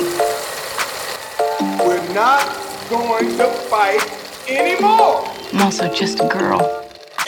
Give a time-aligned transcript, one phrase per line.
[0.00, 0.14] We're
[2.14, 2.46] not
[2.88, 4.00] going to fight
[4.48, 5.24] anymore.
[5.52, 6.60] I'm also just a girl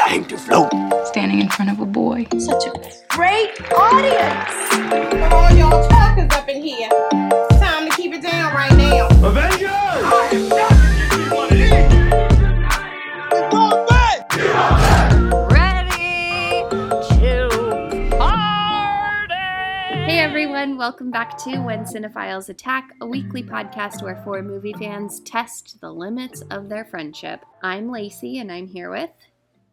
[0.00, 0.70] I hate to float.
[1.08, 2.28] standing in front of a boy.
[2.38, 2.72] Such a
[3.08, 4.68] great audience.
[5.10, 6.88] Come on, y'all talkers up in here.
[6.92, 9.08] It's time to keep it down right now.
[9.26, 9.71] Avengers!
[9.72, 12.29] I am not gonna give you one of these.
[20.61, 25.80] Everyone, welcome back to When Cinephiles Attack, a weekly podcast where four movie fans test
[25.80, 27.46] the limits of their friendship.
[27.62, 29.09] I'm Lacey and I'm here with.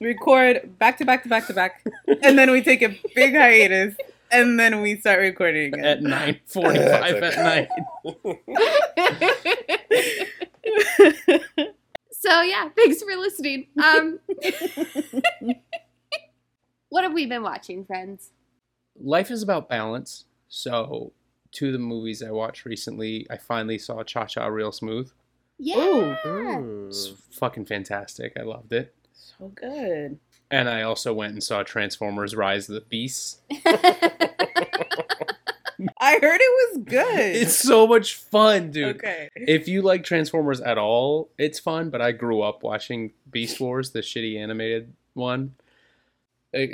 [0.00, 1.84] record back to back to back to back,
[2.22, 3.94] and then we take a big hiatus,
[4.30, 6.40] and then we start recording at again.
[6.48, 7.68] 9:45 at night.
[12.12, 13.66] so yeah, thanks for listening.
[13.82, 14.20] Um,
[16.88, 18.30] what have we been watching, friends?
[18.98, 20.24] Life is about balance.
[20.48, 21.12] So,
[21.52, 25.12] two of the movies I watched recently, I finally saw Cha Cha Real Smooth.
[25.58, 26.16] Yeah.
[26.88, 28.32] It's fucking fantastic.
[28.38, 28.94] I loved it.
[29.38, 30.18] So good.
[30.50, 33.40] And I also went and saw Transformers: Rise of the Beasts.
[35.98, 37.36] I heard it was good.
[37.36, 38.96] It's so much fun, dude.
[38.96, 39.30] okay.
[39.34, 41.88] If you like Transformers at all, it's fun.
[41.90, 45.54] But I grew up watching Beast Wars, the shitty animated one.
[46.52, 46.66] Uh,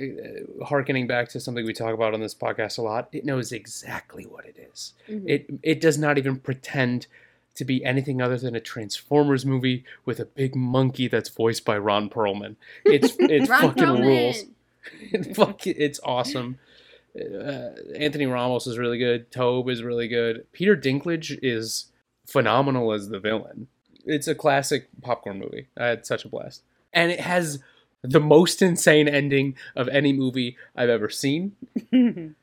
[0.64, 4.24] harkening back to something we talk about on this podcast a lot, it knows exactly
[4.24, 4.94] what it is.
[5.06, 5.28] Mhm.
[5.28, 7.06] It it does not even pretend
[7.56, 11.76] to be anything other than a Transformers movie with a big monkey that's voiced by
[11.76, 12.56] Ron Perlman.
[12.84, 14.00] It's it Ron fucking Perlman.
[14.06, 14.44] rules.
[15.12, 16.60] It fuck, it's awesome.
[17.18, 19.32] Uh, Anthony Ramos is really good.
[19.32, 20.46] Tobe is really good.
[20.52, 21.86] Peter Dinklage is
[22.24, 23.66] phenomenal as the villain.
[24.04, 25.66] It's a classic popcorn movie.
[25.76, 26.62] I had such a blast,
[26.92, 27.58] and it has
[28.02, 31.56] the most insane ending of any movie I've ever seen.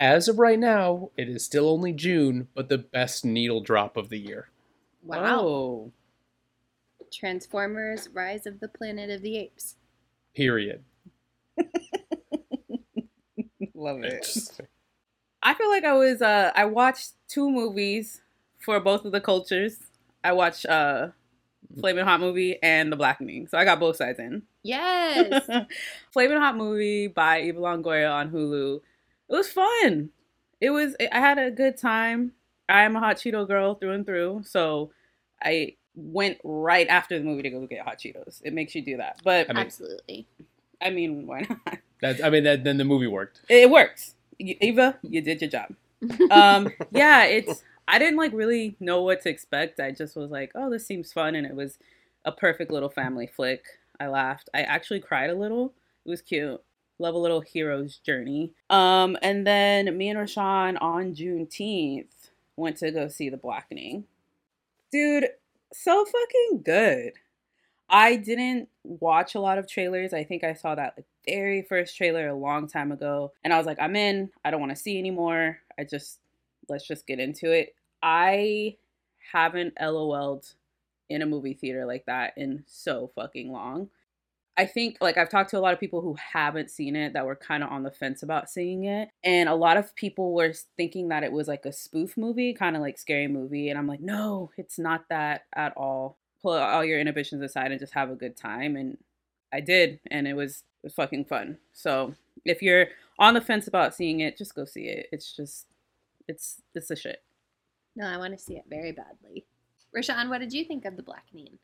[0.00, 4.10] As of right now, it is still only June, but the best needle drop of
[4.10, 4.48] the year.
[5.08, 5.38] Wow.
[5.38, 5.92] Oh.
[7.10, 9.76] Transformers: Rise of the Planet of the Apes.
[10.34, 10.84] Period.
[13.74, 14.26] Love it.
[15.42, 18.20] I feel like I was uh I watched two movies
[18.58, 19.78] for both of the cultures.
[20.22, 21.08] I watched uh
[21.80, 23.46] Flamin' Hot movie and The Blackening.
[23.48, 24.42] So I got both sides in.
[24.62, 25.48] Yes.
[26.12, 28.80] Flamin' Hot movie by Eva Longoria on Hulu.
[29.30, 30.10] It was fun.
[30.60, 32.32] It was I had a good time.
[32.68, 34.90] I am a hot Cheeto girl through and through, so
[35.42, 38.40] I went right after the movie to go get hot Cheetos.
[38.44, 39.20] It makes you do that.
[39.24, 40.26] But I mean- Absolutely.
[40.80, 41.78] I mean, why not?
[42.00, 43.40] That I mean, that, then the movie worked.
[43.48, 44.14] It worked.
[44.38, 45.74] Y- Eva, you did your job.
[46.30, 50.52] um yeah it's i didn't like really know what to expect i just was like
[50.54, 51.76] oh this seems fun and it was
[52.24, 53.64] a perfect little family flick
[53.98, 55.72] i laughed i actually cried a little
[56.06, 56.62] it was cute
[57.00, 62.92] love a little hero's journey um and then me and rashawn on juneteenth went to
[62.92, 64.04] go see the blackening
[64.90, 65.28] dude
[65.72, 67.12] so fucking good.
[67.90, 70.12] I didn't watch a lot of trailers.
[70.12, 73.58] I think i saw that like, very first trailer a long time ago and i
[73.58, 74.30] was like i'm in.
[74.44, 75.58] I don't want to see anymore.
[75.78, 76.18] I just
[76.68, 77.74] let's just get into it.
[78.02, 78.76] I
[79.32, 80.54] haven't lol'd
[81.08, 83.88] in a movie theater like that in so fucking long
[84.58, 87.24] i think like i've talked to a lot of people who haven't seen it that
[87.24, 90.52] were kind of on the fence about seeing it and a lot of people were
[90.76, 93.86] thinking that it was like a spoof movie kind of like scary movie and i'm
[93.86, 98.10] like no it's not that at all pull all your inhibitions aside and just have
[98.10, 98.98] a good time and
[99.52, 102.14] i did and it was it was fucking fun so
[102.44, 102.88] if you're
[103.18, 105.66] on the fence about seeing it just go see it it's just
[106.28, 107.22] it's it's the shit
[107.96, 109.44] No, I want to see it very badly.
[109.96, 111.58] Rashawn, what did you think of the Blackening?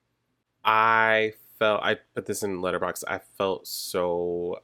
[0.65, 3.05] I felt I put this in Letterboxd.
[3.09, 4.61] I felt so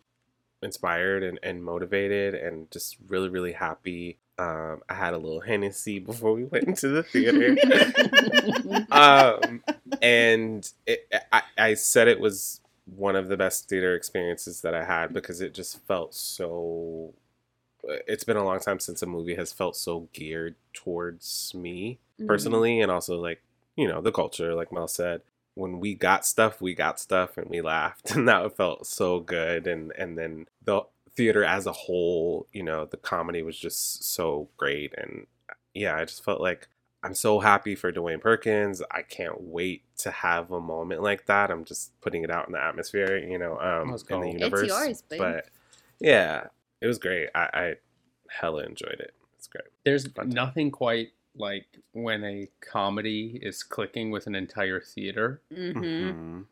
[0.62, 4.19] inspired and, and motivated and just really really happy.
[4.38, 7.56] Um, I had a little Hennessy before we went into the theater,
[8.90, 9.62] um,
[10.00, 12.60] and it, I, I said it was
[12.96, 17.12] one of the best theater experiences that I had because it just felt so.
[17.84, 22.26] It's been a long time since a movie has felt so geared towards me Mhm.
[22.26, 23.43] personally, and also like
[23.76, 25.22] you know the culture, like Mel said
[25.60, 29.66] when we got stuff, we got stuff and we laughed and that felt so good
[29.66, 30.82] and and then the
[31.16, 35.26] theater as a whole, you know, the comedy was just so great and
[35.74, 36.68] yeah, I just felt like
[37.02, 38.82] I'm so happy for Dewayne Perkins.
[38.90, 41.50] I can't wait to have a moment like that.
[41.50, 44.30] I'm just putting it out in the atmosphere, you know, um Let's in the go.
[44.32, 44.68] It's universe.
[44.68, 45.18] yours, babe.
[45.18, 45.46] but
[46.00, 46.44] yeah,
[46.80, 47.28] it was great.
[47.34, 47.74] I, I
[48.28, 49.14] hella enjoyed it.
[49.36, 49.64] It's great.
[49.84, 50.34] There's Fun time.
[50.34, 55.41] nothing quite like when a comedy is clicking with an entire theater.
[55.53, 55.82] Mm-hmm.
[55.82, 56.44] Mhm.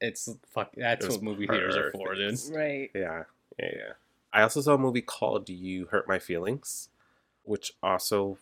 [0.00, 0.72] It's fuck.
[0.76, 2.38] That's It what movie theaters are for, dude.
[2.52, 2.90] Right.
[2.94, 3.24] Yeah,
[3.58, 3.92] yeah, yeah.
[4.32, 6.88] I also saw a movie called Do You Hurt My Feelings,
[7.44, 8.38] which also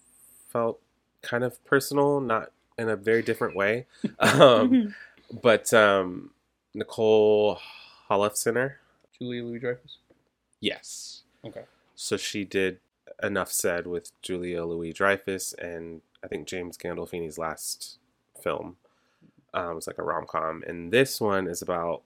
[0.49, 0.81] felt
[1.23, 3.87] kind of personal, not in a very different way.
[4.19, 4.95] Um,
[5.43, 6.31] but um,
[6.75, 7.59] Nicole
[8.11, 8.75] Holofcener,
[9.19, 9.99] Julia Louis Dreyfus.
[10.61, 11.23] yes.
[11.45, 11.65] Okay.
[11.95, 12.79] So she did
[13.23, 17.99] Enough Said with Julia Louis Dreyfus and I think James Gandolfini's last
[18.43, 18.77] film.
[19.55, 20.63] Um, it was like a rom com.
[20.67, 22.03] And this one is about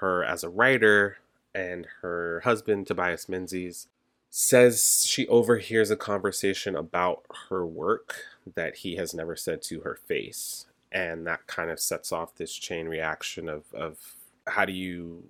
[0.00, 1.18] her as a writer
[1.54, 3.88] and her husband, Tobias Menzies,
[4.30, 8.22] says she overhears a conversation about her work
[8.54, 10.66] that he has never said to her face.
[10.92, 14.14] And that kind of sets off this chain reaction of, of
[14.46, 15.24] how do you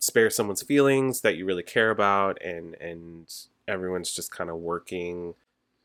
[0.00, 3.32] spare someone's feelings that you really care about and and
[3.68, 5.34] everyone's just kind of working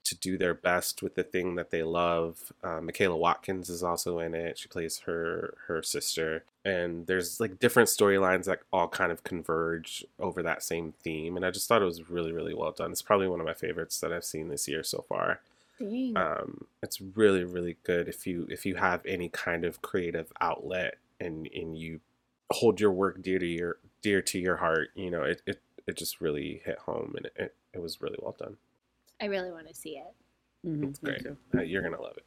[0.03, 2.51] to do their best with the thing that they love.
[2.63, 4.57] Uh, Michaela Watkins is also in it.
[4.57, 10.06] She plays her her sister, and there's like different storylines that all kind of converge
[10.19, 11.38] over that same theme.
[11.38, 12.91] And I just thought it was really really well done.
[12.91, 15.39] It's probably one of my favorites that I've seen this year so far.
[16.15, 20.97] Um, it's really really good if you if you have any kind of creative outlet
[21.19, 22.01] and and you
[22.51, 24.89] hold your work dear to your dear to your heart.
[24.95, 28.17] You know, it it, it just really hit home, and it, it, it was really
[28.21, 28.57] well done.
[29.21, 30.13] I really want to see it.
[30.67, 30.83] Mm-hmm.
[30.85, 31.25] It's great.
[31.55, 32.25] Uh, you're gonna love it.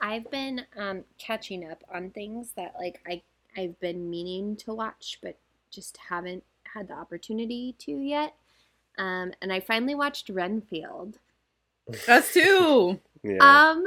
[0.00, 3.22] I've been um, catching up on things that like I
[3.56, 5.38] I've been meaning to watch, but
[5.70, 6.44] just haven't
[6.74, 8.34] had the opportunity to yet.
[8.98, 11.18] Um, and I finally watched Renfield.
[12.08, 13.00] Us too.
[13.22, 13.38] Yeah.
[13.70, 13.84] Um,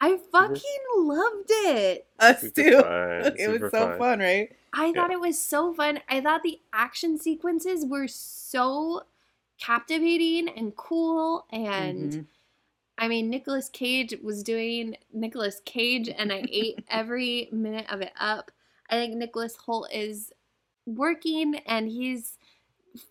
[0.00, 2.06] I fucking loved it.
[2.18, 2.82] Us Super too.
[2.82, 3.98] fun, It was so fun.
[3.98, 4.52] fun, right?
[4.72, 6.00] I thought it was so fun.
[6.08, 9.02] I thought the action sequences were so
[9.62, 12.26] captivating and cool and Mhm.
[12.98, 18.12] I mean Nicolas Cage was doing Nicolas Cage and I ate every minute of it
[18.18, 18.50] up.
[18.90, 20.32] I think Nicholas Hoult is
[20.86, 22.38] working and he's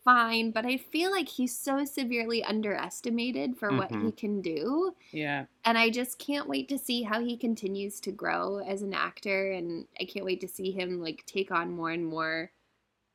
[0.03, 4.13] fine, but I feel like he's so severely underestimated for what he Mhm.
[4.13, 4.95] can do.
[5.12, 5.45] Yeah.
[5.65, 9.51] And I just can't wait to see how he continues to grow as an actor
[9.51, 12.51] and I can't wait to see him like take on more and more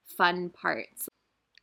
[0.04, 1.08] fun parts.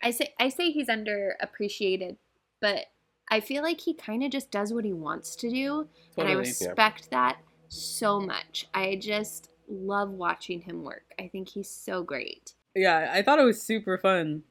[0.04, 2.18] I say I say he's underappreciated,
[2.60, 2.88] but
[3.32, 6.34] I feel like he kind of just does what he wants to do and I
[6.34, 6.50] Totally.
[6.50, 7.38] respect that
[7.70, 8.68] so much.
[8.74, 11.14] I just love watching him work.
[11.18, 12.54] I think he's so great.
[12.76, 14.44] Yeah, I thought it was super fun.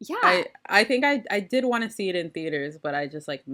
[0.00, 0.16] Yeah.
[0.22, 3.28] I I think I I did want to see it in theaters, but I just
[3.28, 3.44] like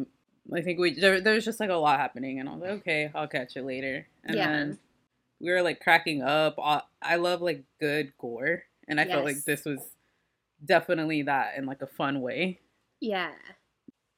[0.52, 2.70] I think we there there was just like a lot happening, and I was like,
[2.80, 4.06] okay, I'll catch it later.
[4.24, 4.46] And Yeah.
[4.48, 4.78] then
[5.40, 6.58] we were like cracking up.
[6.62, 9.80] I, I love like good gore, and I felt like this was
[10.64, 12.60] definitely that in like a fun way.
[13.00, 13.32] yeah.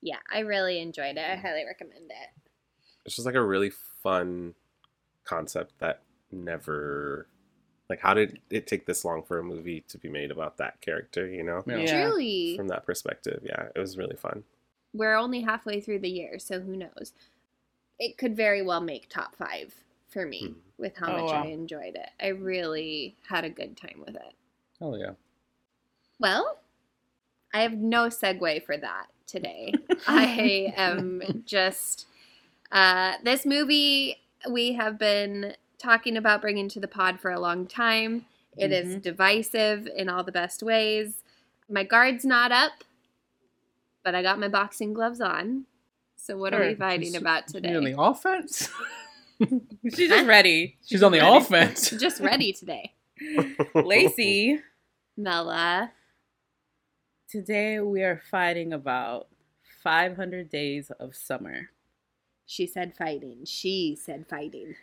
[0.02, 1.30] Yeah, I really enjoyed it.
[1.30, 2.50] I highly recommend it.
[3.04, 3.70] it's just like a really
[4.02, 4.54] fun
[5.24, 7.26] concept that never
[7.90, 10.80] like how did it take this long for a movie to be made about that
[10.80, 11.76] character you know Yeah.
[11.78, 12.02] Yeah.
[12.08, 12.54] Truly.
[12.56, 14.44] from that perspective yeah it was really fun
[14.94, 17.12] we're only halfway through the year, so who knows?
[18.00, 19.72] It could very well make top five
[20.08, 20.54] for me Mhm.
[20.78, 21.44] with how Oh, much wow.
[21.44, 22.08] I enjoyed it.
[22.20, 24.34] I really had a good time with it.
[24.80, 25.12] Oh yeah.
[26.20, 26.58] Well,
[27.52, 29.72] I have no segue for that today.
[30.06, 32.06] I am just
[32.70, 34.16] uh, this movie
[34.48, 38.26] we have been talking about bringing to the pod for a long time.
[38.56, 39.02] It is Mhm.
[39.02, 41.22] divisive in all the best ways.
[41.68, 42.72] My guard's not up,
[44.04, 45.64] but I got my boxing gloves on.
[46.16, 46.76] So what are we Sure.
[46.76, 47.74] fighting about today?
[47.74, 48.68] on the offense.
[49.94, 50.76] She's just ready.
[50.86, 51.36] She's on the ready.
[51.36, 51.90] offense.
[51.90, 52.92] Just ready today.
[53.74, 54.60] Lacey,
[55.16, 55.92] Mella.
[57.30, 59.28] Today we are fighting about
[59.84, 61.70] 500 days of summer.
[62.44, 63.44] She said fighting.
[63.44, 64.74] She said fighting.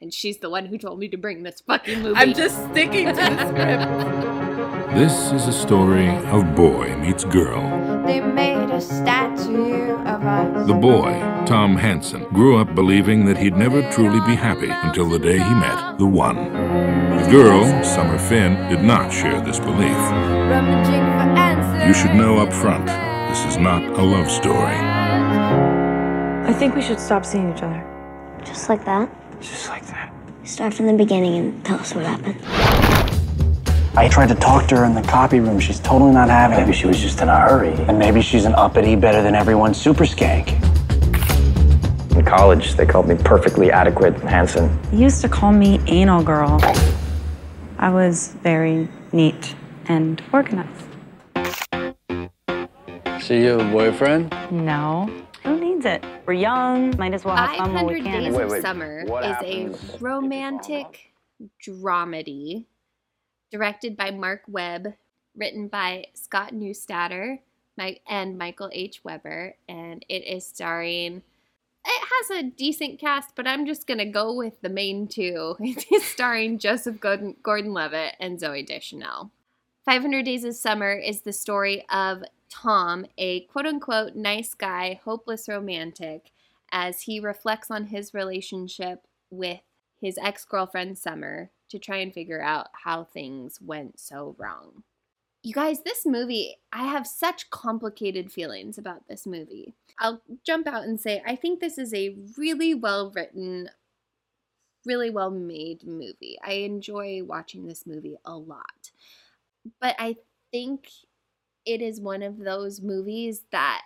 [0.00, 2.16] And she's the one who told me to bring this fucking movie.
[2.16, 4.94] I'm just sticking to the script.
[4.94, 7.60] This is a story of boy meets girl.
[8.06, 10.66] They made a statue of us.
[10.66, 15.18] The boy, Tom Hansen, grew up believing that he'd never truly be happy until the
[15.18, 16.36] day he met the one.
[16.36, 19.96] The girl, Summer Finn, did not share this belief.
[20.50, 21.88] Rummaging for answers.
[21.88, 22.86] You should know up front,
[23.30, 24.76] this is not a love story.
[26.46, 27.82] I think we should stop seeing each other.
[28.44, 29.08] Just like that?
[29.40, 30.12] Just like that.
[30.44, 32.38] Start from the beginning and tell us what happened.
[33.96, 35.60] I tried to talk to her in the copy room.
[35.60, 36.62] She's totally not having it.
[36.62, 37.74] Maybe she was just in a hurry.
[37.86, 40.60] And maybe she's an uppity, better than everyone super skank.
[42.16, 44.80] In college, they called me perfectly adequate Hansen.
[44.90, 46.58] They used to call me anal girl.
[47.78, 49.54] I was very neat
[49.86, 50.88] and organized.
[53.24, 54.34] So you have a boyfriend?
[54.50, 55.08] No.
[55.44, 56.04] Who needs it?
[56.26, 58.32] We're young, might as well have fun while we 500 can.
[58.32, 61.12] Days of Summer is a romantic
[61.64, 62.66] dramedy
[63.54, 64.94] directed by Marc Webb,
[65.36, 67.38] written by Scott Neustadter
[68.08, 69.04] and Michael H.
[69.04, 71.22] Weber, and it is starring.
[71.84, 75.54] It has a decent cast, but I'm just gonna go with the main two.
[75.60, 79.30] It is starring Joseph Gordon-Levitt and Zooey Deschanel.
[79.84, 85.48] 500 Days of Summer is the story of Tom, a quote unquote nice guy, hopeless
[85.48, 86.32] romantic,
[86.72, 89.60] as he reflects on his relationship with
[90.00, 94.84] his ex girlfriend Summer to try and figure out how things went so wrong.
[95.42, 99.74] You guys, this movie, I have such complicated feelings about this movie.
[99.98, 103.68] I'll jump out and say I think this is a really well written,
[104.86, 106.38] really well made movie.
[106.44, 108.92] I enjoy watching this movie a lot.
[109.80, 110.16] But I
[110.52, 110.88] think
[111.66, 113.82] it is one of those movies that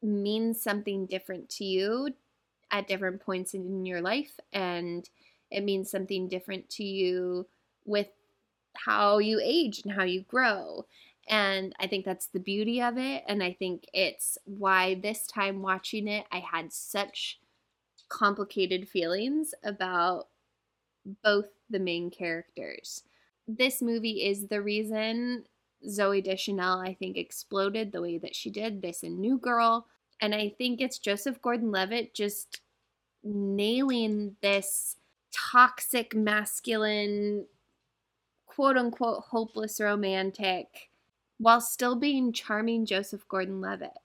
[0.00, 2.10] means something different to you
[2.70, 5.08] at different points in your life and
[5.50, 7.46] it means something different to you
[7.84, 8.08] with
[8.76, 10.86] how you age and how you grow.
[11.28, 13.24] And i think that's the beauty of it.
[13.28, 17.38] And i think it's why this time watching it i had such
[18.08, 20.28] complicated feelings about
[21.22, 23.02] both the main characters.
[23.46, 25.44] This movie is the reason
[25.86, 29.86] Zooey Deschanel, I think, exploded the way that she did this in New Girl.
[30.20, 32.60] And I think it's Joseph Gordon Levitt just
[33.22, 34.96] nailing this
[35.34, 37.46] toxic, masculine,
[38.46, 40.90] quote unquote, hopeless romantic
[41.38, 43.98] while still being charming Joseph Gordon Levitt.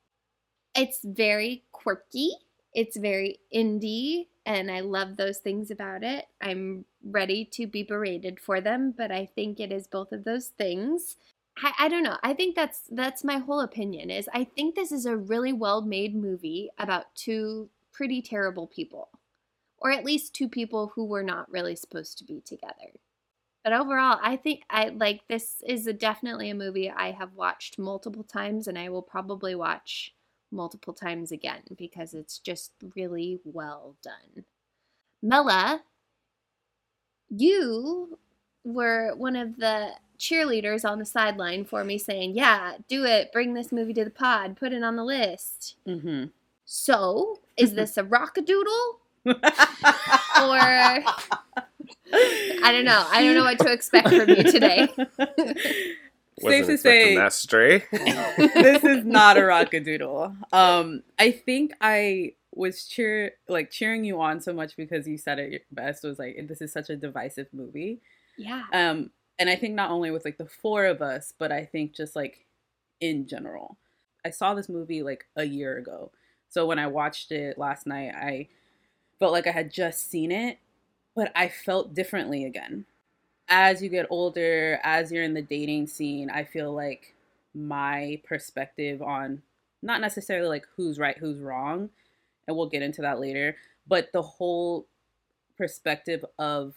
[0.75, 2.31] It's very quirky,
[2.73, 6.25] it's very indie, and I love those things about it.
[6.41, 10.47] I'm ready to be berated for them, but I think it is both of those
[10.47, 11.17] things.
[11.61, 12.17] I, I don't know.
[12.23, 15.81] I think that's that's my whole opinion is I think this is a really well
[15.81, 19.09] made movie about two pretty terrible people.
[19.81, 22.91] Or at least two people who were not really supposed to be together.
[23.63, 27.77] But overall, I think I like this is a, definitely a movie I have watched
[27.77, 30.13] multiple times and I will probably watch
[30.51, 34.45] multiple times again because it's just really well done.
[35.21, 35.81] Mela,
[37.29, 38.17] you
[38.63, 43.31] were one of the cheerleaders on the sideline for me saying, Yeah, do it.
[43.31, 44.57] Bring this movie to the pod.
[44.57, 45.75] Put it on the list.
[45.87, 46.25] Mm-hmm.
[46.65, 48.97] So, is this a rockadoodle?
[50.41, 50.59] or
[52.11, 53.05] I don't know.
[53.11, 54.87] I don't know what to expect from you today.
[56.39, 57.83] Safe to expecting say, that stray.
[57.91, 60.35] this is not a rockadoodle.
[60.53, 65.39] Um, I think I was cheer like cheering you on so much because you said
[65.39, 66.03] it best.
[66.03, 68.01] Was like this is such a divisive movie.
[68.37, 68.63] Yeah.
[68.71, 71.93] Um, and I think not only with like the four of us, but I think
[71.93, 72.45] just like
[73.01, 73.77] in general.
[74.25, 76.11] I saw this movie like a year ago.
[76.49, 78.47] So when I watched it last night, I
[79.19, 80.57] felt like I had just seen it,
[81.15, 82.85] but I felt differently again.
[83.47, 87.15] As you get older, as you're in the dating scene, I feel like
[87.53, 89.41] my perspective on
[89.81, 91.89] not necessarily like who's right, who's wrong,
[92.47, 93.55] and we'll get into that later,
[93.87, 94.87] but the whole
[95.57, 96.75] perspective of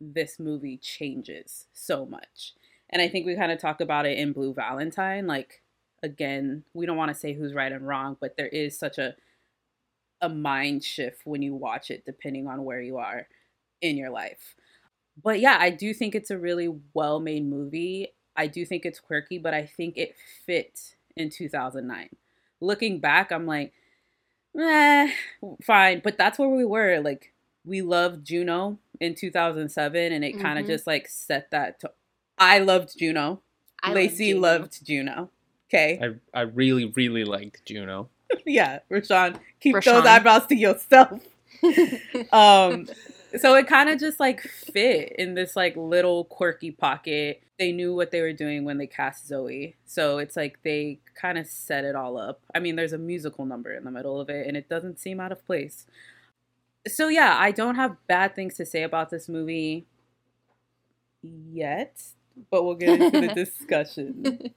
[0.00, 2.54] this movie changes so much.
[2.90, 5.26] And I think we kind of talk about it in Blue Valentine.
[5.26, 5.62] Like,
[6.02, 9.14] again, we don't want to say who's right and wrong, but there is such a
[10.20, 13.28] a mind shift when you watch it, depending on where you are
[13.80, 14.54] in your life.
[15.22, 18.08] But yeah, I do think it's a really well made movie.
[18.36, 22.10] I do think it's quirky, but I think it fit in 2009.
[22.60, 23.72] Looking back, I'm like,
[24.58, 25.10] eh,
[25.62, 26.00] fine.
[26.04, 27.00] But that's where we were.
[27.00, 27.32] Like,
[27.64, 31.80] we loved Juno in 2007, and it kind of just like set that.
[31.80, 31.92] To-
[32.38, 33.42] I loved Juno.
[33.82, 34.40] I loved Lacey Juno.
[34.40, 35.30] loved Juno.
[35.68, 35.98] Okay.
[36.34, 38.08] I, I really, really liked Juno.
[38.46, 39.84] yeah, Rashawn, keep Rashawn.
[39.84, 41.20] those eyebrows to yourself.
[42.32, 42.86] um,
[43.38, 47.42] so it kind of just like fit in this like little quirky pocket.
[47.58, 51.38] They knew what they were doing when they cast Zooey, so it's like they kind
[51.38, 52.40] of set it all up.
[52.54, 55.20] I mean, there's a musical number in the middle of it, and it doesn't seem
[55.20, 55.86] out of place.
[56.86, 59.86] So yeah, I don't have bad things to say about this movie
[61.22, 62.02] yet,
[62.50, 64.50] but we'll get into the discussion.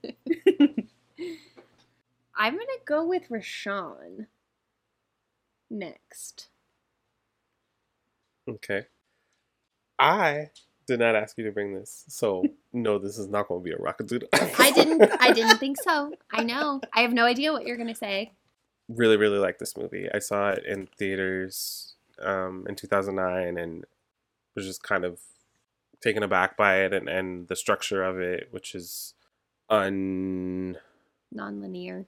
[2.39, 4.27] I'm gonna go with Rashawn
[5.69, 6.47] next.
[8.49, 8.85] Okay.
[9.99, 10.49] I
[10.87, 12.43] did not ask you to bring this, so
[12.73, 14.29] no, this is not going to be a Rockadoodle.
[14.57, 15.03] I didn't.
[15.19, 16.13] I didn't think so.
[16.31, 16.81] I know.
[16.93, 18.31] I have no idea what you're gonna say.
[18.87, 20.07] really, really like this movie.
[20.13, 23.85] I saw it in theaters um, in 2009 and
[24.55, 25.19] was just kind of
[26.01, 29.13] taken aback by it and, and the structure of it, which is
[29.69, 30.77] un
[31.31, 32.07] Non-linear.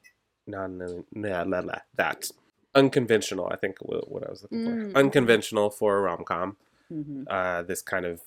[0.51, 2.29] Non yeah, la, la, that
[2.75, 3.47] unconventional.
[3.51, 6.57] I think what, I was looking Mm, for unconventional for a rom com.
[6.91, 7.25] Mhm.
[7.29, 8.21] Uh, this kind of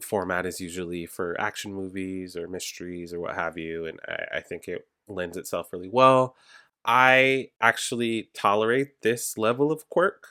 [0.00, 4.40] format is usually for action movies or mysteries or what have you, and I, I
[4.40, 6.36] think it lends itself really well.
[6.84, 10.28] I actually tolerate this level of quirk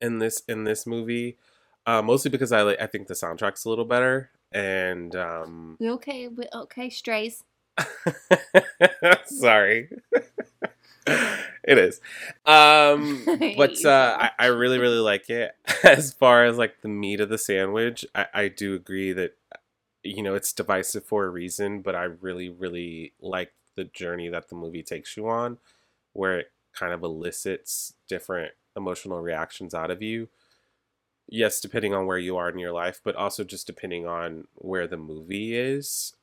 [0.00, 1.38] in this in this movie,
[1.86, 6.28] uh, mostly because I like I think the soundtrack's a little better, and um, okay?
[6.54, 7.44] Okay, strays.
[9.26, 9.88] Sorry.
[11.06, 12.00] it is.
[12.44, 13.22] Um
[13.56, 15.52] but uh I, I really, really like it.
[15.84, 19.36] As far as like the meat of the sandwich, I, I do agree that
[20.02, 24.48] you know it's divisive for a reason, but I really, really like the journey that
[24.48, 25.58] the movie takes you on,
[26.12, 30.28] where it kind of elicits different emotional reactions out of you.
[31.28, 34.86] Yes, depending on where you are in your life, but also just depending on where
[34.88, 36.14] the movie is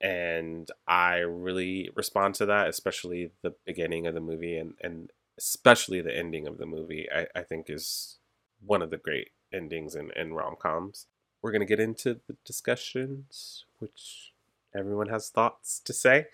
[0.00, 6.00] and I really respond to that, especially the beginning of the movie and, and especially
[6.00, 8.18] the ending of the movie, I, I think is
[8.64, 11.06] one of the great endings in, in rom coms.
[11.42, 14.32] We're gonna get into the discussions, which
[14.74, 16.26] everyone has thoughts to say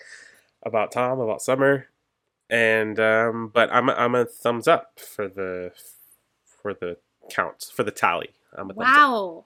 [0.63, 1.87] about Tom, about Summer.
[2.49, 5.73] And um, but I'm a, I'm a thumbs up for the
[6.45, 6.97] for the
[7.31, 8.31] count, for the tally.
[8.57, 9.11] I'm a thumbs up.
[9.11, 9.45] Wow.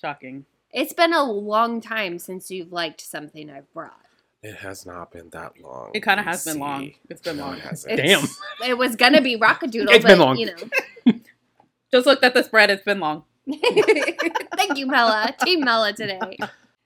[0.00, 0.44] Shocking.
[0.72, 4.00] It's been a long time since you've liked something I've brought.
[4.42, 5.90] It has not been that long.
[5.94, 6.92] It kind of has been long.
[7.08, 7.54] It's been No, long.
[7.56, 7.98] it hasn't.
[7.98, 10.36] It's- It was gonna be Rockadoodle, It's but been long.
[10.36, 11.12] you know.
[11.92, 12.70] Just looked at the spread.
[12.70, 13.24] It's been long.
[13.50, 15.34] Thank you, Mella.
[15.40, 16.36] Team Mella today.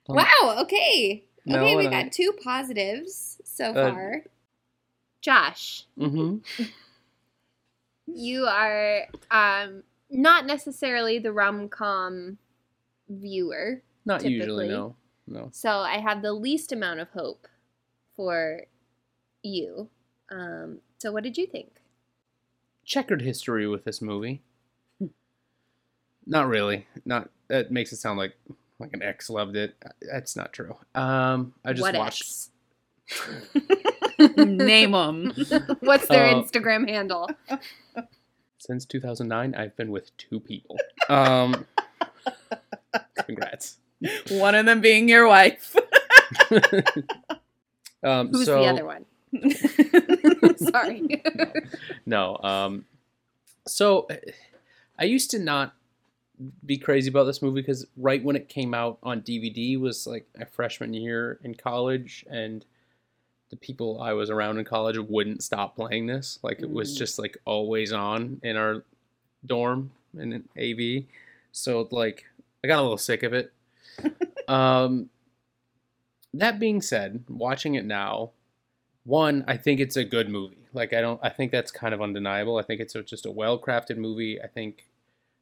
[0.07, 0.57] Wow.
[0.62, 1.25] Okay.
[1.47, 4.25] No, okay, we got two positives so Uh, far.
[5.23, 6.62] Josh, Mm-hmm.
[8.07, 12.38] you are um not necessarily the rom com
[13.11, 13.83] viewer.
[14.07, 14.37] Not typically.
[14.38, 14.96] usually, no.
[15.27, 15.49] No.
[15.53, 17.46] So I have the least amount of hope
[18.16, 18.62] for
[19.42, 19.88] you.
[20.31, 21.73] Um, so what did you think?
[22.85, 24.42] Checkered history with this movie.
[26.27, 26.87] Not really.
[27.05, 28.35] Not that makes it sound like
[28.79, 29.75] like an ex loved it.
[30.11, 30.77] That's not true.
[30.94, 32.49] Um, I just What watched.
[34.37, 35.33] Name them.
[35.81, 37.29] What's their Uh, Instagram handle?
[38.59, 40.79] Since 2009, I've been with two people.
[41.09, 41.66] Um,
[43.35, 43.77] congrats.
[44.31, 45.75] One of them being your wife.
[48.03, 49.05] Um, Who's so, the other one?
[50.57, 51.23] Sorry.
[52.07, 52.38] No.
[52.43, 52.87] Um,
[53.66, 54.09] so
[54.99, 55.75] I used to not
[56.64, 60.27] be crazy about this movie because right when it came out on DVD was like
[60.40, 62.64] a freshman year in college, and
[63.51, 66.38] the people I was around in college wouldn't stop playing this.
[66.43, 66.99] Like it was Mm.
[66.99, 68.83] just like always on in our
[69.45, 71.05] dorm in AV.
[71.53, 72.25] So like
[72.62, 73.53] I got a little sick of it.
[74.49, 75.11] um,
[76.35, 78.31] that being said, watching it now,
[79.05, 80.68] one, I think it's a good movie.
[80.73, 82.59] Like I don't, I think that's kind of undeniable.
[82.59, 84.40] I think it's a, just a well-crafted movie.
[84.40, 84.87] I think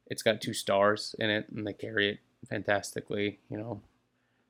[0.07, 3.39] it's got two stars in it, and they carry it fantastically.
[3.49, 3.81] You know,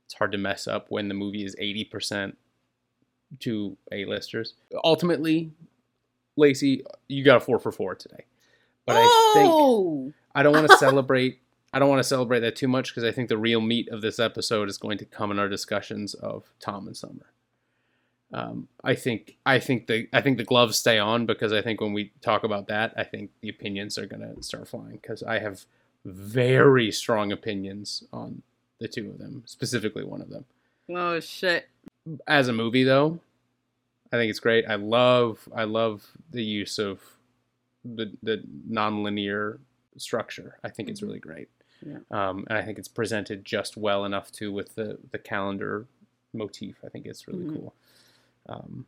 [0.06, 2.38] it's hard to mess up when the movie is eighty percent
[3.42, 4.54] to A-listers.
[4.84, 5.52] Ultimately,
[6.38, 8.26] Lacey, you got a four for four today.
[8.86, 11.42] But I think oh, I don't want to celebrate.
[11.72, 14.02] I don't want to celebrate that too much because I think the real meat of
[14.02, 17.32] this episode is going to come in our discussions of Tom and Summer.
[18.32, 21.82] Um, I think I think the I think the gloves stay on because I think
[21.82, 25.24] when we talk about that, I think the opinions are going to start flying because
[25.24, 25.66] I have
[26.06, 28.44] very strong opinions on
[28.80, 30.46] the two of them, specifically one of them.
[30.90, 31.68] oh shit.
[32.28, 33.20] As a movie, though,
[34.12, 34.66] I think it's great.
[34.68, 37.02] I love I love the use of
[37.84, 39.60] the the nonlinear
[39.98, 40.58] structure.
[40.64, 41.50] I think it's really great.
[41.86, 42.00] Yeah.
[42.12, 45.86] Um, and I think it's presented just well enough too with the the calendar
[46.34, 46.76] motif.
[46.86, 47.54] I think it's really Mhm.
[47.56, 47.74] cool.
[48.48, 48.86] Um,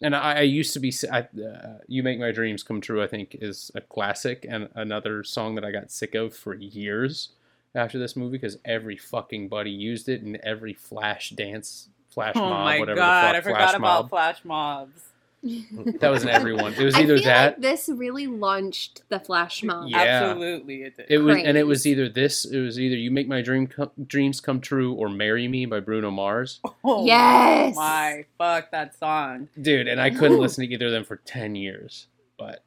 [0.00, 3.06] and I, I used to be I, uh, "You Make My Dreams Come True." I
[3.06, 7.30] think is a classic and another song that I got sick of for years
[7.74, 12.40] after this movie because every fucking buddy used it in every flash dance, flash oh
[12.48, 14.10] mob, my whatever god, the I fuck, forgot flash about mob.
[14.10, 15.00] flash mobs.
[16.00, 16.74] That was in everyone.
[16.74, 17.46] It was I either feel that.
[17.54, 19.88] like this really launched the flash mob.
[19.88, 19.98] Yeah.
[19.98, 21.06] Absolutely, it did.
[21.08, 22.44] It was, and it was either this.
[22.44, 25.80] It was either "You Make My Dream Com- Dreams Come True" or "Marry Me" by
[25.80, 26.60] Bruno Mars.
[26.84, 27.74] Oh Yes!
[27.76, 29.48] my fuck that song.
[29.60, 32.06] Dude, and I couldn't listen to either of them for ten years.
[32.38, 32.64] But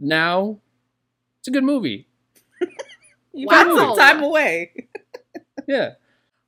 [0.00, 0.58] now,
[1.40, 2.06] it's a good movie.
[3.36, 3.64] You Wow.
[3.64, 4.86] got some time away.
[5.66, 5.94] Yeah.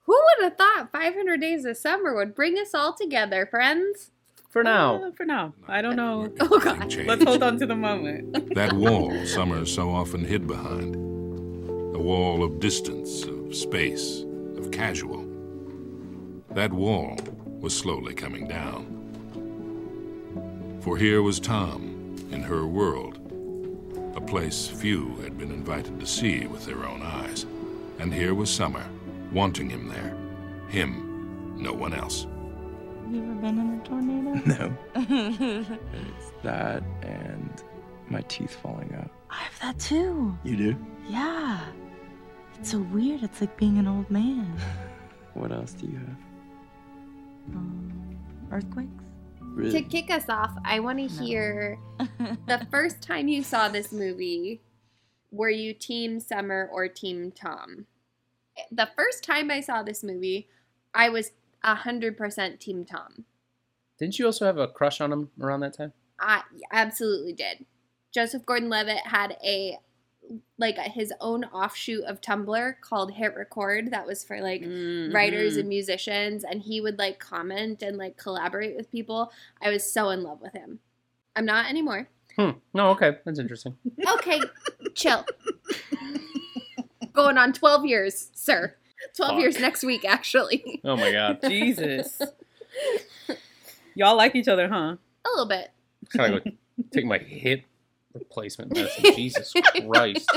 [0.03, 4.13] Who would have thought 500 Days of Summer would bring us all together, friends?
[4.57, 5.05] For now.
[5.05, 5.53] Uh, for now.
[5.69, 6.33] I don't know.
[6.41, 6.91] Oh, God.
[7.05, 8.55] Let's hold on to the moment.
[8.55, 10.95] That wall Summer so often hid behind.
[11.95, 14.25] A wall of distance, of space,
[14.57, 15.27] of casual.
[16.55, 17.19] That wall
[17.61, 18.87] was slowly coming down.
[20.81, 23.19] For here was Tom, in her world,
[24.17, 27.45] a place few had been invited to see with their own eyes.
[27.99, 28.87] And here was Summer,
[29.33, 30.17] wanting him there.
[30.71, 32.27] Him, no one else.
[33.11, 34.33] You ever been in a tornado?
[34.47, 34.77] No.
[35.93, 37.63] It's that and
[38.09, 39.11] my teeth falling out.
[39.31, 40.37] I have that too.
[40.45, 40.77] You do?
[41.09, 41.61] Yeah.
[42.59, 43.23] It's so weird.
[43.23, 44.57] It's like being an old man.
[45.35, 46.17] What else do you have?
[47.55, 48.19] Um,
[48.51, 48.89] earthquakes?
[49.71, 51.79] To kick us off, I want to hear
[52.47, 54.63] the first time you saw this movie,
[55.31, 57.87] were you Team Summer or Team Tom?
[58.71, 60.49] The first time I saw this movie,
[60.95, 61.33] I was
[61.65, 63.25] 100% Team Tom.
[63.99, 65.93] Didn't you also have a crush on him around that time?
[66.21, 66.43] I
[66.73, 67.65] absolutely did.
[68.13, 69.79] Joseph Gordon-Levitt had a
[70.59, 75.61] like his own offshoot of Tumblr called Hit Record that was for like writers mhm.
[75.61, 79.31] and musicians and he would like comment and like collaborate with people.
[79.63, 80.81] I was so in love with him.
[81.37, 82.09] I'm not anymore.
[82.37, 82.51] Hmm.
[82.75, 83.19] No, okay.
[83.25, 83.77] That's interesting.
[84.09, 84.41] Okay,
[84.95, 85.25] chill.
[87.13, 88.75] Going on 12 years, sir.
[89.17, 89.41] 12 Fuck.
[89.41, 90.81] years next week actually.
[90.85, 91.39] Oh my god.
[91.49, 92.21] Jesus.
[93.95, 94.97] Y'all like each other, huh?
[94.97, 95.71] A little bit.
[96.11, 96.51] Gotta go
[96.91, 97.63] take my hip
[98.15, 99.15] replacement medicine.
[99.15, 100.31] Jesus Christ.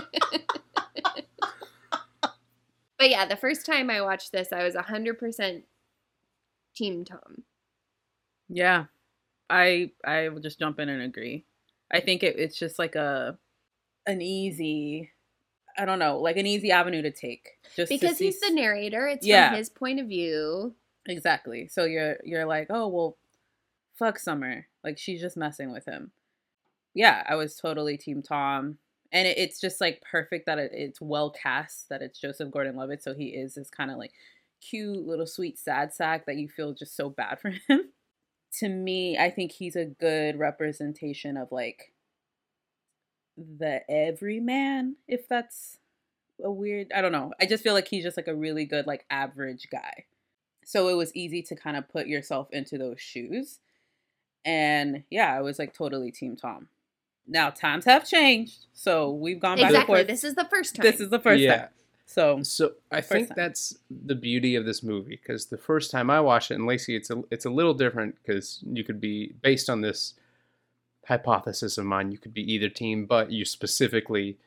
[3.00, 5.64] But yeah, the first time I watched this, I was 100%
[6.76, 7.44] Team Tom.
[8.50, 8.86] Yeah.
[9.50, 11.46] I I will just jump in and agree.
[11.92, 13.38] I think it, it's just like a
[14.06, 15.12] an easy
[15.80, 17.58] I don't know, like an easy avenue to take.
[17.76, 19.50] Just Because see he's the narrator, it's Yeah.
[19.50, 20.76] from his point of view.
[21.08, 21.68] Exactly.
[21.68, 23.18] So you're you're like, oh well,
[23.98, 24.68] fuck Summer.
[24.84, 26.12] Like she's just messing with him.
[26.94, 28.78] Yeah, I was totally Team Tom,
[29.12, 31.88] and it, it's just like perfect that it, it's well cast.
[31.90, 34.12] That it's Joseph Gordon-Levitt, so he is this kind of like
[34.62, 37.92] cute little sweet sad sack that you feel just so bad for him.
[38.60, 41.94] to me, I think he's a good representation of like
[43.58, 45.78] the everyman, if that's
[46.44, 46.92] a weird.
[46.94, 47.34] I don't know.
[47.40, 50.06] I just feel like he's just like a really good like average guy.
[50.66, 53.60] So it was easy to kind of put yourself into those shoes.
[54.46, 56.70] And yeah, I was like totally team Tom.
[57.28, 59.96] Now times have changed, so we've gone back and Exactly.
[60.00, 60.08] forth.
[60.08, 60.84] This is the first time.
[60.84, 61.58] This is the first Yeah.
[61.58, 61.70] time.
[62.06, 63.36] So So I think time.
[63.38, 66.96] that's the beauty of this movie because the first time I watched it, and Lacey,
[66.96, 70.16] it's a it's a little different because you could be based on this
[71.10, 74.38] hypothesis of mine, you could be either team, but you specifically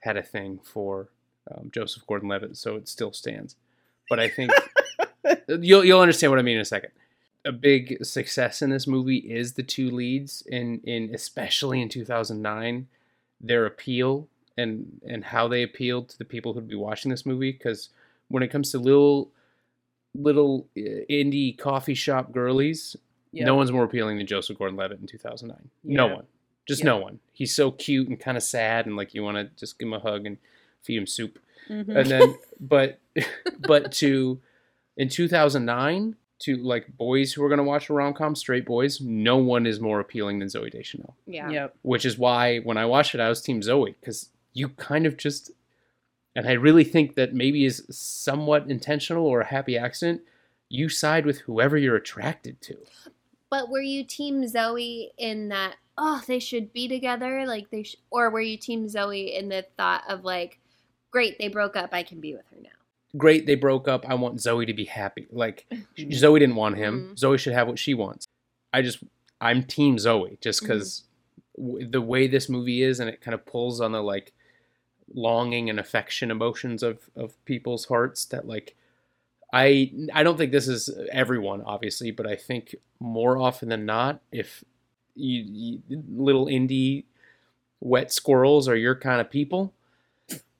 [0.00, 1.08] had a thing for
[1.50, 3.56] um, Joseph Gordon-Levitt, so it still stands.
[4.08, 4.52] But I think
[5.48, 6.90] you'll you'll understand what I mean in a second.
[7.44, 12.86] A big success in this movie is the two leads, in in especially in 2009,
[13.40, 17.52] their appeal and and how they appealed to the people who'd be watching this movie.
[17.52, 17.88] Because
[18.28, 19.32] when it comes to little
[20.14, 22.94] little uh, indie coffee shop girlies,
[23.32, 23.44] Yeah.
[23.46, 25.70] no one's more appealing than Joseph Gordon-Levitt in 2009.
[25.84, 26.26] No one,
[26.68, 26.90] just Yeah.
[26.90, 27.18] no one.
[27.32, 29.94] He's so cute and kind of sad, and like you want to just give him
[29.94, 30.36] a hug and
[30.82, 31.38] feed him soup.
[31.68, 31.96] Mhm.
[31.96, 32.98] And then, but
[33.60, 34.40] but to
[34.96, 39.36] in 2009 to like boys who are gonna watch a rom com, straight boys, no
[39.38, 41.16] one is more appealing than Zooey Deschanel.
[41.26, 41.48] Yeah.
[41.50, 41.76] Yep.
[41.82, 45.16] Which is why when I watched it, I was Team Zooey because you kind of
[45.16, 45.52] just,
[46.36, 50.22] and I really think that maybe is somewhat intentional or a happy accident.
[50.68, 52.76] You side with whoever you're attracted to.
[53.52, 57.44] But were you Team Zooey in that, oh, they should be together?
[57.46, 60.58] Like they sh-, Or were you Team Zooey in the thought of like,
[61.10, 62.70] great, they broke up, I can be with her now?
[63.18, 64.08] Great, they broke up.
[64.08, 65.26] I want Zooey to be happy.
[65.30, 65.66] Like
[65.98, 67.10] Zooey didn't want him.
[67.10, 67.20] Mhm.
[67.20, 68.26] Zooey should have what she wants.
[68.72, 69.04] I just,
[69.38, 71.02] I'm Team Zooey just because
[71.54, 74.32] w- the way this movie is, and it kind of pulls on the like
[75.12, 78.24] longing and affection emotions of of people's hearts.
[78.24, 78.74] That like,
[79.52, 84.20] I I don't think this is everyone, obviously, but I think more often than not,
[84.32, 84.64] if
[85.14, 85.44] you,
[85.88, 87.04] you little indie
[87.80, 89.74] wet squirrels are your kind of people,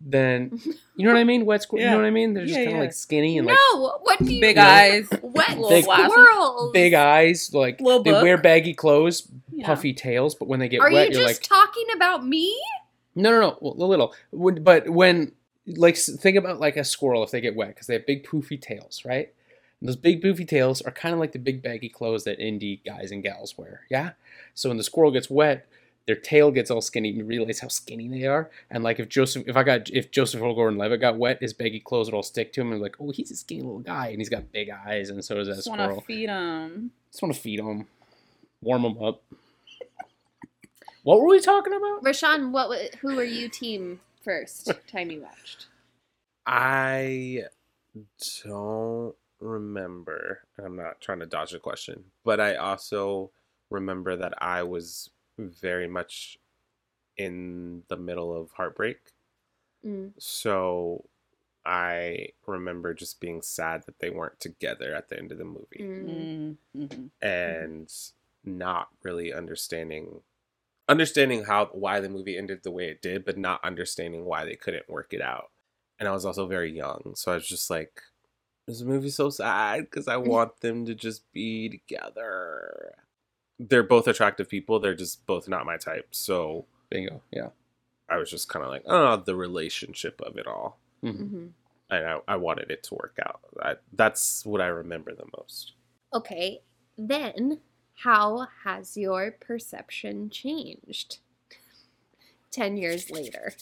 [0.01, 0.61] then
[0.97, 1.47] you know what I mean.
[1.47, 2.35] Wet squirrels, you know what I mean?
[2.35, 2.81] They're just Yeah, kind of yeah.
[2.83, 5.09] like skinny and like No, what do you Big know, eyes.
[5.23, 6.73] Wet Big- squirrels.
[6.73, 8.23] big eyes, like Little they book.
[8.23, 9.67] wear baggy clothes, Yeah.
[9.67, 12.55] puffy tails, but when they get Are wet, you you're just like, talking about me?
[13.15, 14.15] no, no, no, well, a little.
[14.33, 15.33] But when,
[15.67, 18.61] like, think about like a squirrel if they get wet because they have big poofy
[18.61, 19.33] tails, right?
[19.81, 22.85] And those big poofy tails are kind of like the big baggy clothes that indie
[22.85, 24.11] guys and gals wear, yeah.
[24.55, 25.67] So when the squirrel gets wet,
[26.07, 27.11] their tail gets all skinny.
[27.11, 30.11] and You realize how skinny they are, and like if Joseph, if I got, if
[30.11, 33.11] Joseph Gordon-Levitt got wet, his baggy clothes would all stick to him, and like, oh,
[33.13, 35.69] he's a skinny little guy, and he's got big eyes, and so does that Just
[35.69, 36.01] want to squirrel.
[36.01, 36.91] feed them.
[37.13, 37.87] Just want to feed him,
[38.63, 39.23] warm him up.
[41.05, 42.03] What were we talking about?
[42.05, 42.69] Rashawn, what?
[42.69, 45.67] wa- Who are you team first time you watched?
[46.47, 47.45] I
[48.43, 50.41] don't remember.
[50.63, 53.31] I'm not trying to dodge the question, but I also
[53.71, 56.39] remember that I was very much
[57.17, 58.99] in the middle of heartbreak.
[59.85, 60.13] Mm.
[60.19, 61.05] So
[61.65, 65.79] I remember just being sad that they weren't together at the end of the movie
[65.81, 66.57] Mm.
[66.77, 67.07] Mm-hmm.
[67.27, 67.93] and
[68.45, 70.21] not really understanding
[70.89, 74.57] understanding how why the movie ended the way it did but not understanding why they
[74.57, 75.51] couldn't work it out.
[75.99, 78.03] And i was also very young so i was just like
[78.67, 80.29] this movie's so sad because i mm-hmm.
[80.29, 82.95] want them to just be together.
[83.59, 87.51] They're both attractive people they're just both not my type so bingo yeah.
[88.09, 90.79] I was just kind of like oh the relationship of it all.
[91.05, 91.23] Mm-hmm.
[91.23, 91.47] mm-hmm.
[91.91, 93.41] and I, I wanted it to work out.
[93.61, 95.73] I, that's what i remember the most.
[96.15, 96.61] Okay,
[96.99, 97.61] then
[98.03, 101.19] how has your perception changed?
[102.51, 103.53] 10 years later.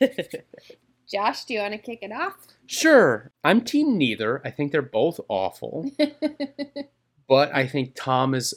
[1.06, 2.46] Josh, do you want to kick it off?
[2.66, 3.30] Sure.
[3.44, 4.40] I'm team neither.
[4.44, 5.90] I think they're both awful.
[7.28, 8.54] but I think Tom is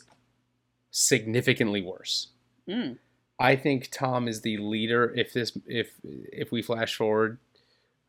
[0.92, 2.30] significantly worse.
[2.68, 2.98] Mm.
[3.38, 7.38] I think Tom is the leader if this if if we flash forward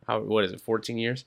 [0.07, 1.25] how what is it 14 years?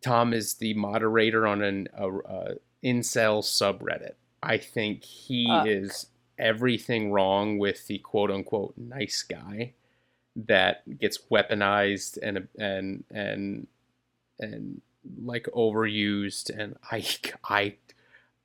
[0.00, 4.14] Tom is the moderator on an a, a incel subreddit.
[4.42, 5.66] I think he Fuck.
[5.66, 6.06] is
[6.38, 9.72] everything wrong with the quote unquote nice guy
[10.36, 13.66] that gets weaponized and and and
[14.38, 14.80] and
[15.24, 17.04] like overused and I
[17.44, 17.74] I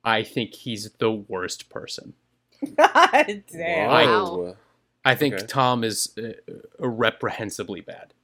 [0.04, 2.14] I think he's the worst person.
[2.76, 3.90] God damn.
[3.90, 4.56] I, Whoa.
[5.04, 5.46] I think Okay.
[5.46, 6.32] Tom is uh,
[6.78, 8.14] reprehensibly bad.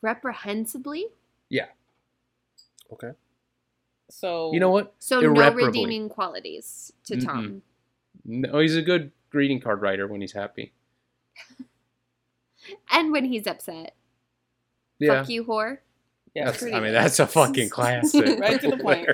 [0.00, 1.06] Reprehensibly?
[1.48, 1.66] Yeah.
[2.92, 3.12] okay
[4.12, 4.94] So You know what?
[4.98, 7.24] So no redeeming qualities to Mm-mm.
[7.24, 7.62] Tom.
[8.24, 10.72] No, he's a good greeting card writer when he's happy.
[12.92, 13.96] And when he's upset.
[15.00, 15.22] Yeah.
[15.22, 15.78] Fuck you, whore.
[16.32, 18.38] Yeah, That's, I mean, that's a fucking classic.
[18.38, 19.08] Right to the point.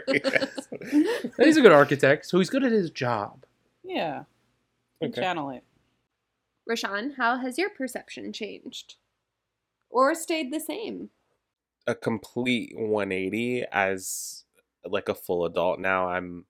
[1.38, 3.46] he's a good architect, so he's good at his job.
[3.82, 4.24] Yeah.
[5.02, 5.18] Okay.
[5.18, 5.64] Channel it.
[6.68, 8.96] Rashawn, how has your perception changed?
[9.88, 11.08] Or stayed the same?
[11.88, 14.44] a complete 180 as
[14.92, 16.44] like a full adult now i'm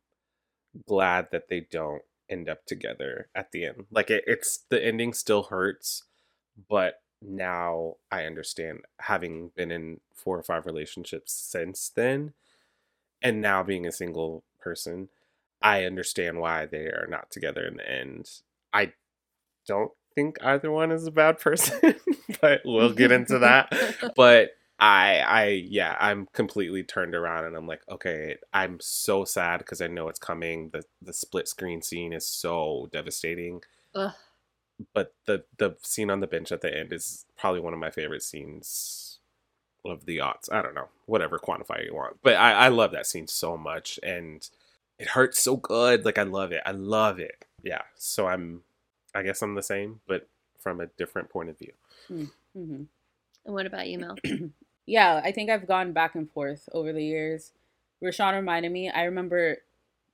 [0.87, 3.87] glad that they don't end up together at the end.
[3.91, 6.05] Like it, it's the ending still hurts
[6.69, 12.33] but now i understand having been in four or five relationships since then
[13.21, 15.09] and now being a single person
[15.61, 18.31] i understand why they are not together in the end.
[18.73, 18.93] I
[19.67, 21.95] don't think either one is a bad person
[22.41, 23.73] but we'll get into that.
[24.17, 29.59] But I I yeah, I'm completely turned around and I'm like, okay, I'm so sad
[29.59, 30.71] because I know it's coming.
[30.71, 33.63] The the split screen scene is so devastating.
[33.95, 34.13] Ugh.
[34.95, 37.91] But the the scene on the bench at the end is probably one of my
[37.91, 39.19] favorite scenes
[39.85, 40.53] of the aughts.
[40.53, 42.19] I don't know, whatever quantify you want.
[42.23, 44.49] But I, I love that scene so much and
[44.99, 46.05] it hurts so good.
[46.05, 46.63] Like I love it.
[46.65, 47.45] I love it.
[47.65, 47.83] Yeah.
[47.97, 48.63] So I'm
[49.13, 50.29] I guess I'm the same, but
[50.61, 51.73] from a different point of view.
[52.09, 52.83] Mm-hmm.
[53.45, 54.17] And what about you, Mel?
[54.89, 57.53] Yeah, I think I've gone back and forth over the years.
[58.03, 59.59] Rashawn reminded me, I remember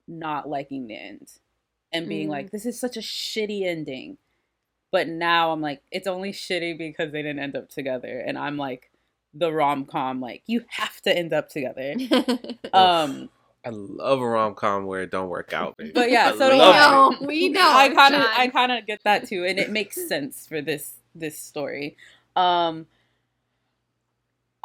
[0.07, 1.31] not liking the end
[1.93, 2.31] and being Mm.
[2.31, 4.17] like, this is such a shitty ending.
[4.91, 8.19] But now I'm like, it's only shitty because they didn't end up together.
[8.19, 8.91] And I'm like,
[9.33, 11.93] the rom com, like, you have to end up together.
[12.73, 13.29] um,
[13.65, 15.75] I love a rom com where it don't work out.
[15.77, 15.91] Baby.
[15.93, 17.23] but yeah, I so do love I.
[17.23, 17.27] it.
[17.27, 17.67] we know.
[17.67, 20.93] I kind of I kind of get that too, and it makes sense for this
[21.15, 21.97] this story.
[22.35, 22.85] Um,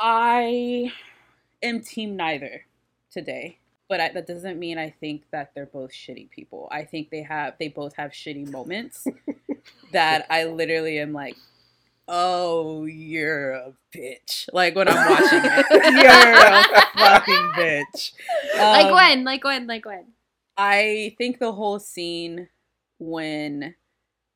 [0.00, 0.92] I
[1.62, 2.64] am team neither
[3.12, 6.68] today, but I, that doesn't mean I think that they're both shitty people.
[6.72, 9.06] I think they have they both have shitty moments
[9.92, 11.36] that I literally am like,
[12.08, 14.48] oh, you're a bitch.
[14.54, 15.66] Like when I'm watching it,
[16.02, 18.12] you're a fucking bitch.
[18.56, 19.24] like Um, when?
[19.24, 19.66] Like when?
[19.66, 20.06] Like when?
[20.56, 22.48] I think the whole scene
[22.98, 23.74] when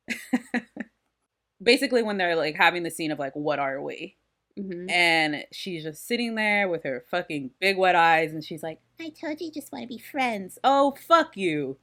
[1.62, 4.16] basically when they're like having the scene of like what are we
[4.58, 4.88] Mhm.
[4.88, 9.08] and she's just sitting there with her fucking big wet eyes and she's like i
[9.10, 10.58] told you just want to be friends.
[10.62, 11.76] Oh fuck you.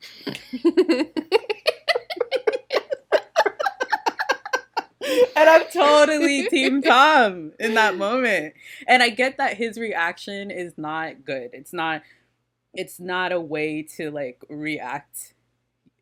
[5.36, 8.54] And i'm totally team tom in that moment.
[8.88, 11.50] And i get that his reaction is not good.
[11.54, 12.04] It's not
[12.74, 15.34] it's not a way to like react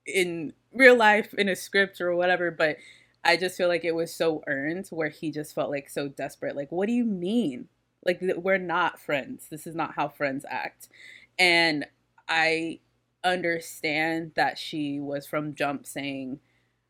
[0.05, 2.77] in real life in a script or whatever but
[3.23, 6.55] i just feel like it was so earned where he just felt like so desperate
[6.55, 7.67] like what do you mean?
[8.05, 9.47] Like we're not friends.
[9.49, 10.89] This is not how friends act.
[11.37, 11.85] And
[12.27, 12.79] i
[13.23, 16.39] understand that she was from jump saying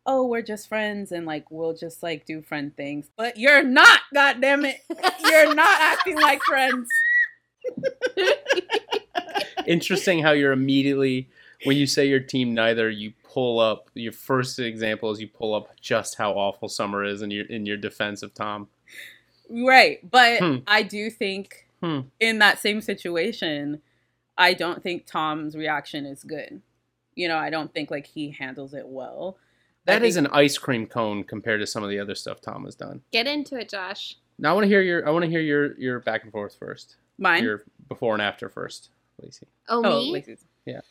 [0.06, 3.10] oh we're just friends and like we'll just like do friend things.
[3.18, 4.82] But you're not god damn it
[5.24, 6.88] you're not acting like friends.
[9.68, 11.30] Interesting how you're immediately
[11.66, 15.54] when you say your team neither, you pull up your first example is you pull
[15.54, 18.68] up just how awful Summer is in your in your defense of Tom.
[19.50, 20.00] Right.
[20.10, 20.58] But Hmm.
[20.68, 22.02] I do think Hmm.
[22.20, 23.82] in that same situation,
[24.38, 26.62] I don't think Tom's reaction is good.
[27.16, 29.38] You know, I don't think like he handles it well.
[29.88, 32.42] I That is think- an ice cream cone compared to some of the other stuff
[32.42, 33.02] Tom has done.
[33.12, 34.16] Get into it, Josh.
[34.38, 36.56] Now I want to hear your I want to hear your your back and forth
[36.56, 36.96] first.
[37.18, 37.44] Mine?
[37.44, 38.90] Your before and after first,
[39.22, 39.48] Lacey.
[39.68, 40.12] Oh, me?
[40.12, 40.46] Lacey's.
[40.66, 40.82] Yeah.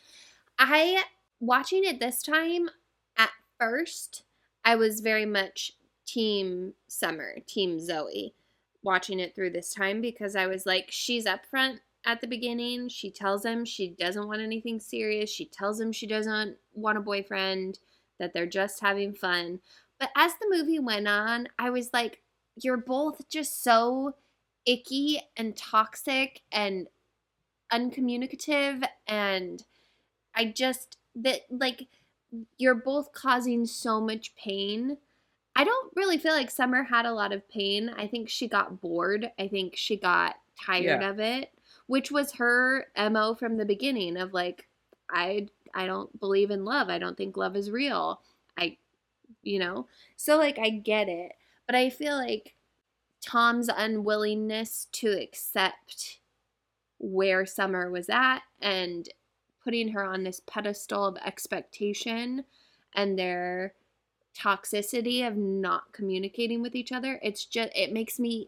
[0.59, 1.03] I
[1.39, 2.69] watching it this time
[3.17, 4.23] at first
[4.65, 5.71] I was very much
[6.05, 8.33] team Summer, team Zooey
[8.83, 12.89] watching it through this time because I was like she's up front at the beginning.
[12.89, 15.29] She tells him she doesn't want anything serious.
[15.29, 17.79] She tells him she doesn't want a boyfriend,
[18.19, 19.61] that they're just having fun.
[19.97, 22.21] But as the movie went on, I was like
[22.61, 24.15] you're both just so
[24.65, 26.87] icky and toxic and
[27.71, 29.63] uncommunicative and
[30.35, 31.87] I just that like
[32.57, 34.97] you're both causing so much pain.
[35.55, 37.89] I don't really feel like Summer had a lot of pain.
[37.97, 39.31] I think she got bored.
[39.39, 41.09] I think she got tired Yeah.
[41.09, 41.51] of it,
[41.87, 44.67] which was her MO from the beginning of like
[45.09, 46.89] I I don't believe in love.
[46.89, 48.21] I don't think love is real.
[48.57, 48.77] I
[49.43, 49.87] you know.
[50.15, 51.33] So like I get it,
[51.65, 52.55] but I feel like
[53.21, 56.19] Tom's unwillingness to accept
[56.99, 59.09] where Summer was at and
[59.63, 62.43] putting her on this pedestal of expectation
[62.95, 63.73] and their
[64.37, 68.47] toxicity of not communicating with each other it's just it makes me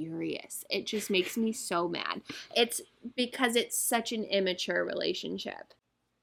[0.00, 0.64] furious.
[0.70, 2.22] It just makes me so mad.
[2.56, 2.80] It's
[3.16, 5.74] because it's such an immature relationship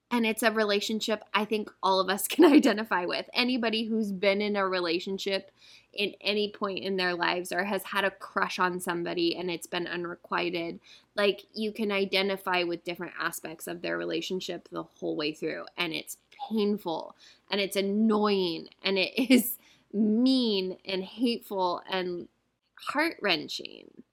[0.10, 3.30] and it's a relationship I think all of us can identify with.
[3.34, 5.52] Anybody who's been in a relationship
[5.94, 9.68] in any point in their lives or has had a crush on somebody and it's
[9.68, 10.80] been unrequited,
[11.16, 15.66] like you can identify with different aspects of their relationship the whole way through.
[15.76, 16.18] And it's
[16.50, 17.16] painful
[17.50, 19.58] and it's annoying and it is
[19.94, 22.28] mean and hateful and
[22.76, 24.04] heart wrenching.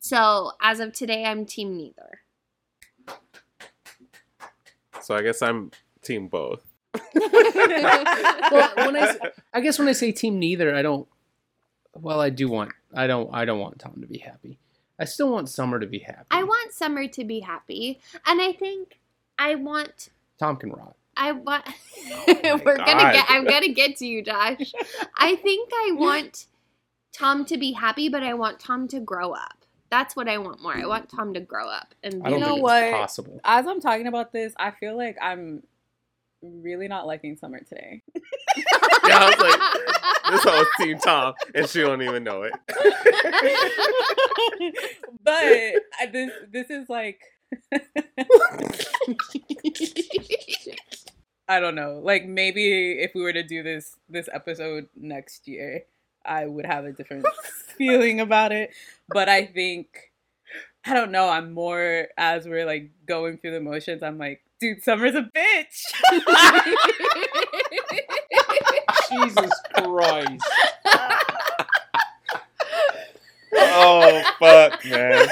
[0.00, 2.20] So as of today, I'm team neither.
[5.02, 5.70] So I guess I'm
[6.02, 6.62] team both.
[7.14, 9.16] well, when I, s-
[9.54, 11.06] I guess when I say team neither, I don't.
[11.94, 12.72] Well, I do want.
[12.94, 13.28] I don't.
[13.32, 14.58] I don't want Tom to be happy.
[14.98, 16.26] I still want Summer to be happy.
[16.30, 18.98] I want Summer to be happy, and I think
[19.38, 20.08] I want
[20.38, 20.96] Tom can rot.
[21.16, 21.64] I want.
[21.66, 23.26] Oh We're gonna get.
[23.28, 24.72] I'm gonna get to you, Josh.
[25.16, 26.46] I think I want
[27.12, 29.57] Tom to be happy, but I want Tom to grow up.
[29.90, 30.76] That's what I want more.
[30.76, 32.92] I want Tom to grow up and be you know it's what?
[32.92, 33.40] possible.
[33.44, 35.62] As I'm talking about this, I feel like I'm
[36.42, 38.02] really not liking Summer today.
[39.06, 39.60] Yeah, I was like,
[40.32, 42.52] this whole team Tom, and she don't even know it.
[45.24, 45.34] but
[45.98, 47.22] I, this this is like
[51.48, 52.00] I don't know.
[52.02, 55.84] Like maybe if we were to do this this episode next year,
[56.24, 57.24] I would have a different
[57.78, 58.70] feeling about it.
[59.08, 59.88] But I think
[60.84, 61.28] I don't know.
[61.28, 64.02] I'm more as we're like going through the motions.
[64.02, 65.84] I'm like, dude, Summer's a bitch.
[69.10, 70.44] Jesus Christ.
[73.60, 75.26] Oh fuck, man.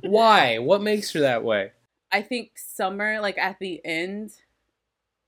[0.00, 0.58] Why?
[0.58, 1.72] What makes her that way?
[2.10, 4.32] I think Summer, like at the end,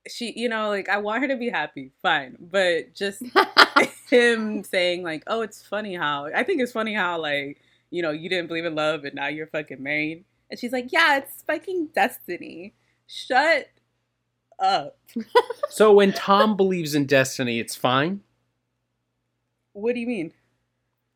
[0.07, 2.37] she, you know, like I want her to be happy, fine.
[2.39, 3.23] But just
[4.09, 8.11] him saying, like, oh, it's funny how, I think it's funny how, like, you know,
[8.11, 10.25] you didn't believe in love and now you're fucking married.
[10.49, 12.73] And she's like, yeah, it's fucking destiny.
[13.07, 13.69] Shut
[14.59, 14.97] up.
[15.69, 18.21] So when Tom believes in destiny, it's fine.
[19.71, 20.31] What do you mean?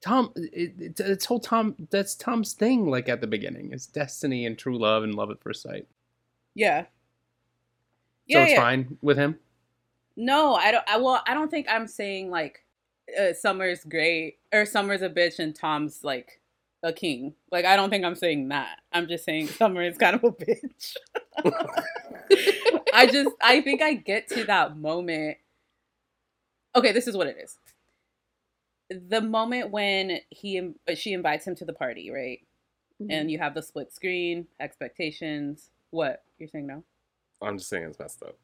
[0.01, 1.75] Tom, it, it, it's whole Tom.
[1.91, 2.89] That's Tom's thing.
[2.89, 5.88] Like at the beginning, it's destiny and true love and love at first sight.
[6.55, 6.85] Yeah.
[8.30, 8.61] So Yeah, it's yeah.
[8.61, 9.39] fine with him.
[10.15, 10.84] No, I don't.
[10.88, 12.63] I well, I don't think I'm saying like
[13.19, 16.41] uh, Summer's great or Summer's a bitch and Tom's like
[16.84, 17.36] a king.
[17.51, 18.80] Like I don't think I'm saying that.
[18.91, 20.95] I'm just saying Summer is kind of a bitch.
[22.93, 25.38] I just I think I get to that moment.
[26.75, 27.57] Okay, this is what it is.
[28.89, 32.39] The moment when he she invites him to the party, right?
[33.01, 33.11] Mm-hmm.
[33.11, 35.69] And you have the split screen, expectations.
[35.91, 36.84] What you're saying no?
[37.41, 38.38] I'm just saying it's messed up.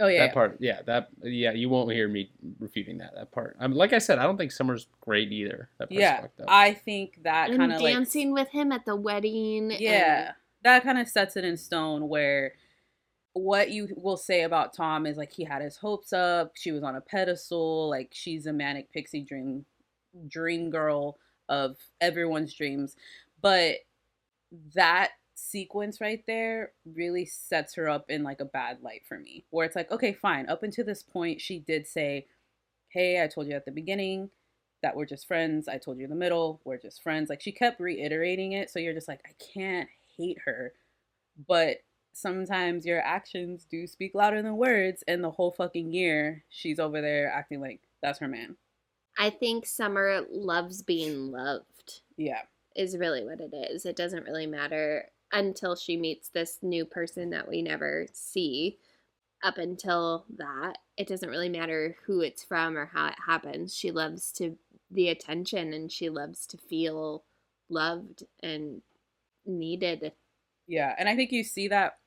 [0.00, 0.32] Oh yeah, that yeah.
[0.32, 3.14] part, yeah, that yeah, you won't hear me refuting that.
[3.14, 5.68] That part, I'm like I said, I don't think Summer's great either.
[5.78, 6.20] That part's yeah.
[6.22, 6.46] fucked up.
[6.48, 9.72] I think that and kind of like dancing with him at the wedding.
[9.78, 10.32] Yeah.
[10.62, 12.54] That kind of sets it in stone where
[13.34, 16.82] what you will say about Tom is like he had his hopes up, she was
[16.82, 19.66] on a pedestal, like she's a manic pixie dream
[20.28, 21.18] dream girl
[21.48, 22.96] of everyone's dreams.
[23.42, 23.76] But
[24.74, 25.10] that
[25.40, 29.44] sequence right there really sets her up in like a bad light for me.
[29.50, 30.48] Where it's like, okay, fine.
[30.48, 32.26] Up until this point, she did say,
[32.88, 34.30] Hey, I told you at the beginning
[34.82, 35.68] that we're just friends.
[35.68, 37.30] I told you in the middle, we're just friends.
[37.30, 38.70] Like she kept reiterating it.
[38.70, 40.72] So you're just like, I can't hate her.
[41.46, 41.78] But
[42.12, 45.04] sometimes your actions do speak louder than words.
[45.06, 48.56] And the whole fucking year, she's over there acting like that's her man.
[49.18, 52.00] I think Summer loves being loved.
[52.16, 52.42] Yeah.
[52.74, 53.84] Is really what it is.
[53.84, 58.78] It doesn't really matter until she meets this new person that we never see.
[59.42, 63.74] Up until that, it doesn't really matter who it's from or how it happens.
[63.76, 64.58] She loves to
[64.90, 67.24] the attention and she loves to feel
[67.70, 68.82] loved and
[69.46, 70.14] needed.
[70.66, 71.98] Yeah, and I think you see that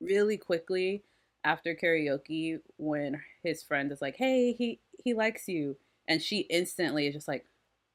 [0.00, 1.04] really quickly
[1.44, 7.06] after karaoke when his friend is like, "Hey, he he likes you," and she instantly
[7.06, 7.46] is just like,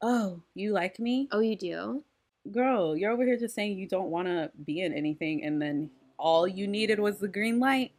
[0.01, 1.31] "Oh, you like me?
[1.31, 2.03] Oh, you do,
[2.51, 2.95] girl.
[2.97, 6.47] You're over here just saying you don't want to be in anything, and then all
[6.47, 7.91] you needed was the green light."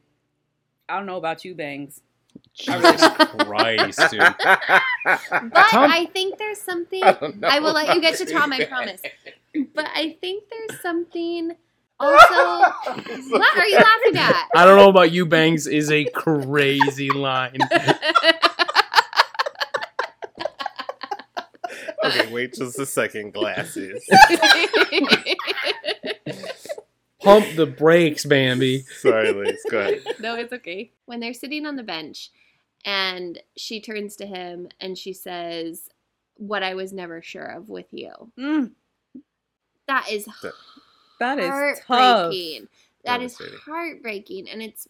[0.88, 2.00] I don't know about you, bangs.
[2.54, 4.20] Jesus Christ, dude.
[4.20, 7.02] But Tom- I think there's something.
[7.04, 8.52] I I will let you get to Tom.
[8.52, 9.02] you I promise.
[9.74, 11.52] But I think there's something.
[11.98, 12.34] Also,
[13.30, 14.48] what are you laughing at?
[14.54, 17.58] I don't know about you, Bangs is a crazy line.
[22.08, 23.32] Okay, wait just a second.
[23.34, 24.04] Glasses.
[27.20, 28.82] Pump the brakes, Bambi.
[29.00, 29.58] Sorry, Liz.
[29.70, 30.02] Go ahead.
[30.20, 30.92] no, it's okay.
[31.06, 32.30] When they're sitting on the bench
[32.84, 35.90] and she turns to him and she says,
[36.36, 38.12] What I was never sure of with you.
[38.38, 38.70] Mm,
[39.86, 40.52] That is That-
[41.18, 41.48] that is
[41.80, 41.84] tough.
[41.88, 42.68] heartbreaking.
[43.04, 44.48] That is heartbreaking.
[44.48, 44.86] And it's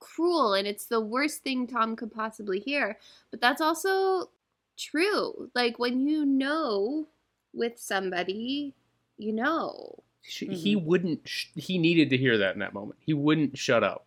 [0.00, 2.98] cruel and it's the worst thing Tom could possibly hear.
[3.30, 4.30] But that's also
[4.76, 5.50] true.
[5.54, 7.06] Like when you know
[7.52, 8.74] with somebody,
[9.18, 10.02] you know.
[10.22, 10.86] Sh- He mm-hmm.
[10.86, 11.28] wouldn't.
[11.28, 12.98] Sh- he needed to hear that in that moment.
[13.04, 14.06] He wouldn't shut up.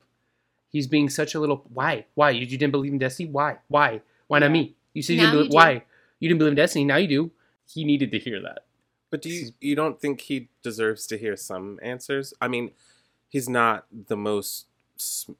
[0.70, 1.64] He's being such a little.
[1.74, 2.06] Why?
[2.16, 2.32] Why?
[2.32, 3.30] You, you didn't believe in destiny?
[3.30, 3.58] Why?
[3.68, 4.02] Why?
[4.28, 4.76] Why not me?
[4.94, 5.34] You said you didn't.
[5.36, 5.84] Believe, why?
[6.20, 6.86] You didn't believe in destiny.
[6.86, 7.32] Now you do.
[7.66, 8.66] He needed to hear that.
[9.10, 12.34] But do you you don't think he deserves to hear some answers?
[12.42, 12.72] I mean,
[13.30, 14.66] he's not the most s-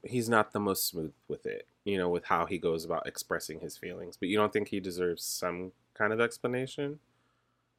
[0.04, 3.60] he's not the most smooth with it, you know, with how he goes about expressing
[3.60, 4.18] his feelings.
[4.18, 7.00] But you don't think he deserves some kind of explanation?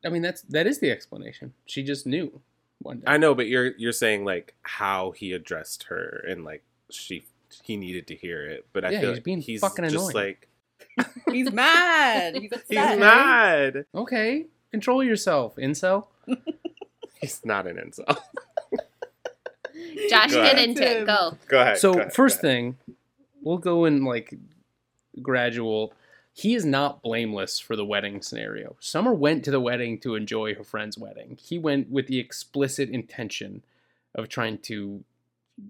[0.04, 1.54] I mean, that's that is the explanation.
[1.66, 2.40] She just knew
[2.80, 3.04] one day.
[3.06, 7.24] I know, but you're you're saying like how he addressed her and like she
[7.62, 8.66] he needed to hear it.
[8.72, 10.14] But I Yeah, feel he's like being he's fucking just annoying.
[10.14, 10.48] like
[11.32, 12.36] He's mad.
[12.36, 13.84] He's he's mad.
[13.94, 16.06] Okay, control yourself, incel.
[17.20, 18.16] He's not an incel.
[20.10, 20.68] Josh, Go get ahead.
[20.68, 21.06] into it.
[21.06, 21.36] Go.
[21.48, 21.78] Go ahead.
[21.78, 22.42] So go ahead, first ahead.
[22.42, 22.76] thing,
[23.42, 24.34] we'll go in like
[25.22, 25.92] gradual.
[26.32, 28.76] He is not blameless for the wedding scenario.
[28.78, 31.36] Summer went to the wedding to enjoy her friend's wedding.
[31.42, 33.64] He went with the explicit intention
[34.14, 35.02] of trying to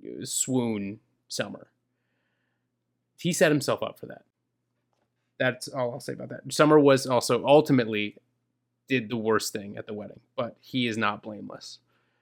[0.05, 1.69] uh, swoon Summer.
[3.19, 4.25] He set himself up for that.
[5.39, 6.53] That's all I'll say about that.
[6.53, 8.17] Summer was also ultimately
[8.89, 11.79] did the worst thing at the wedding, but he is not blameless.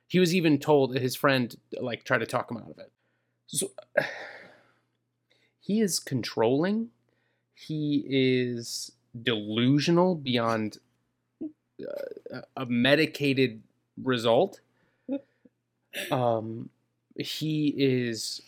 [0.09, 2.93] He was even told that his friend like tried to talk him out of it.
[3.47, 3.71] So
[5.61, 6.91] he is controlling.
[7.55, 8.93] He is
[9.23, 10.79] delusional beyond
[11.43, 13.63] uh, a medicated
[14.03, 14.61] result.
[16.11, 16.69] Um,
[17.17, 18.43] he is.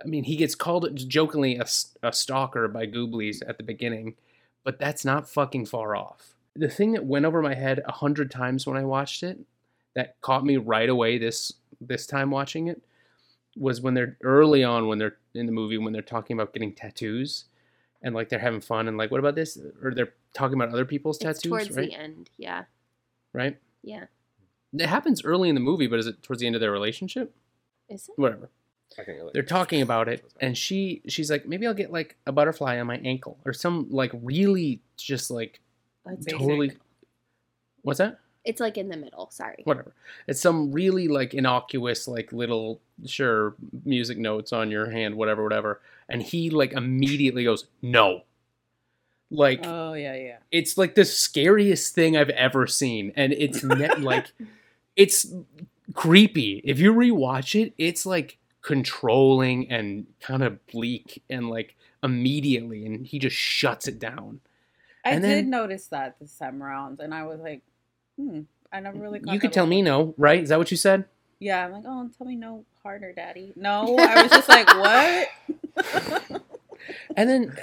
[0.00, 1.66] I mean, he gets called jokingly a,
[2.04, 4.14] a stalker by Gooblies at the beginning,
[4.62, 6.34] but that's not fucking far off.
[6.54, 9.40] The thing that went over my head a hundred times when I watched it,
[9.94, 12.82] that caught me right away this this time watching it,
[13.56, 16.72] was when they're early on when they're in the movie when they're talking about getting
[16.72, 17.44] tattoos,
[18.02, 20.84] and like they're having fun and like what about this or they're talking about other
[20.84, 21.88] people's It's tattoos, towards right?
[21.90, 22.30] the end.
[22.36, 22.64] Yeah.
[23.32, 23.56] Right?
[23.82, 24.04] Yeah.
[24.72, 27.34] It happens early in the movie, but is it towards the end of their relationship?
[27.88, 28.14] Is it?
[28.20, 28.50] Whatever.
[28.98, 31.90] I think it, like, They're talking about it, and she she's like, maybe I'll get
[31.92, 35.60] like a butterfly on my ankle or some like really just like
[36.04, 36.72] That's totally.
[37.82, 38.18] What's that?
[38.44, 39.30] It's like in the middle.
[39.30, 39.62] Sorry.
[39.64, 39.94] Whatever.
[40.26, 45.80] It's some really like innocuous like little sure music notes on your hand, whatever, whatever.
[46.08, 48.22] And he like immediately goes no.
[49.30, 50.36] Like Oh yeah, yeah.
[50.52, 54.30] it's like the scariest thing I've ever seen, and it's ne- like
[54.96, 55.26] it's
[55.94, 56.60] creepy.
[56.64, 63.06] If you rewatch it, it's like controlling and kind of bleak, and like immediately, and
[63.06, 64.40] he just shuts it down.
[65.04, 67.62] I And did notice that this time around, and I was like,
[68.16, 68.40] hmm,
[68.72, 69.20] I never really.
[69.26, 69.70] You could tell before.
[69.70, 70.42] me no, right?
[70.42, 71.04] Is that what you said?
[71.40, 73.52] Yeah, I'm like, oh, tell me no harder, daddy.
[73.56, 75.28] No, I was just like, what?
[77.16, 77.56] and then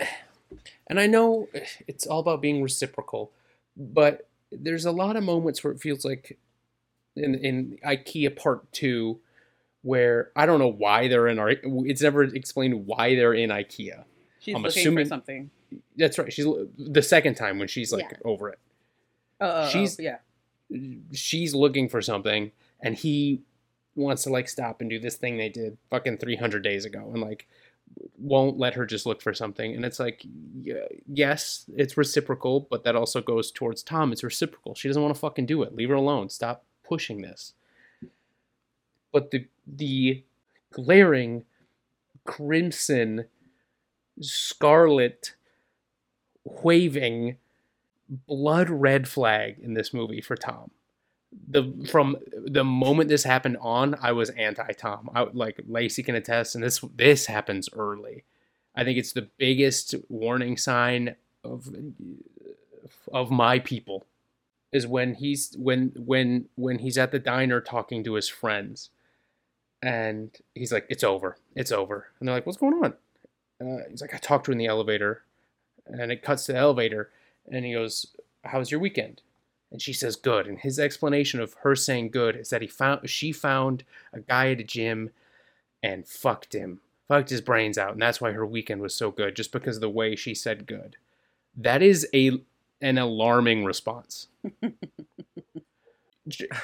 [0.87, 1.47] and i know
[1.87, 3.31] it's all about being reciprocal
[3.77, 6.37] but there's a lot of moments where it feels like
[7.15, 9.19] in in ikea part two
[9.83, 11.49] where i don't know why they're in our
[11.85, 14.03] it's never explained why they're in ikea
[14.39, 15.51] She's I'm looking assuming- for something.
[15.95, 16.47] that's right she's
[16.77, 18.17] the second time when she's like Yeah.
[18.25, 18.59] over it
[19.39, 20.17] Oh, oh, she's yeah.
[21.11, 22.51] She's looking for something
[22.81, 23.41] and he
[23.95, 27.21] wants to like stop and do this thing they did fucking 300 days ago and
[27.21, 27.47] like
[28.17, 29.75] won't let her just look for something.
[29.75, 30.25] And it's like
[31.07, 34.11] yes it's reciprocal but that also goes towards tom.
[34.11, 34.75] It's reciprocal.
[34.75, 35.75] She doesn't want to fucking do it.
[35.75, 36.29] Leave her alone.
[36.29, 37.53] Stop pushing this.
[39.11, 40.23] But the the
[40.71, 41.43] glaring
[42.23, 43.25] crimson
[44.21, 45.35] scarlet
[46.43, 47.37] waving
[48.11, 50.71] blood red flag in this movie for Tom.
[51.47, 55.09] The from the moment this happened on, I was anti Tom.
[55.15, 58.25] I like Lacey can attest, and this this happens early.
[58.75, 61.69] I think it's the biggest warning sign of
[63.13, 64.05] of my people
[64.71, 68.89] is when he's when when when he's at the diner talking to his friends,
[69.81, 72.93] and he's like, "It's over, it's over," and they're like, "What's going on?"
[73.61, 75.23] Uh, he's like, "I talked to her in the elevator,"
[75.85, 77.09] and it cuts to the elevator,
[77.49, 78.07] and he goes,
[78.43, 79.21] "How was your weekend?"
[79.71, 83.09] And she says, "Good." And his explanation of her saying "good" is that he found
[83.09, 83.83] she found
[84.13, 85.11] a guy at a gym
[85.83, 89.35] and fucked him, fucked his brains out, and that's why her weekend was so good,
[89.35, 90.97] just because of the way she said "good."
[91.55, 92.41] That is a
[92.81, 94.27] an alarming response.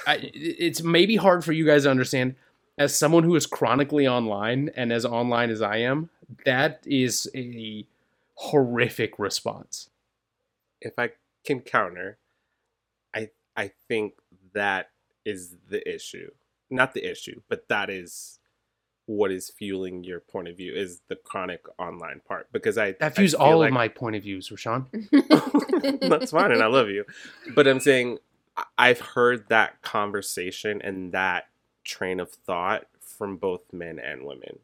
[0.08, 2.36] I, it's maybe hard for you guys to understand.
[2.78, 6.12] As someone who is chronically online and as online as I am,
[6.46, 7.88] that is a
[8.36, 9.90] horrific response.
[10.88, 11.12] If I
[11.46, 12.18] can counter,
[13.14, 14.14] I I think
[14.54, 14.90] that
[15.26, 16.32] is the issue.
[16.70, 18.40] Not the issue, but that is
[19.06, 23.04] what is fueling your point of view is the chronic online part because I That
[23.04, 24.88] I views feel all like- of my point of views, Rashawn.
[26.10, 27.06] that's fine and I love you.
[27.56, 28.18] But I'm saying
[28.78, 31.46] I've heard that conversation and that
[31.86, 34.60] train of thought from both men and women.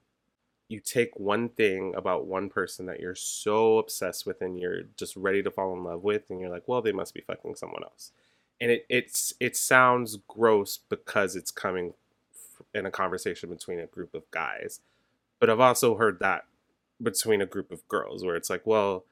[0.74, 5.16] You take one thing about one person that you're so obsessed with and you're just
[5.16, 7.84] ready to fall in love with and you're like, well, they must be fucking someone
[7.84, 8.12] else.
[8.60, 11.94] And it it's it sounds gross because it's coming
[12.74, 14.80] in a conversation between a group of guys.
[15.40, 16.46] But I've also heard that
[17.02, 19.06] between a group of girls where it's like, well,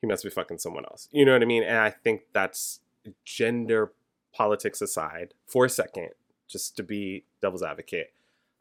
[0.00, 1.08] he must be fucking someone else.
[1.10, 1.64] You know what I mean?
[1.64, 2.80] And I think that's
[3.24, 3.92] gender
[4.32, 6.10] politics aside for a second,
[6.46, 8.12] just to be devil's advocate.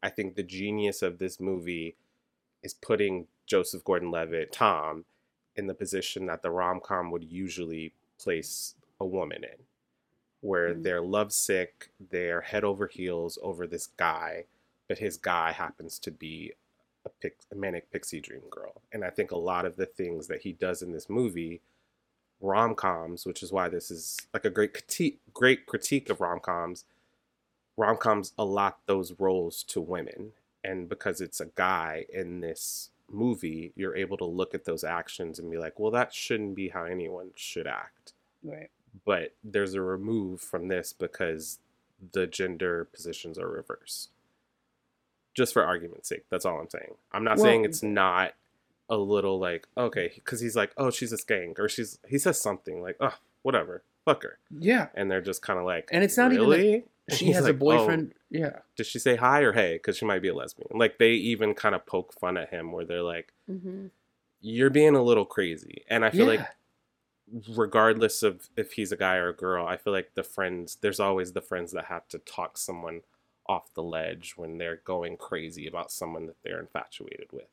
[0.01, 1.95] I think the genius of this movie
[2.63, 5.05] is putting Joseph Gordon Levitt, Tom,
[5.55, 9.63] in the position that the rom com would usually place a woman in,
[10.41, 10.81] where mm-hmm.
[10.83, 14.45] they're lovesick, they're head over heels over this guy,
[14.87, 16.53] but his guy happens to be
[17.05, 18.81] a, pix- a manic pixie dream girl.
[18.91, 21.61] And I think a lot of the things that he does in this movie,
[22.41, 26.39] rom coms, which is why this is like a great critique, great critique of rom
[26.39, 26.85] coms.
[27.77, 30.33] Rom coms allot those roles to women,
[30.63, 35.39] and because it's a guy in this movie, you're able to look at those actions
[35.39, 38.13] and be like, well, that shouldn't be how anyone should act.
[38.43, 38.69] Right.
[39.05, 41.59] But there's a remove from this because
[42.11, 44.09] the gender positions are reversed.
[45.33, 46.95] Just for argument's sake, that's all I'm saying.
[47.11, 48.33] I'm not Well- saying it's not
[48.89, 52.41] a little like okay, because he's like, oh, she's a skank, or she's he says
[52.41, 54.87] something like, oh, whatever, fuck her, Yeah.
[54.95, 56.73] and they're just kind of like, And it's not even really?
[56.75, 58.13] And she has a like, "Oh, boyfriend.
[58.29, 58.59] Yeah.
[58.75, 59.73] Does she say hi or hey?
[59.73, 60.69] Because she might be a lesbian.
[60.71, 63.87] Like they even kind of poke fun at him, where they're like, Mm-hmm.
[64.41, 65.83] you're being a little crazy.
[65.89, 66.41] And I feel like
[67.55, 70.99] regardless of if he's a guy or a girl, I feel like the friends there's
[70.99, 73.01] always the friends that have to talk someone
[73.47, 77.47] off the ledge when they're going crazy about someone that they're infatuated with.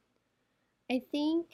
[0.90, 1.46] I think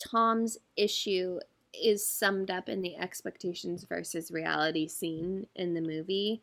[0.00, 1.40] Tom's issue
[1.74, 6.42] is summed up in the expectations versus reality scene in the movie.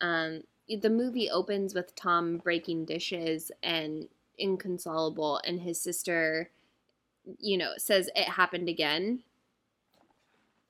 [0.00, 6.50] Um, the movie opens with Tom breaking dishes and inconsolable, and his sister,
[7.38, 9.20] you know, says it happened again.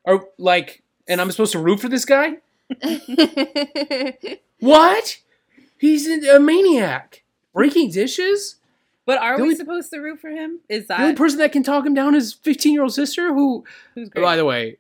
[0.05, 2.39] Or like, and I'm supposed to root for this guy?
[4.61, 5.19] What?
[5.79, 7.23] He's a maniac.
[7.55, 8.57] Breaking dishes?
[9.07, 10.61] But are The we only- supposed to root for him?
[10.69, 13.33] Is that The only person that can talk him down is 15 year old sister
[13.33, 13.65] who,
[13.95, 14.77] who's by the way,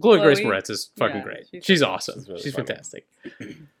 [0.00, 0.50] Chloe, Grace Chloe?
[0.52, 1.46] Moretz is fucking Yeah, great.
[1.50, 2.20] She's, she's- awesome.
[2.20, 3.06] she's really she's fantastic.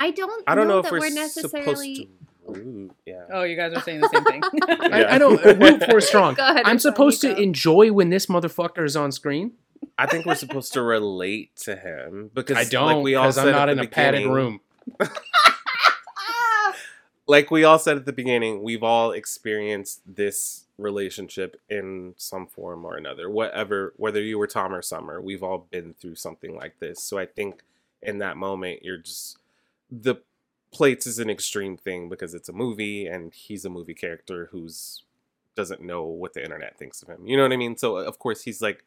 [0.00, 0.44] I don't.
[0.46, 1.94] I don't know, if that we're, we're supposed necessarily.
[1.96, 2.10] to
[2.46, 2.92] root.
[3.04, 3.24] Yeah.
[3.30, 4.42] Oh, you guys are saying the same thing.
[4.92, 6.34] I, I don't root for strong.
[6.34, 7.40] Go ahead, I'm supposed to go.
[7.40, 9.52] enjoy when this motherfucker is on screen.
[9.98, 13.48] I think we're supposed to relate to him because I don't like we all said
[13.48, 14.60] I'm not in a padded room.
[17.26, 22.86] like we all said at the beginning, we've all experienced this relationship in some form
[22.86, 23.28] or another.
[23.28, 27.02] Whatever, whether you were Tom or Summer, we've all been through something like this.
[27.02, 27.62] So I think
[28.02, 29.38] in that moment, you're just
[29.90, 30.16] the
[30.72, 35.02] plates is an extreme thing because it's a movie and he's a movie character who's
[35.56, 37.26] doesn't know what the internet thinks of him.
[37.26, 37.76] You know what I mean?
[37.76, 38.84] So of course he's like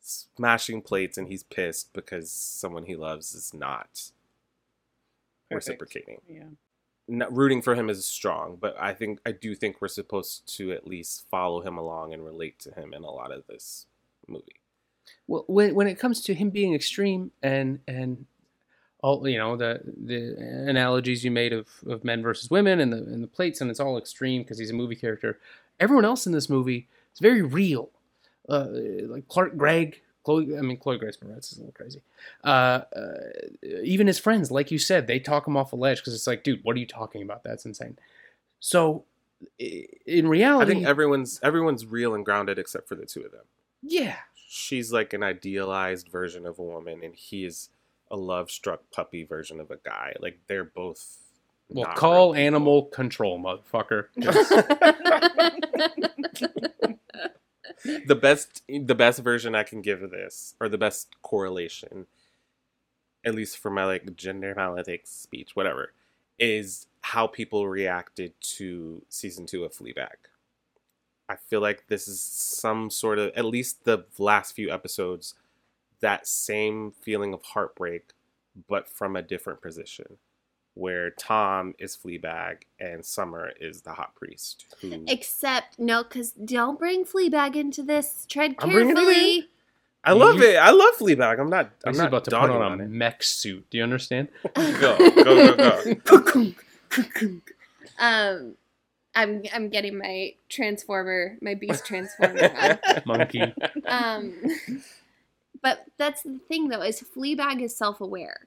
[0.00, 4.10] smashing plates and he's pissed because someone he loves is not
[5.50, 5.68] Perfect.
[5.68, 6.44] reciprocating yeah.
[7.08, 10.72] not rooting for him is strong, but I think I do think we're supposed to
[10.72, 13.86] at least follow him along and relate to him in a lot of this
[14.26, 14.60] movie.
[15.26, 18.26] Well, when when it comes to him being extreme and and
[19.00, 20.36] all you know the the
[20.68, 23.80] analogies you made of, of men versus women and the and the plates and it's
[23.80, 25.38] all extreme because he's a movie character.
[25.80, 27.90] Everyone else in this movie is very real.
[28.48, 28.66] Uh,
[29.06, 30.56] like Clark Gregg, Chloe.
[30.56, 32.02] I mean, Chloe Grace Moretz is a little crazy.
[32.42, 33.14] Uh, uh,
[33.84, 36.42] even his friends, like you said, they talk him off a ledge because it's like,
[36.42, 37.44] dude, what are you talking about?
[37.44, 37.98] That's insane.
[38.58, 39.04] So,
[39.58, 43.44] in reality I think everyone's everyone's real and grounded except for the two of them.
[43.82, 44.16] yeah,
[44.48, 47.68] She's like an idealized version of a woman, and he is
[48.10, 50.14] a love-struck puppy version of a guy.
[50.20, 51.18] Like they're both.
[51.68, 52.42] well, call real.
[52.42, 54.06] animal control, motherfucker.
[58.06, 62.06] the best the best version I can give of this, or the best correlation,
[63.24, 65.92] at least for my like gender politics speech, whatever,
[66.38, 70.16] is how people reacted to season two of Fleabag.
[71.28, 75.34] I feel like this is some sort of at least the last few episodes,
[76.00, 78.12] that same feeling of heartbreak,
[78.68, 80.18] but from a different position.
[80.74, 84.64] Where Tom is Fleabag and Summer is the hot priest.
[84.80, 88.24] Who Except no, because don't bring Fleabag into this.
[88.28, 89.04] Tread I'm bringing it in.
[89.04, 89.48] carefully.
[90.04, 90.56] I love it.
[90.56, 91.40] I love Fleabag.
[91.40, 91.70] I'm not.
[91.84, 92.90] I'm He's not about to put on on a it.
[92.90, 93.66] mech suit.
[93.70, 94.28] Do you understand?
[94.54, 97.34] Go, go, go, go.
[97.98, 98.54] Um,
[99.16, 102.52] I'm I'm getting my transformer, my beast transformer.
[102.56, 103.02] on.
[103.04, 103.42] Monkey.
[103.86, 104.34] um,
[105.62, 108.46] but that's the thing though is Fleabag is self-aware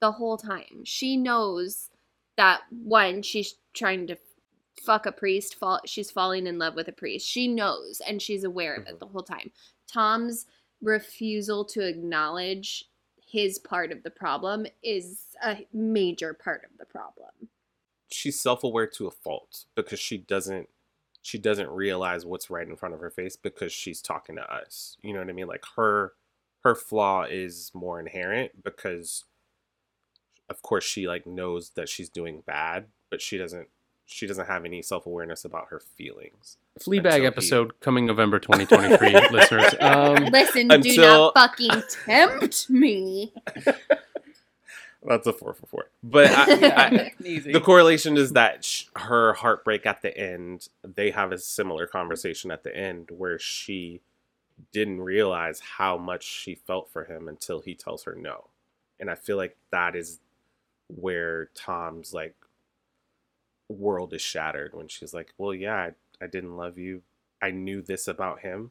[0.00, 0.84] the whole time.
[0.84, 1.90] She knows
[2.36, 4.16] that one, she's trying to
[4.82, 5.54] fuck a priest.
[5.56, 7.26] Fall, she's falling in love with a priest.
[7.26, 8.98] She knows and she's aware of it mm-hmm.
[8.98, 9.50] the whole time.
[9.90, 10.46] Tom's
[10.82, 12.84] refusal to acknowledge
[13.26, 17.30] his part of the problem is a major part of the problem.
[18.08, 20.68] She's self-aware to a fault because she doesn't.
[21.22, 24.96] She doesn't realize what's right in front of her face because she's talking to us.
[25.02, 25.48] You know what I mean?
[25.48, 26.12] Like her,
[26.66, 29.24] her flaw is more inherent because,
[30.48, 33.68] of course, she like knows that she's doing bad, but she doesn't.
[34.08, 36.58] She doesn't have any self-awareness about her feelings.
[36.78, 39.74] Fleabag Until he- episode coming November 2023, listeners.
[39.80, 43.32] Um, Listen, do not fucking tempt me.
[45.02, 45.84] That's a four for four.
[46.04, 46.42] But I,
[46.86, 51.86] I, the correlation is that sh- her heartbreak at the end, they have a similar
[51.88, 54.00] conversation at the end where she
[54.72, 58.48] didn't realize how much she felt for him until he tells her no.
[59.00, 60.20] And I feel like that is
[60.88, 62.36] where Tom's like
[63.68, 65.76] world is shattered when she's like, "Well, yeah,
[66.20, 67.02] I, I didn't love you.
[67.42, 68.70] I knew this about him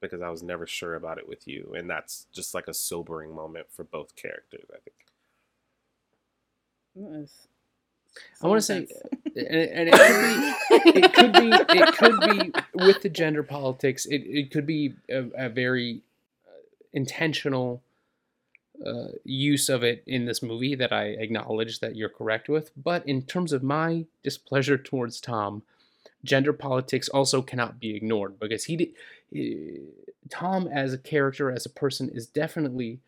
[0.00, 3.34] because I was never sure about it with you." And that's just like a sobering
[3.34, 4.96] moment for both characters, I think.
[6.94, 7.46] Yes.
[8.42, 8.86] I want to say,
[9.36, 14.06] and, and it could be, it could be, it could be with the gender politics.
[14.06, 16.02] It it could be a, a very
[16.46, 16.62] uh,
[16.92, 17.82] intentional
[18.84, 22.70] uh, use of it in this movie that I acknowledge that you're correct with.
[22.76, 25.62] But in terms of my displeasure towards Tom,
[26.22, 28.88] gender politics also cannot be ignored because he, did,
[29.34, 29.78] eh,
[30.28, 32.98] Tom as a character, as a person, is definitely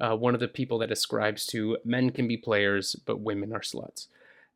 [0.00, 3.60] uh, one of the people that ascribes to men can be players, but women are
[3.60, 4.08] sluts.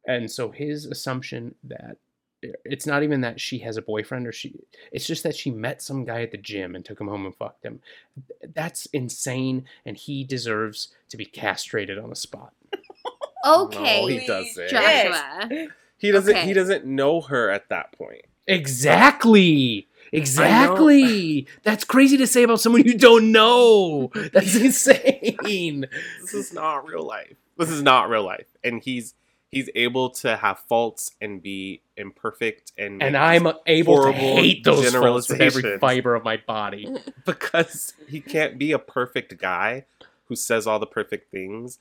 [0.09, 1.97] And so his assumption that
[2.43, 4.55] eh, it's not even that she has a boyfriend or she
[4.91, 7.37] it's just that she met some guy at the gym and took him home and
[7.37, 7.81] fucked him
[8.55, 12.53] that's insane and he deserves to be castrated on the spot
[13.47, 14.69] Okay, No, he doesn't.
[14.69, 15.69] Joshua.
[15.97, 16.37] He doesn't.
[16.37, 16.45] Okay.
[16.47, 18.25] He doesn't know her at that point.
[18.49, 25.87] exactly exactly that's crazy to say about someone you don't know that's insane
[26.21, 27.37] This is not real life.
[27.59, 29.15] This is not real life, and he's
[29.51, 34.95] he's able to have faults and be imperfect and and i'm able to hate those
[34.95, 36.89] faults with every fiber of my body.
[37.25, 39.85] Because he can't be a perfect guy
[40.27, 41.79] who says all the perfect things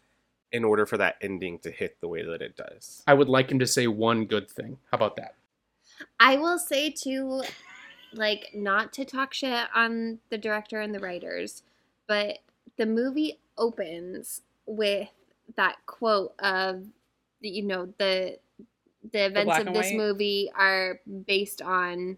[0.51, 3.01] in order for that ending to hit the way that it does.
[3.07, 4.77] i would like him to say one good thing.
[4.91, 5.35] How about that?
[6.19, 7.43] I will say too,
[8.13, 11.63] like not to talk shit on the director and the writers,
[12.07, 12.39] but
[12.77, 15.09] the movie opens with
[15.55, 16.87] that quote of
[17.41, 18.37] you know the
[19.11, 19.95] the events black of this white?
[19.95, 22.17] movie are based on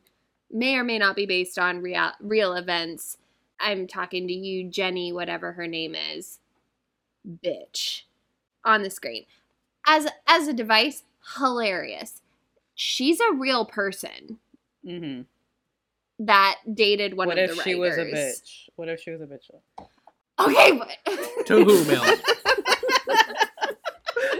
[0.51, 3.17] may or may not be based on real real events.
[3.59, 6.39] I'm talking to you, Jenny, whatever her name is,
[7.43, 8.03] bitch,
[8.63, 9.25] on the screen.
[9.85, 11.03] As as a device,
[11.37, 12.21] hilarious.
[12.75, 14.39] She's a real person
[14.87, 15.23] Mm-hmm.
[16.25, 18.69] that dated one What of if the she was a bitch?
[18.77, 19.49] What if she was a bitch?
[20.39, 22.05] Okay, but to who mel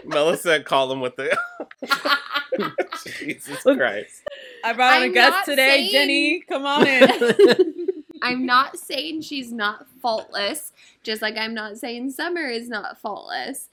[0.06, 1.38] Melissa call him with the
[3.20, 4.22] Jesus Christ.
[4.64, 6.40] I brought on a I'm guest today, saying- Jenny.
[6.48, 7.76] Come on in.
[8.22, 10.74] I'm not saying she's not faultless,
[11.04, 13.70] just like I'm not saying Summer is not faultless.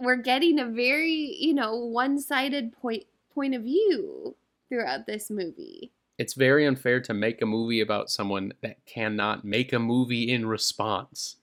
[0.00, 4.34] We're getting a very, you know, one-sided point point of view
[4.68, 5.92] throughout this movie.
[6.18, 10.46] it's very unfair to make a movie about someone that cannot make a movie in
[10.46, 11.36] response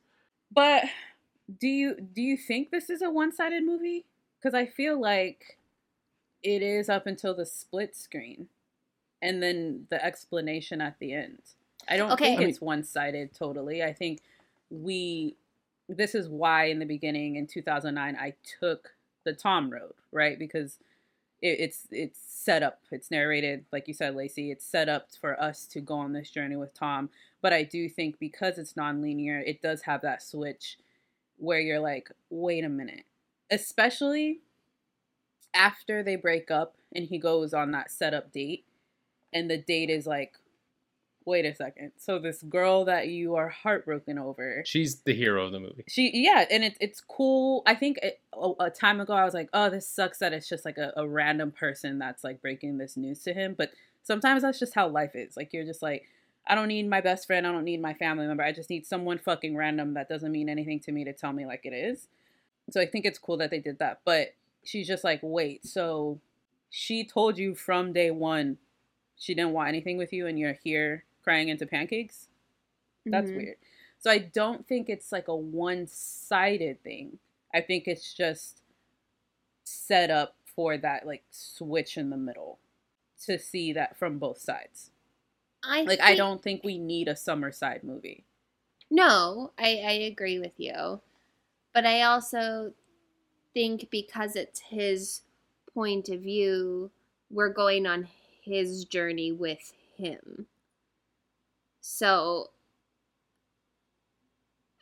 [0.51, 0.84] But
[1.60, 4.06] do you do you think this is a one-sided movie?
[4.39, 5.58] Because I feel like
[6.41, 8.48] it is up until the split screen,
[9.22, 11.39] and then the explanation at the end.
[11.88, 12.38] I don't Okay.
[12.38, 13.84] think it's one-sided totally.
[13.84, 14.22] I think
[14.70, 15.36] we.
[15.89, 20.39] This is why in the beginning in 2009 I took the Tom road, right?
[20.39, 20.80] Because
[21.41, 22.80] it, it's it's set up.
[22.91, 24.50] It's narrated, like you said, Lacey.
[24.52, 27.10] It's set up for us to go on this journey with Tom.
[27.41, 30.78] But I do think because it's non-linear, it does have that switch
[31.44, 33.04] where you're like, wait a minute.
[33.52, 34.39] Especially
[35.54, 38.66] after they break up and he goes on that setup date,
[39.34, 40.36] and the date is like,
[41.26, 41.91] wait a second.
[41.98, 46.12] So this girl that you are heartbroken over, she's the hero of the movie she
[46.14, 49.50] yeah and it, it's cool i think it, a, a time ago i was like
[49.54, 52.96] oh this sucks that it's just like a, a random person that's like breaking this
[52.96, 53.72] news to him but
[54.04, 56.08] sometimes that's just how life is like you're just like
[56.48, 58.86] i don't need my best friend i don't need my family member i just need
[58.86, 62.08] someone fucking random that doesn't mean anything to me to tell me like it is
[62.70, 64.34] so i think it's cool that they did that but
[64.64, 66.20] she's just like wait so
[66.70, 68.58] she told you from day one
[69.18, 72.28] she didn't want anything with you and you're here crying into pancakes
[73.06, 73.36] that's Mhm.
[73.36, 73.58] weird.
[74.00, 77.20] So I don't think it's like a one-sided thing.
[77.54, 78.62] I think it's just
[79.66, 82.60] set up for that like switch in the middle
[83.26, 84.91] to see that from both sides.
[85.64, 88.26] I Like I don't think we need a summer side movie.
[88.89, 91.01] No, I, I agree with you.
[91.74, 92.74] But I also
[93.53, 95.22] think because it's his
[95.74, 96.91] point of view,
[97.30, 98.09] we're going on
[98.43, 100.47] his journey with him.
[101.82, 102.51] So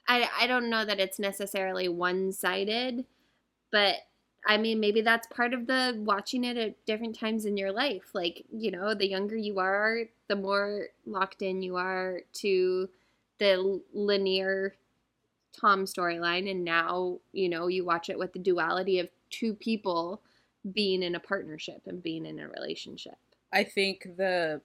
[0.07, 3.05] I, I don't know that it's necessarily one sided,
[3.71, 3.95] but
[4.45, 8.13] I mean, maybe that's part of the watching it at different times in your life.
[8.13, 12.89] Like, you know, the younger you are, the more locked in you are to
[13.37, 14.75] the linear
[15.59, 16.49] Tom storyline.
[16.49, 20.21] And now, you know, you watch it with the duality of two people
[20.73, 23.17] being in a partnership and being in a relationship.
[23.53, 24.61] I think the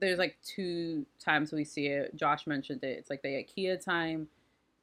[0.00, 2.14] there's like two times we see it.
[2.14, 2.98] Josh mentioned it.
[2.98, 4.28] It's like the IKEA time,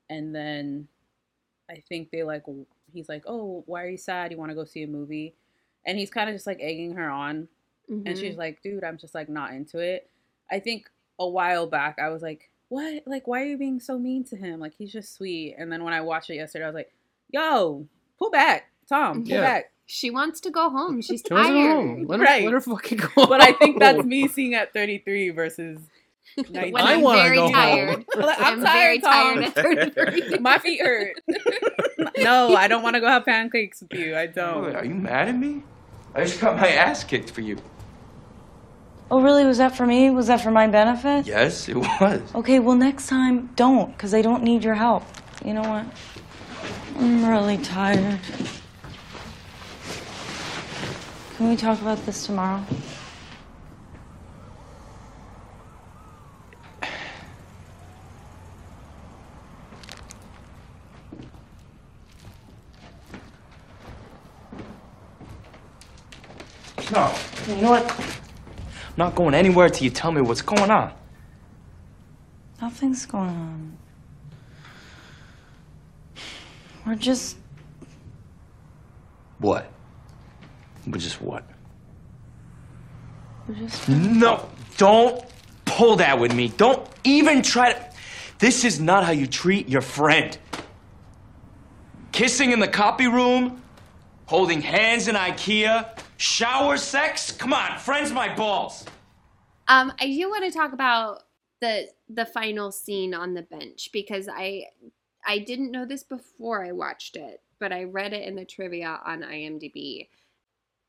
[0.10, 0.88] and then
[1.70, 2.44] I think they like
[2.96, 4.32] he's like, "Oh, why are you sad?
[4.32, 5.36] You want to go see a movie?"
[5.86, 7.48] And he's kind of just like egging her on,
[7.89, 8.20] and Mhm.
[8.20, 10.10] she's like, "Dude, I'm just like not into it."
[10.50, 10.89] I think
[11.20, 13.04] a while back I was like, "What?
[13.06, 14.60] Like, why are you being so mean to him?
[14.60, 16.91] Like, he's just sweet." And then when I watched it yesterday, I was like,
[17.30, 17.88] "Yo,
[18.18, 19.41] pull back, Tom, pull Yeah.
[19.41, 21.00] back." She wants to go home.
[21.02, 21.72] She's She wants go tired.
[21.76, 22.06] home.
[22.08, 22.43] Let her, Right.
[22.43, 23.28] let her fucking go.
[23.28, 25.78] But I think that's me seeing at 33 versus
[26.50, 26.74] 19.
[26.74, 27.54] When I I'm wanna very go home.
[27.54, 28.06] tired.
[28.16, 30.39] Like, I'm, I'm very tired, tired at 33.
[30.39, 31.18] My feet hurt.
[32.20, 34.16] no, I don't want to go have pancakes with you.
[34.16, 34.63] I don't.
[34.63, 35.63] What, are you mad at me?
[36.13, 37.57] I just got my ass kicked for you.
[39.11, 39.45] Oh, really?
[39.45, 40.09] Was that for me?
[40.09, 41.28] Was that for my benefit?
[41.28, 42.22] Yes, it was.
[42.34, 45.03] Okay, well, next time, don't, because I don't need your help.
[45.43, 45.86] You know what?
[46.97, 48.20] I'm really tired.
[51.38, 52.63] Can we talk about this tomorrow?
[66.92, 67.14] No.
[67.48, 68.00] You know what?
[68.00, 70.94] I'm not going anywhere till you tell me what's going on.
[72.62, 73.78] Nothing's going on.
[76.86, 77.38] We're just.
[79.40, 79.70] What?
[80.88, 81.44] But just what?
[83.48, 83.90] We're just.
[83.90, 85.24] No, don't
[85.66, 86.50] pull that with me.
[86.50, 87.90] Don't even try to.
[88.38, 90.38] This is not how you treat your friend.
[92.12, 93.62] Kissing in the copy room,
[94.26, 97.32] holding hands in IKEA, shower sex.
[97.32, 98.86] Come on, friends my balls.
[99.68, 101.24] Um, I do want to talk about
[101.61, 104.66] the the final scene on the bench because I
[105.26, 108.99] I didn't know this before I watched it, but I read it in the trivia
[109.05, 110.07] on IMDb.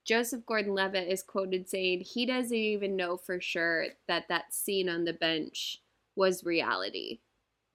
[0.04, 5.04] Joseph Gordon-Levitt is quoted saying he doesn't even know for sure that that scene on
[5.04, 5.82] the bench
[6.14, 7.18] was reality.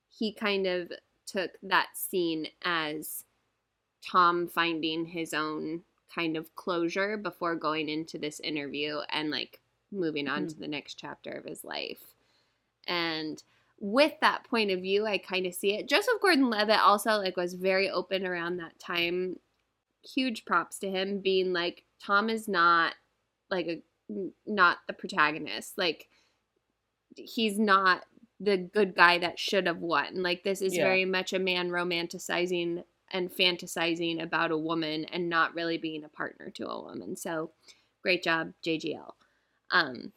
[0.07, 0.93] He kind of
[1.25, 3.25] took that scene as
[4.01, 5.81] Tom finding his own
[6.13, 9.59] kind of closure before going into this interview and like
[9.91, 10.47] moving on mm-hmm.
[10.49, 12.01] to the next chapter of his life.
[12.87, 13.41] And
[13.79, 15.89] with that point of view, I kind of see it.
[15.89, 19.37] Joseph Gordon-Levitt also like was very open around that time.
[20.03, 22.93] Huge props to him being like Tom is not
[23.49, 23.81] like a
[24.45, 25.77] not the protagonist.
[25.77, 26.07] Like
[27.15, 28.03] he's not
[28.39, 30.23] the good guy that should have won.
[30.23, 30.83] Like this is Yeah.
[30.83, 36.09] very much a man romanticizing and fantasizing about a woman and not really being a
[36.09, 37.15] partner to a woman.
[37.15, 37.51] So
[38.01, 39.13] great job, JGL.
[39.71, 40.13] Um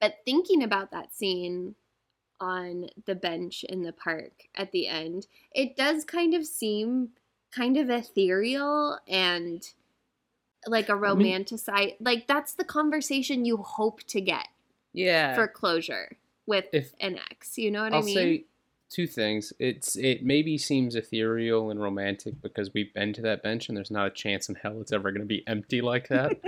[0.00, 1.74] but thinking about that scene
[2.38, 7.10] on the bench in the park at the end, it does kind of seem
[7.50, 9.62] kind of ethereal and
[10.66, 11.00] like a mean-
[12.00, 14.48] like that's the conversation you hope to get
[14.92, 15.34] Yeah.
[15.34, 17.56] for closure with If- an ex.
[17.56, 18.44] You know what I mean?
[18.90, 19.52] Say two things.
[19.58, 23.90] It's it maybe seems ethereal and romantic because we've been to that bench and there's
[23.90, 26.38] not a chance in hell it's ever going to be empty like that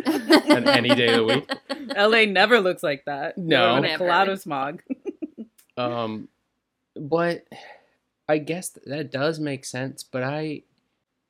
[0.51, 1.51] on any day of the week.
[1.97, 3.39] LA never looks like that.
[3.39, 3.73] No.
[3.73, 4.05] We're in a Never.
[4.05, 4.83] cloud of smog.
[5.77, 6.27] Um,
[6.97, 7.47] but
[8.29, 10.03] I guess that does make sense.
[10.03, 10.63] But I,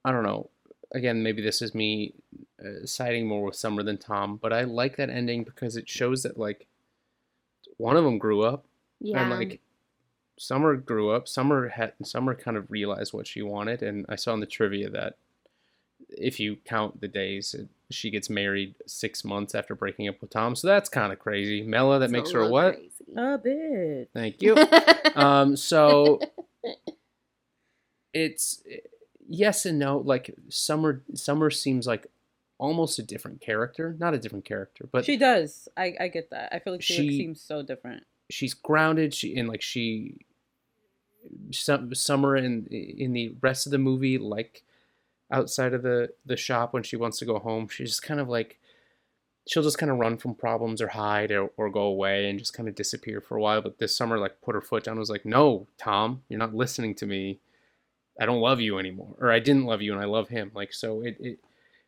[0.06, 0.48] I don't know.
[0.94, 2.14] Again, maybe this is me
[2.58, 4.38] uh, siding more with Summer than Tom.
[4.40, 6.66] But I like that ending because it shows that like
[7.76, 8.64] one of them grew up
[9.00, 9.20] yeah.
[9.20, 9.60] and like
[10.38, 11.28] Summer grew up.
[11.28, 14.88] Summer had Summer kind of realized what she wanted, and I saw in the trivia
[14.90, 15.16] that
[16.10, 17.54] if you count the days,
[17.90, 20.54] she gets married six months after breaking up with Tom.
[20.54, 21.62] So that's kind of crazy.
[21.62, 22.74] Mela, that It's makes her a little what?
[22.76, 23.04] crazy.
[23.16, 24.10] A bit.
[24.14, 24.56] Thank you.
[25.16, 26.20] um, so
[28.12, 28.62] it's
[29.28, 29.98] yes and no.
[29.98, 32.06] Like Summer, Summer seems like
[32.58, 33.96] almost a different character.
[33.98, 35.68] Not a different character, but she does.
[35.76, 36.54] I, I get that.
[36.54, 38.04] I feel like she, She- seems so different.
[38.30, 39.14] she's grounded.
[39.14, 40.16] She and like she,
[41.50, 44.62] some Summer in in the rest of the movie, like
[45.30, 48.28] outside of the the shop when she wants to go home, she's just kind of
[48.28, 48.58] like
[49.48, 52.52] she'll just kind of run from problems or hide or, or go away and just
[52.52, 53.62] kind of disappear for a while.
[53.62, 56.94] But this summer, like put her foot down, was like, "No, Tom, you're not listening
[56.96, 57.40] to me.
[58.20, 60.72] I don't love you anymore, or I didn't love you and I love him." Like
[60.72, 61.38] so, it, it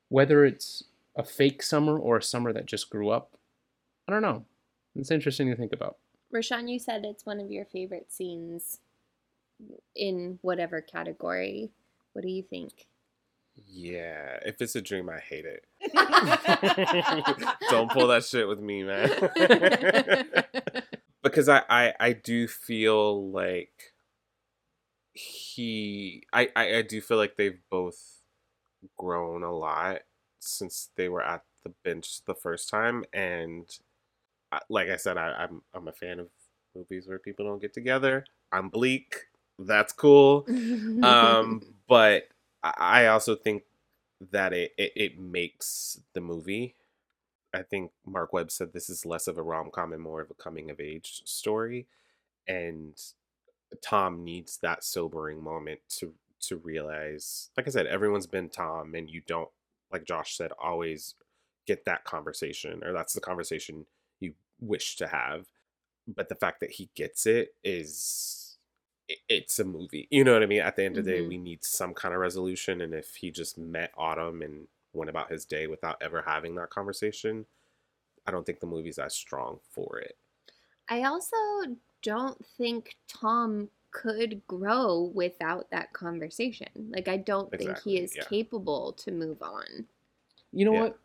[0.09, 0.85] whether it's
[1.17, 3.37] a fake summer or a summer that just grew up,
[4.09, 4.45] I don't know.
[4.97, 5.97] It's interesting to think about.
[6.33, 8.79] Rashawn, you said it's one of your favorite scenes
[9.95, 11.71] in whatever category.
[12.13, 12.87] What do you think?
[13.55, 15.67] Yeah, if it's a dream, I hate it.
[17.71, 19.11] Don't pull that shit with me, man.
[21.23, 23.93] because I, I I do feel like
[25.13, 28.21] he I, I I do feel like they've both
[28.97, 30.01] grown a lot
[30.41, 33.67] since they were at the bench the first time and
[34.71, 36.29] like I said I, I'm I'm a fan of
[36.75, 38.25] movies where people don't get together.
[38.53, 39.27] I'm bleak.
[39.61, 40.47] That's cool.
[41.03, 42.25] Um but
[42.63, 43.65] I also think
[44.33, 46.77] that it, it, it makes the movie.
[47.55, 50.31] I think Marc Webb said this is less of a rom com and more of
[50.31, 51.87] a coming of age story.
[52.49, 53.01] And
[53.83, 59.11] Tom needs that sobering moment to to realize, like I said, everyone's been Tom, and
[59.11, 59.51] you don't,
[59.93, 61.15] like Josh said, always
[61.67, 63.87] get that conversation, or that's the conversation
[64.21, 65.47] you wish to have.
[66.09, 68.40] But the fact that he gets it is
[69.29, 70.07] it's a movie.
[70.11, 70.61] You know what I mean?
[70.61, 71.29] At the end of the day, Mhm.
[71.29, 72.81] we need some kind of resolution.
[72.81, 76.71] And if he just met Autumn and went about his day without ever having that
[76.71, 77.47] conversation,
[78.27, 80.17] I don't think the movie's as strong for it.
[80.89, 81.37] I also
[82.03, 86.69] don't think Tom could grow without that conversation.
[86.91, 88.25] Like I don't think he is yeah.
[88.25, 89.89] capable to move on.
[90.53, 90.81] You know Yeah.
[90.83, 90.99] what?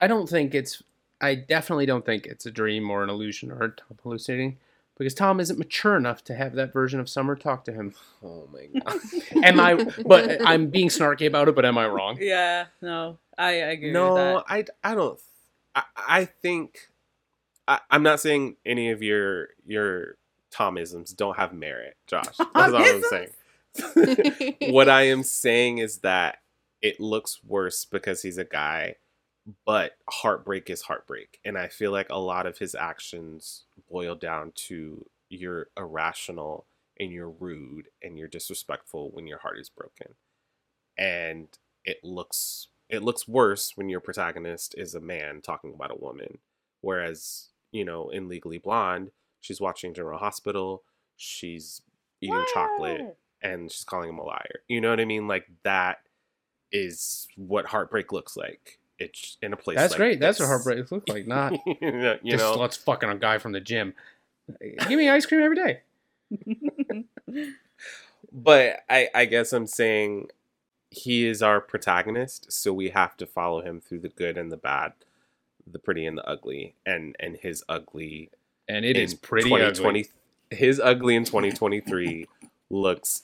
[0.00, 0.82] I don't think it's.
[1.20, 4.58] I definitely don't think it's a dream or an illusion or Tom hallucinating
[5.00, 7.94] because Tom isn't mature enough to have that version of Summer talk to him.
[8.22, 9.00] Oh my god.
[9.44, 9.82] Am I?
[10.04, 11.54] But I'm being snarky about it.
[11.54, 12.18] But am I wrong?
[12.20, 14.44] Yeah, no, I, I agree with no.
[14.46, 15.18] I, I don't
[15.74, 16.90] I, I think
[17.66, 20.18] I, I'm not saying any of your your
[20.52, 22.26] Tomisms don't have merit, Josh.
[22.38, 24.56] That's all I'm saying.
[24.70, 26.40] what I am saying is that
[26.82, 28.96] it looks worse because he's a guy,
[29.64, 31.38] but heartbreak is heartbreak.
[31.44, 36.66] And I feel like a lot of his actions boil down to you're irrational
[36.98, 40.14] and you're rude and you're disrespectful when your heart is broken.
[40.98, 41.48] And
[41.84, 46.38] it looks it looks worse when your protagonist is a man talking about a woman.
[46.80, 50.82] Whereas, you know, in Legally Blonde, she's watching General Hospital,
[51.16, 51.82] she's
[52.20, 54.62] eating chocolate, and she's calling him a liar.
[54.66, 55.28] You know what I mean?
[55.28, 55.98] Like that
[56.72, 58.79] is what heartbreak looks like.
[59.00, 59.78] It's in a place.
[59.78, 60.20] That's like great.
[60.20, 60.50] That's what this.
[60.50, 61.26] heartbreak looks like.
[61.26, 63.94] Not you just know, let's fucking a guy from the gym.
[64.60, 65.80] Give me ice cream every day.
[68.32, 70.28] but I, I guess I'm saying
[70.90, 74.56] he is our protagonist, so we have to follow him through the good and the
[74.56, 74.92] bad,
[75.66, 78.30] the pretty and the ugly, and and his ugly.
[78.68, 80.10] And it is pretty 2020 ugly.
[80.50, 82.26] His ugly in 2023
[82.70, 83.22] looks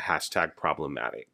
[0.00, 1.28] hashtag problematic,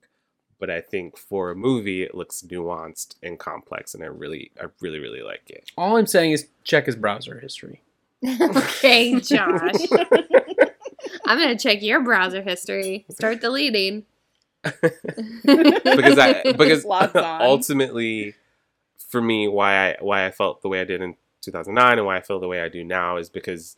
[0.59, 4.67] but I think for a movie it looks nuanced and complex, and I really, I
[4.81, 5.71] really, really like it.
[5.77, 7.83] All I'm saying is check his browser history.
[8.41, 9.75] okay, Josh.
[11.27, 13.05] I'm gonna check your browser history.
[13.11, 14.05] Start deleting.
[15.45, 18.35] because I because ultimately
[19.11, 22.17] for me why I why I felt the way I did in 2009 and why
[22.17, 23.77] I feel the way I do now is because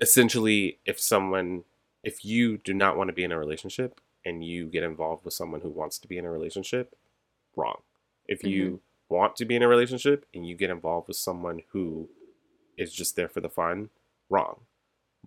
[0.00, 1.64] essentially if someone
[2.04, 5.34] if you do not want to be in a relationship and you get involved with
[5.34, 6.96] someone who wants to be in a relationship
[7.56, 7.82] wrong
[8.26, 12.08] if you want to be in a relationship and you get involved with someone who
[12.76, 13.90] is just there for the fun
[14.30, 14.60] wrong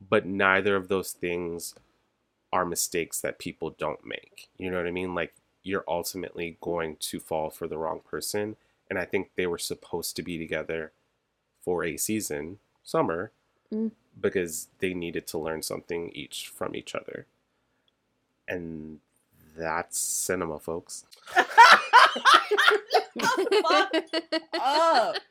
[0.10, 1.76] but neither of those things
[2.52, 4.48] are mistakes that people don't make.
[4.58, 5.14] You know what I mean?
[5.14, 5.34] Like
[5.64, 8.56] you're ultimately going to fall for the wrong person.
[8.90, 10.92] And I think they were supposed to be together
[11.64, 13.32] for a season, summer,
[13.74, 13.92] Mm.
[14.22, 17.26] because they needed to learn something each from each other.
[18.48, 19.00] And
[19.58, 21.06] that's cinema, folks.
[24.56, 25.14] Oh.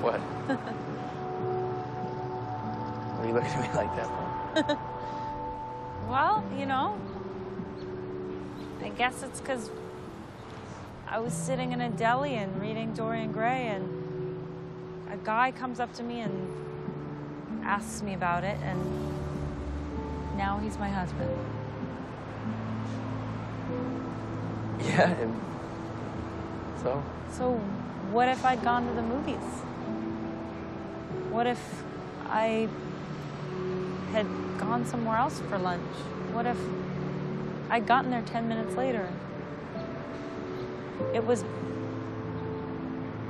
[0.00, 0.20] What?
[3.08, 4.06] What are you looking at me like that
[4.66, 4.78] for?
[6.08, 6.98] Well, you know,
[8.82, 9.70] I guess it's because
[11.08, 13.88] I was sitting in a deli and reading Dorian Gray, and
[15.10, 16.48] a guy comes up to me and
[17.64, 18.78] asks me about it, and
[20.36, 21.30] now he's my husband.
[24.80, 25.40] Yeah, and
[26.82, 27.02] so?
[27.32, 27.52] So,
[28.12, 29.36] what if I'd gone to the movies?
[31.30, 31.82] What if
[32.28, 32.68] I
[34.12, 34.26] had
[34.58, 35.80] gone somewhere else for lunch?
[36.32, 36.58] What if
[37.70, 39.08] I'd gotten there 10 minutes later?
[41.14, 41.44] It was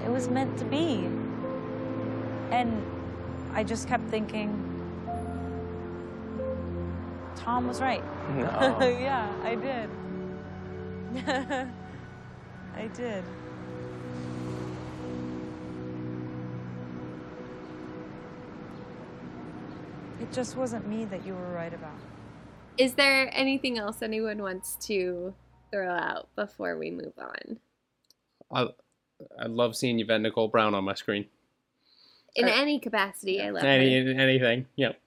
[0.04, 1.08] it was meant to be.
[2.50, 2.82] And
[3.54, 4.74] I just kept thinking
[7.36, 8.02] Tom was right.
[8.34, 8.78] No.
[9.00, 9.90] yeah, I did.
[12.76, 13.22] I did.
[20.20, 21.92] It just wasn't me that you were right about.
[22.78, 25.34] Is there anything else anyone wants to
[25.70, 27.58] throw out before we move on?
[28.52, 28.68] I
[29.38, 31.26] I love seeing Yvette Nicole Brown on my screen.
[32.34, 34.20] In any capacity, I love Any her.
[34.20, 35.00] anything, Yep.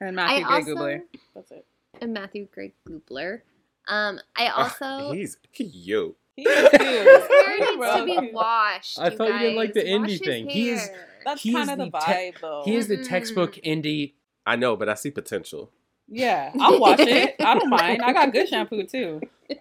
[0.00, 1.02] And I Matthew Gray also- Gubler.
[1.34, 1.66] That's it.
[2.00, 3.42] And Matthew Gray Gubler.
[3.88, 6.14] Um, I also He's yo.
[6.36, 8.98] He's his hair needs to be washed.
[8.98, 9.98] I thought you didn't like the guys.
[10.00, 10.48] Wash indie thing.
[10.48, 10.88] He is.
[11.24, 12.62] That's he is kind of the the te- though.
[12.64, 13.08] he is the Mhm.
[13.08, 14.12] textbook indie.
[14.46, 15.70] I know, but I see potential.
[16.08, 17.36] Yeah, I'll watch it.
[17.40, 18.02] I don't mind.
[18.02, 19.20] I got good shampoo too.
[19.50, 19.56] A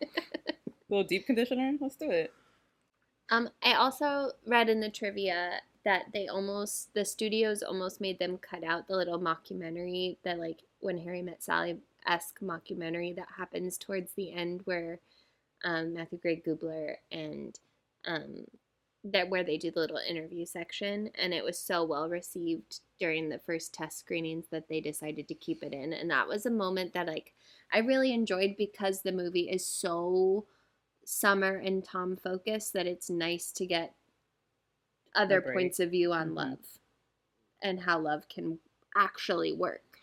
[0.89, 1.73] little deep conditioner.
[1.79, 2.31] Let's do it.
[3.29, 8.37] Um, I also read in the trivia that they almost the studios almost made them
[8.37, 11.77] cut out the little mockumentary that like when Harry met Sally
[12.07, 14.99] esque mockumentary that happens towards the end where
[15.63, 17.59] um, Matthew Gray Gubler and
[18.05, 18.45] um,
[19.03, 23.29] that where they do the little interview section and it was so well received during
[23.29, 26.51] the first test screenings that they decided to keep it in and that was a
[26.51, 27.33] moment that like
[27.73, 30.45] I really enjoyed because the movie is so
[31.03, 33.95] summer and Tom focused that it's nice to get
[35.15, 35.55] other break.
[35.55, 36.35] points of view on Mhm.
[36.35, 36.59] love
[37.61, 38.59] and how love can
[38.95, 39.99] actually work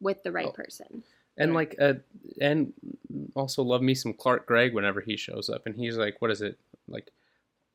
[0.00, 0.52] with the right Oh.
[0.52, 1.04] person.
[1.36, 1.94] And like uh
[2.40, 2.72] and
[3.34, 6.42] also love me some Clark Gregg whenever he shows up and he's like, what is
[6.42, 6.58] it?
[6.88, 7.10] Like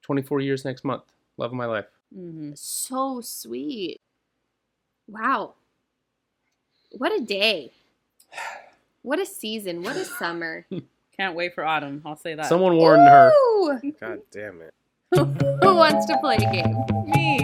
[0.01, 1.03] twenty four years next month.
[1.37, 1.87] Love of my life.
[2.15, 2.53] Mm-hmm.
[2.55, 3.99] So sweet.
[5.07, 5.55] Wow.
[6.91, 7.71] What a day.
[9.01, 9.83] What a season.
[9.83, 10.65] What a summer.
[11.17, 12.01] Can't wait for autumn.
[12.05, 12.45] I'll say that.
[12.47, 13.31] Someone warned her.
[13.99, 14.73] God damn it.
[15.61, 16.75] who wants to play a game?
[17.07, 17.39] me.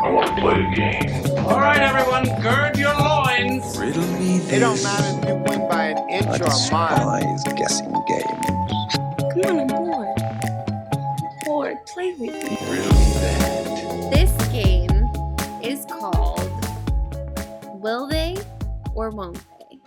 [0.00, 1.38] I want to play a game.
[1.46, 3.78] All right, everyone, gird your loins.
[4.50, 7.20] It don't matter if you win by an inch or a mile.
[7.56, 8.40] guessing game.
[9.32, 10.18] Come on, I'm bored.
[10.18, 11.76] I'm bored.
[11.86, 12.56] Play with me.
[14.10, 15.08] This game
[15.62, 16.50] is called
[17.82, 18.36] Will They
[18.94, 19.78] or Won't They?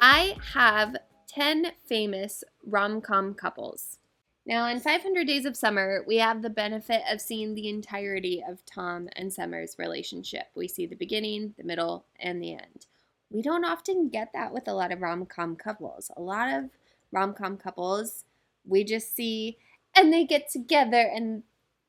[0.00, 0.96] I have
[1.28, 3.98] 10 famous rom com couples.
[4.46, 8.64] Now, in 500 Days of Summer, we have the benefit of seeing the entirety of
[8.64, 10.46] Tom and Summer's relationship.
[10.54, 12.86] We see the beginning, the middle, and the end.
[13.28, 16.12] We don't often get that with a lot of rom com couples.
[16.16, 16.70] A lot of
[17.10, 18.24] rom com couples,
[18.64, 19.58] we just see,
[19.96, 21.42] and they get together and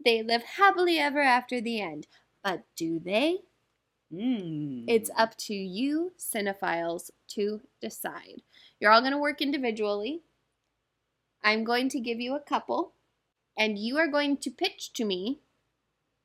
[0.04, 2.08] they live happily ever after the end.
[2.44, 3.42] But do they?
[4.12, 4.86] Mm.
[4.88, 8.42] It's up to you, cinephiles, to decide.
[8.80, 10.22] You're all going to work individually.
[11.48, 12.92] I'm going to give you a couple,
[13.58, 15.40] and you are going to pitch to me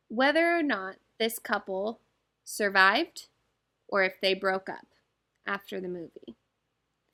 [0.09, 2.01] whether or not this couple
[2.43, 3.29] survived
[3.87, 4.89] or if they broke up
[5.47, 6.35] after the movie.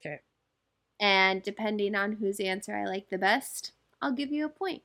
[0.00, 0.20] Okay.
[0.98, 4.80] And depending on whose answer I like the best, I'll give you a point.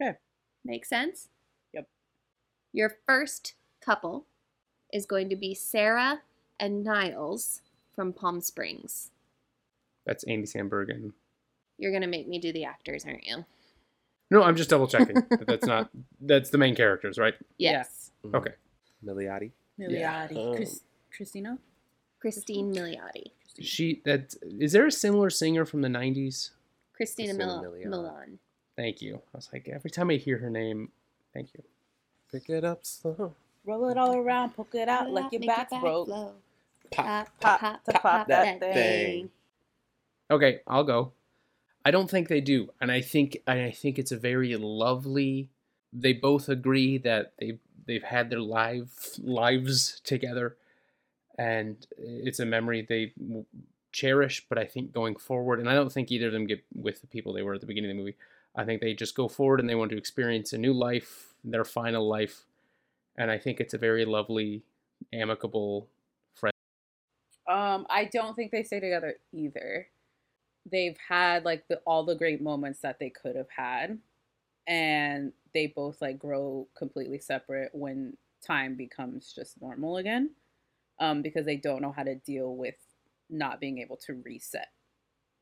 [0.00, 0.16] Okay.
[0.64, 1.30] Make sense?
[1.72, 1.88] Yep.
[2.72, 4.24] Your first couple
[4.92, 6.20] is going to be Sarah
[6.60, 7.60] and Niles
[7.92, 9.10] from Palm Springs.
[10.06, 11.12] That's Andy Samberg and
[11.78, 13.44] You're going to make me do the actors, aren't you?
[14.30, 15.14] no, I'm just double checking.
[15.30, 17.34] that that's not that's the main characters, right?
[17.58, 18.10] Yes.
[18.24, 18.36] Mm-hmm.
[18.36, 18.52] Okay.
[19.04, 19.50] Milioti.
[19.78, 20.36] Milioti.
[20.36, 20.54] Oh.
[20.54, 20.80] Chris, um,
[21.16, 21.58] Christina?
[22.20, 23.32] Christine Milioti.
[23.60, 26.50] She that is there a similar singer from the '90s?
[26.94, 27.86] Christina Christina Mil- Milioti.
[27.86, 28.38] Milian.
[28.76, 29.16] Thank you.
[29.16, 30.90] I was like, every time I hear her name,
[31.32, 31.62] thank you.
[32.32, 33.34] Pick it up slow.
[33.64, 36.06] Roll it all around, poke it out like your Make back's back broke.
[36.08, 36.32] flow.
[36.90, 39.30] Pop, Pop, pop, pop, to pop that that thing.
[40.30, 41.12] Okay, I'll go.
[41.84, 45.50] I don't think they do, and I think I think it's a very lovely.
[45.92, 50.56] They both agree that they they've had their live lives together,
[51.38, 53.12] and it's a memory they
[53.92, 54.46] cherish.
[54.48, 57.06] But I think going forward, and I don't think either of them get with the
[57.06, 58.16] people they were at the beginning of the movie.
[58.56, 61.64] I think they just go forward and they want to experience a new life, their
[61.64, 62.44] final life,
[63.16, 64.62] and I think it's a very lovely,
[65.12, 65.88] amicable
[66.34, 66.52] friend.
[67.50, 69.88] Um, I don't think they stay together either.
[70.70, 73.98] They've had like the all the great moments that they could have had,
[74.66, 80.30] and they both like grow completely separate when time becomes just normal again.
[81.00, 82.76] Um, because they don't know how to deal with
[83.28, 84.68] not being able to reset.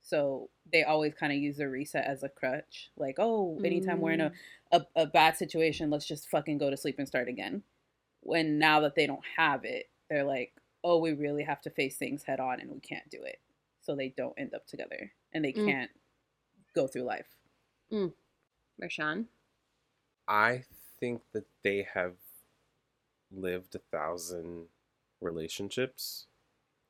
[0.03, 2.91] So they always kind of use the reset as a crutch.
[2.97, 4.33] Like, oh, anytime we're in a,
[4.73, 7.63] a, a bad situation, let's just fucking go to sleep and start again.
[8.21, 10.53] When now that they don't have it, they're like,
[10.83, 13.39] oh, we really have to face things head on and we can't do it.
[13.83, 15.67] So they don't end up together and they Mm.
[15.67, 15.91] can't
[16.75, 17.37] go through life.
[17.91, 18.15] Mm.
[18.81, 19.27] Rashawn?
[20.27, 20.65] I
[20.99, 22.17] think that they have
[23.31, 24.69] lived a thousand
[25.21, 26.27] relationships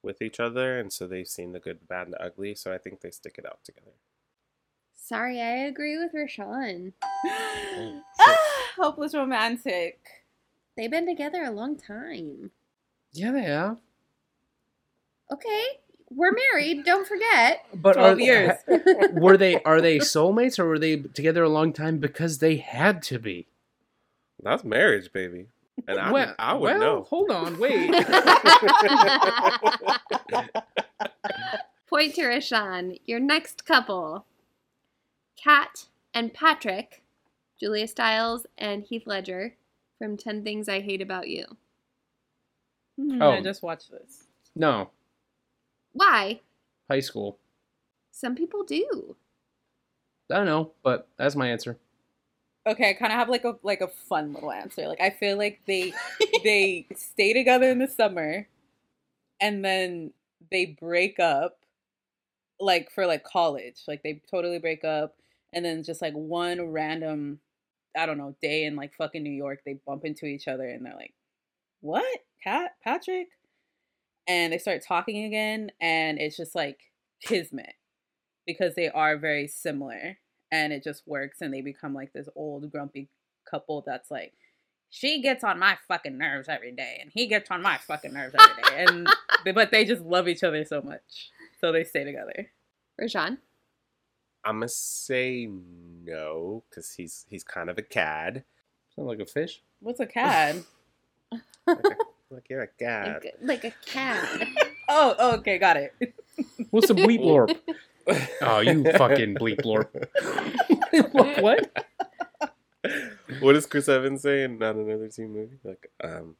[0.03, 2.55] with each other, and so they've seen the good, the bad, and the ugly.
[2.55, 3.93] So I think they stick it out together.
[4.95, 6.93] Sorry, I agree with Rashawn.
[7.03, 8.03] ah,
[8.77, 10.01] hopeless romantic.
[10.77, 12.51] They've been together a long time.
[13.13, 13.81] Yeah, they have.
[15.31, 15.65] Okay,
[16.17, 16.85] we're married.
[16.85, 17.65] Don't forget.
[17.75, 18.53] But 12 are, years.
[19.13, 23.03] were they are they soulmates or were they together a long time because they had
[23.05, 23.47] to be?
[24.43, 25.47] That's marriage, baby.
[25.89, 27.03] And I, well, would, I would well, know.
[27.03, 27.91] hold on, wait.
[31.89, 32.99] Point to Rashawn.
[33.05, 34.25] Your next couple,
[35.43, 37.03] Kat and Patrick,
[37.61, 39.55] Julia Stiles and Heath Ledger
[39.99, 41.45] from 10 Things I Hate About You.
[42.99, 43.31] Hmm, Oh.
[43.33, 44.25] I just watched this.
[44.55, 44.91] no,
[45.93, 46.41] Why?
[46.93, 47.39] high school.
[48.11, 49.17] Some people do.
[50.31, 51.79] I don't know, but that's my answer.
[52.67, 54.87] Okay, I kind of have like a like a fun little answer.
[54.87, 55.93] Like I feel like they
[56.45, 58.47] they stay together in the summer,
[59.41, 60.13] and then
[60.51, 61.59] they break up,
[62.61, 63.83] like for like college.
[63.89, 65.17] Like they totally break up,
[65.53, 67.41] and then just like one random,
[67.97, 70.85] I don't know, day in like fucking New York, they bump into each other, and
[70.87, 71.15] they're like,
[71.81, 73.29] "What, Kat Patrick?"
[74.29, 76.79] And they start talking again, and it's just like
[77.23, 77.75] kismet
[78.47, 80.19] because they are very similar
[80.51, 83.09] and it just works and they become like this old grumpy
[83.49, 84.33] couple that's like
[84.91, 88.35] she gets on my fucking nerves every day and he gets on my fucking nerves
[88.39, 89.09] every day and
[89.55, 91.31] but they just love each other so much
[91.61, 92.51] so they stay together
[93.01, 93.39] Rashawn?
[94.45, 95.49] I'm gonna say
[96.05, 98.45] no because he's he's kind of a cad.
[98.95, 99.63] Sound like a fish.
[99.81, 100.65] what's a cad
[101.67, 101.79] Like
[102.49, 103.23] you're a cat.
[103.25, 104.49] Like, like a cat.
[104.89, 105.95] oh okay got it
[106.71, 107.57] What's a bleep lorp?
[108.41, 109.87] Oh, you fucking bleep blorp.
[111.39, 111.87] what?
[113.41, 115.59] What does Chris Evans say in not another teen movie?
[115.63, 116.35] Like, um,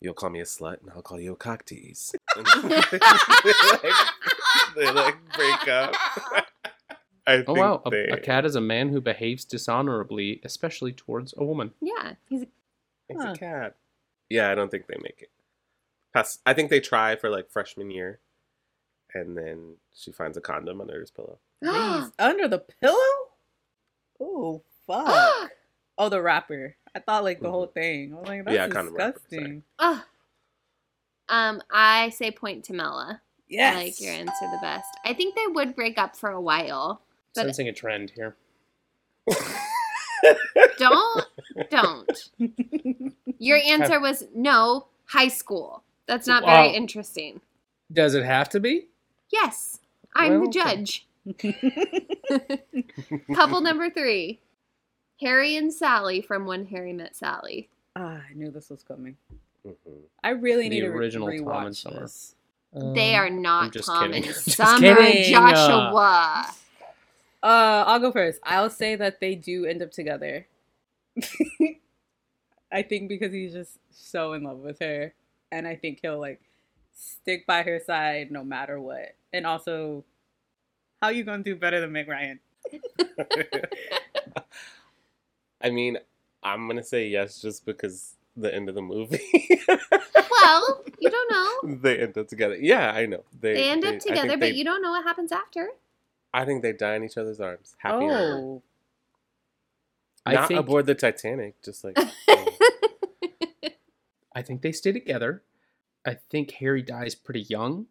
[0.00, 2.14] you'll call me a slut and I'll call you a cock tease.
[2.36, 3.82] They, like,
[4.76, 5.94] they like break up.
[7.26, 8.04] I think Oh wow, a, they.
[8.08, 11.72] a cat is a man who behaves dishonorably, especially towards a woman.
[11.80, 12.46] Yeah, he's a
[13.08, 13.32] It's Huh.
[13.32, 13.76] a cat.
[14.32, 15.30] Yeah, I don't think they make it.
[16.14, 18.20] Past, I think they try for like freshman year,
[19.12, 21.38] and then she finds a condom under his pillow.
[21.64, 22.96] Jeez, under the pillow?
[24.18, 25.50] Oh fuck!
[25.98, 26.76] oh, the wrapper.
[26.94, 28.14] I thought like the whole thing.
[28.14, 29.42] I was like, that's Yeah, condom wrapper, sorry.
[29.42, 29.62] disgusting.
[29.78, 30.06] Ah.
[31.28, 33.20] Um, I say point to Mela.
[33.48, 33.74] Yes.
[33.74, 34.88] I like your answer the best.
[35.04, 37.02] I think they would break up for a while.
[37.34, 38.34] But Sensing a trend here.
[40.78, 41.26] don't
[41.70, 42.30] don't.
[43.38, 45.82] Your answer was no, high school.
[46.06, 46.74] That's not very Wow.
[46.74, 47.40] interesting.
[47.92, 48.88] Does it have to be?
[49.30, 49.78] Yes,
[50.14, 51.06] I'm Well, the judge.
[53.34, 54.40] Couple number three.
[55.20, 57.68] Harry and Sally from When Harry Met Sally.
[57.94, 59.16] Ah, I knew this was coming.
[59.66, 59.90] Mm-hmm.
[60.24, 62.00] I really The need to re- original Tom and rewatch Summer.
[62.00, 62.34] this.
[62.72, 64.24] they Um, are not just Tom kidding.
[64.26, 65.32] and Summer kidding.
[65.32, 66.46] Joshua.
[67.42, 68.38] Uh, I'll go first.
[68.44, 70.46] I'll say that they do end up together.
[72.72, 75.12] I think because he's just so in love with her,
[75.50, 76.40] and I think he'll like
[76.94, 79.14] stick by her side no matter what.
[79.32, 80.04] And also,
[81.00, 82.38] how you gonna do better than Meg Ryan?
[85.60, 85.98] I mean,
[86.42, 89.20] I'm gonna say yes just because the end of the movie.
[89.68, 91.74] well, you don't know.
[91.82, 92.56] they end up together.
[92.56, 93.24] Yeah, I know.
[93.38, 95.32] They, They end they- up I think together, they- but you don't know what happens
[95.32, 95.68] after.
[96.34, 97.76] I think they die in each other's arms.
[97.78, 98.04] Happy.
[98.04, 98.10] ending.
[98.18, 98.62] Oh,
[100.24, 101.98] I Not think aboard the Titanic, just like
[104.34, 105.42] I think they stay together.
[106.06, 107.86] I think Harry dies pretty young,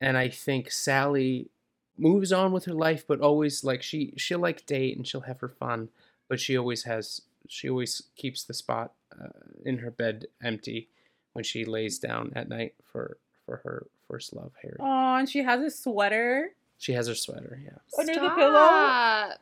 [0.00, 1.50] and I think Sally
[1.98, 5.40] moves on with her life, but always like she she'll like date and she'll have
[5.40, 5.88] her fun,
[6.28, 9.28] but she always has she always keeps the spot uh,
[9.64, 10.88] in her bed empty
[11.32, 14.76] when she lays down at night for for her first love, Harry.
[14.78, 17.78] oh, and she has a sweater She has her sweater, yeah.
[17.98, 19.32] under the pillow.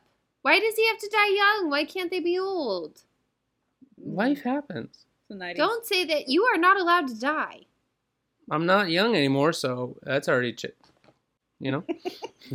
[0.41, 1.69] Why does he have to die young?
[1.69, 3.01] Why can't they be old?
[3.97, 5.05] Life happens.
[5.29, 5.55] The 90s.
[5.55, 7.61] Don't say that you are not allowed to die.
[8.51, 10.67] I'm not young anymore, so that's already ch-
[11.59, 11.83] you know.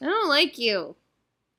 [0.00, 0.94] I don't like you.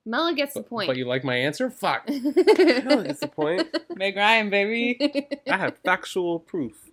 [0.06, 0.88] Mela gets the point.
[0.88, 1.70] But you like my answer?
[1.70, 2.06] Fuck.
[2.08, 3.68] That's the point.
[3.96, 5.28] Meg Ryan, baby.
[5.50, 6.90] I have factual proof.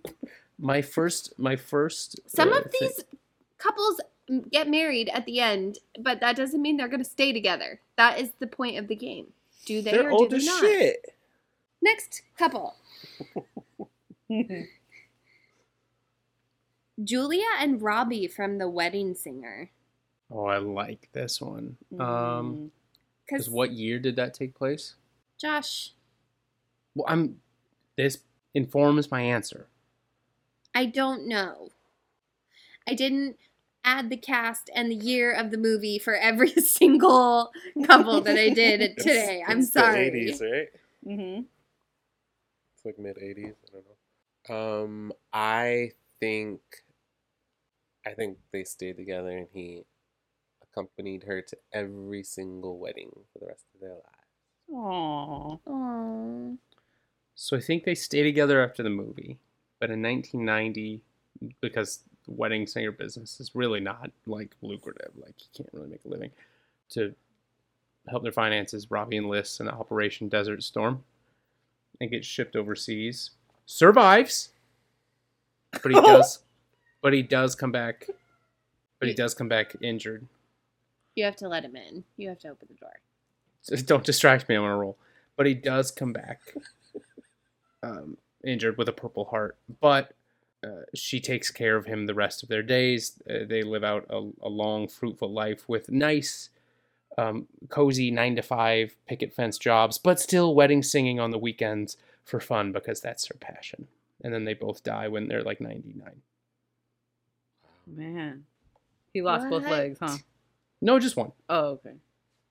[0.59, 2.19] My first, my first.
[2.27, 3.03] Some uh, of thi- these
[3.57, 4.01] couples
[4.51, 7.79] get married at the end, but that doesn't mean they're going to stay together.
[7.97, 9.27] That is the point of the game.
[9.65, 10.59] Do they They're or old do they as not?
[10.61, 11.05] shit.
[11.81, 12.75] Next couple.
[17.03, 19.69] Julia and Robbie from The Wedding Singer.
[20.31, 21.77] Oh, I like this one.
[21.93, 22.01] Mm.
[22.01, 22.71] Um,
[23.25, 24.95] because what year did that take place?
[25.39, 25.91] Josh,
[26.95, 27.41] Well, I'm.
[27.97, 28.19] This
[28.53, 29.67] informs my answer.
[30.73, 31.71] I don't know.
[32.87, 33.37] I didn't
[33.87, 37.51] add the cast and the year of the movie for every single
[37.85, 39.43] couple that I did It's- today.
[39.47, 40.09] I'm it's sorry.
[40.09, 40.67] The 80s, right?
[41.07, 41.41] Mm-hmm.
[42.75, 43.53] It's like mid 80s.
[43.67, 43.85] I don't
[44.49, 44.83] know.
[44.83, 46.61] Um, I think,
[48.05, 49.83] I think they stayed together, and he
[50.63, 54.03] accompanied her to every single wedding for the rest of their lives.
[54.71, 55.59] Aww.
[55.67, 56.57] Aww.
[57.35, 59.37] So I think they stay together after the movie,
[59.79, 61.01] but in 1990,
[61.61, 66.01] because the wedding singer business is really not like lucrative, like you can't really make
[66.05, 66.31] a living.
[66.91, 67.13] To
[68.07, 71.03] help their finances, Robbie enlists in Operation Desert Storm
[71.99, 73.31] and gets shipped overseas.
[73.65, 74.49] Survives,
[75.71, 76.39] but he does,
[77.01, 78.07] but he does come back.
[78.99, 80.25] But he does come back injured.
[81.15, 82.03] You have to let him in.
[82.15, 83.79] You have to open the door.
[83.85, 84.55] Don't distract me.
[84.55, 84.97] I'm on a roll.
[85.35, 86.39] But he does come back
[87.83, 89.55] um, injured with a purple heart.
[89.81, 90.13] But
[90.67, 93.21] uh, she takes care of him the rest of their days.
[93.29, 96.49] Uh, they live out a, a long, fruitful life with nice,
[97.17, 101.97] um, cozy nine to five picket fence jobs, but still wedding singing on the weekends
[102.23, 103.87] for fun because that's her passion.
[104.23, 106.21] And then they both die when they're like 99.
[107.87, 108.43] Man.
[109.13, 110.17] He lost both legs, huh?
[110.81, 111.31] No, just one.
[111.49, 111.95] Oh, okay.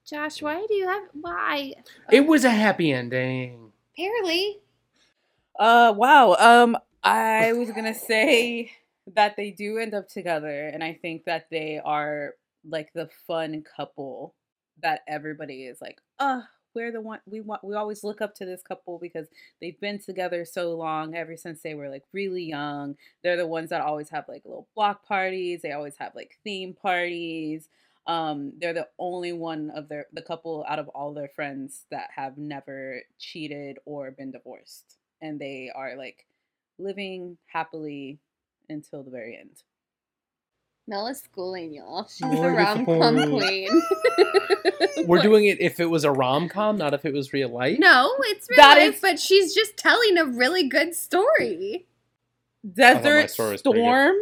[0.05, 1.73] Josh, why do you have why?
[2.11, 3.71] It was a happy ending.
[3.93, 4.59] Apparently.
[5.59, 6.35] Uh wow.
[6.39, 8.71] Um I was gonna say
[9.15, 12.33] that they do end up together and I think that they are
[12.67, 14.35] like the fun couple
[14.81, 16.41] that everybody is like, uh,
[16.75, 19.27] we're the one we want we always look up to this couple because
[19.59, 22.95] they've been together so long ever since they were like really young.
[23.23, 25.61] They're the ones that always have like little block parties.
[25.63, 27.69] They always have like theme parties.
[28.05, 32.09] Um, they're the only one of their the couple out of all their friends that
[32.15, 36.25] have never cheated or been divorced, and they are like
[36.79, 38.19] living happily
[38.69, 39.51] until the very end.
[40.87, 42.05] Mela's schooling y'all.
[42.07, 42.53] She's the Beautiful.
[42.55, 43.81] rom com queen.
[45.07, 47.77] We're doing it if it was a rom com, not if it was real life.
[47.79, 51.87] No, it's real That life, is- but she's just telling a really good story.
[52.65, 53.83] thought my Desert story was pretty good.
[53.83, 54.15] Storm.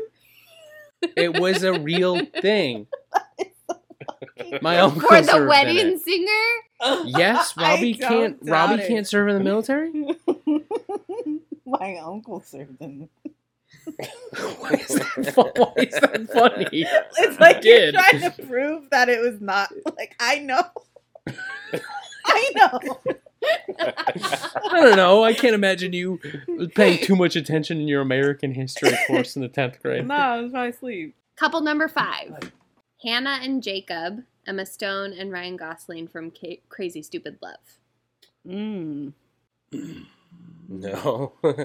[1.16, 2.88] It was a real thing.
[4.62, 6.02] My uncle For the served in wedding it.
[6.02, 6.32] singer?
[7.06, 8.38] Yes, Robbie can't.
[8.42, 8.88] Robbie it.
[8.88, 9.92] can't serve in the military.
[11.80, 13.10] My uncle served in.
[14.60, 16.86] Why is that, fu- why is that funny?
[17.18, 17.96] It's like you're Did.
[17.96, 20.64] trying to prove that it was not like I know.
[22.26, 22.80] I know.
[23.74, 25.24] I don't know.
[25.24, 26.20] I can't imagine you
[26.76, 30.08] paying too much attention in your American history course in the tenth grade.
[30.08, 31.16] No, I was trying to sleep.
[31.36, 32.52] Couple number five
[33.04, 37.60] Hannah and Jacob, Emma Stone and Ryan Gosling from Ca- Crazy Stupid Love.
[38.48, 39.14] Mm.
[40.68, 41.34] No.
[41.42, 41.56] Why?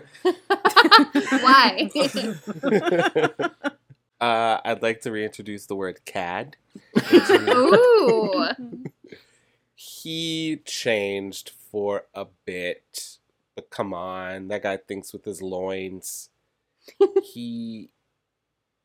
[4.21, 6.57] uh, I'd like to reintroduce the word cad.
[7.13, 8.49] Ooh.
[9.75, 13.19] He changed for a bit,
[13.55, 16.29] but come on, that guy thinks with his loins.
[17.23, 17.91] he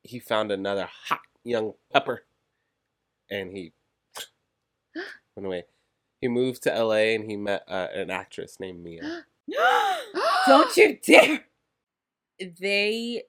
[0.03, 2.23] he found another hot young pepper,
[3.29, 3.73] and he
[5.35, 5.63] went away.
[6.21, 7.15] He moved to L.A.
[7.15, 9.25] and he met uh, an actress named Mia.
[10.47, 11.45] Don't you dare.
[12.59, 13.23] They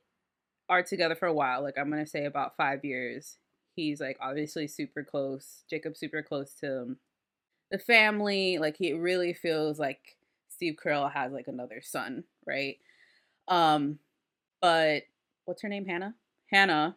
[0.69, 1.63] are together for a while.
[1.63, 3.39] Like I'm gonna say about five years.
[3.75, 5.65] He's like obviously super close.
[5.71, 6.97] Jacob's super close to um,
[7.71, 8.59] the family.
[8.59, 10.17] Like he really feels like
[10.49, 12.79] Steve Carell has like another son, right?
[13.49, 13.99] Um,
[14.63, 15.05] but
[15.45, 15.87] what's her name?
[15.87, 16.15] Hannah.
[16.53, 16.97] Hannah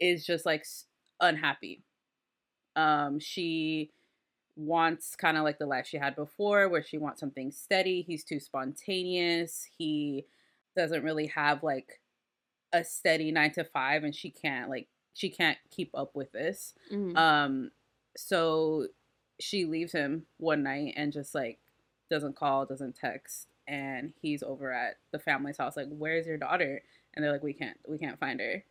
[0.00, 0.64] is just like
[1.20, 1.82] unhappy.
[2.76, 3.90] Um, she
[4.56, 8.02] wants kind of like the life she had before, where she wants something steady.
[8.02, 9.68] He's too spontaneous.
[9.78, 10.26] He
[10.76, 12.00] doesn't really have like
[12.72, 16.74] a steady nine to five, and she can't like she can't keep up with this.
[16.90, 17.14] Mhm.
[17.14, 17.70] Um,
[18.16, 18.88] so
[19.40, 21.60] she leaves him one night and just like
[22.10, 26.82] doesn't call, doesn't text, and he's over at the family's house like, "Where's your daughter?"
[27.14, 28.64] And they're like, "We can't, we can't find her."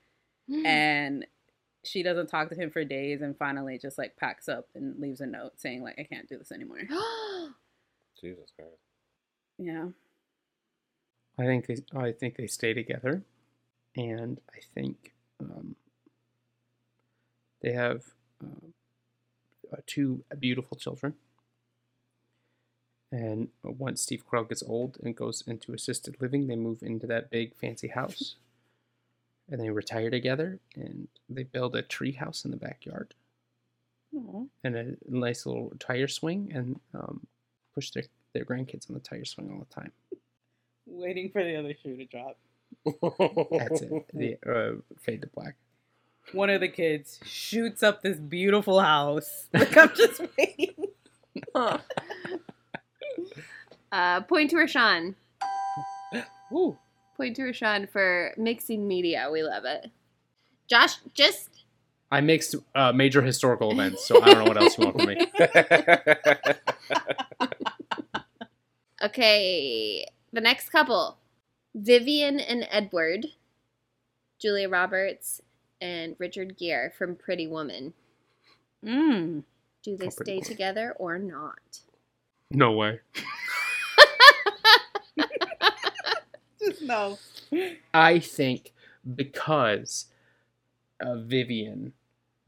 [0.63, 1.25] and
[1.85, 5.21] she doesn't talk to him for days and finally just like packs up and leaves
[5.21, 6.79] a note saying like i can't do this anymore
[8.19, 8.77] Jesus Christ.
[9.57, 9.87] yeah
[11.37, 13.23] I think they, I think they stay together,
[13.95, 15.75] and I think um,
[17.61, 18.03] they have
[18.43, 18.67] uh,
[19.73, 21.15] uh, two beautiful children.
[23.11, 27.29] And once Steve Carell gets old and goes into assisted living, they move into that
[27.29, 28.35] big fancy house,
[29.49, 33.13] and they retire together, and they build a tree house in the backyard
[34.15, 34.43] Aw.
[34.63, 37.27] and a nice little tire swing, and um,
[37.73, 38.03] push their
[38.33, 39.91] their grandkids on the tire swing all the time.
[40.85, 42.37] waiting for the other shoe to drop
[43.51, 43.91] That's it.
[44.13, 45.55] The uh, fade to black.
[46.33, 50.73] one of the kids shoots up this beautiful house like i'm just waiting
[53.91, 55.15] Uh, point to Rashawn.
[56.51, 56.77] Woo.
[57.15, 59.29] Point to Rashawn for mixing media.
[59.31, 59.89] We love it.
[60.67, 61.49] Josh, just
[62.11, 65.07] I mixed uh, major historical events, so I don't know what else you want from
[65.07, 65.17] me.
[69.03, 70.05] okay.
[70.31, 71.17] The next couple,
[71.73, 73.27] Vivian and Edward,
[74.39, 75.41] Julia Roberts
[75.81, 77.93] and Richard Gere from Pretty Woman.
[78.83, 79.43] mm.
[79.83, 81.79] Do they From Pretty stay together or not?
[82.49, 83.01] No way.
[85.17, 85.23] just
[86.81, 87.17] no
[87.93, 88.73] I think
[89.15, 90.05] because
[90.99, 91.93] uh, Vivian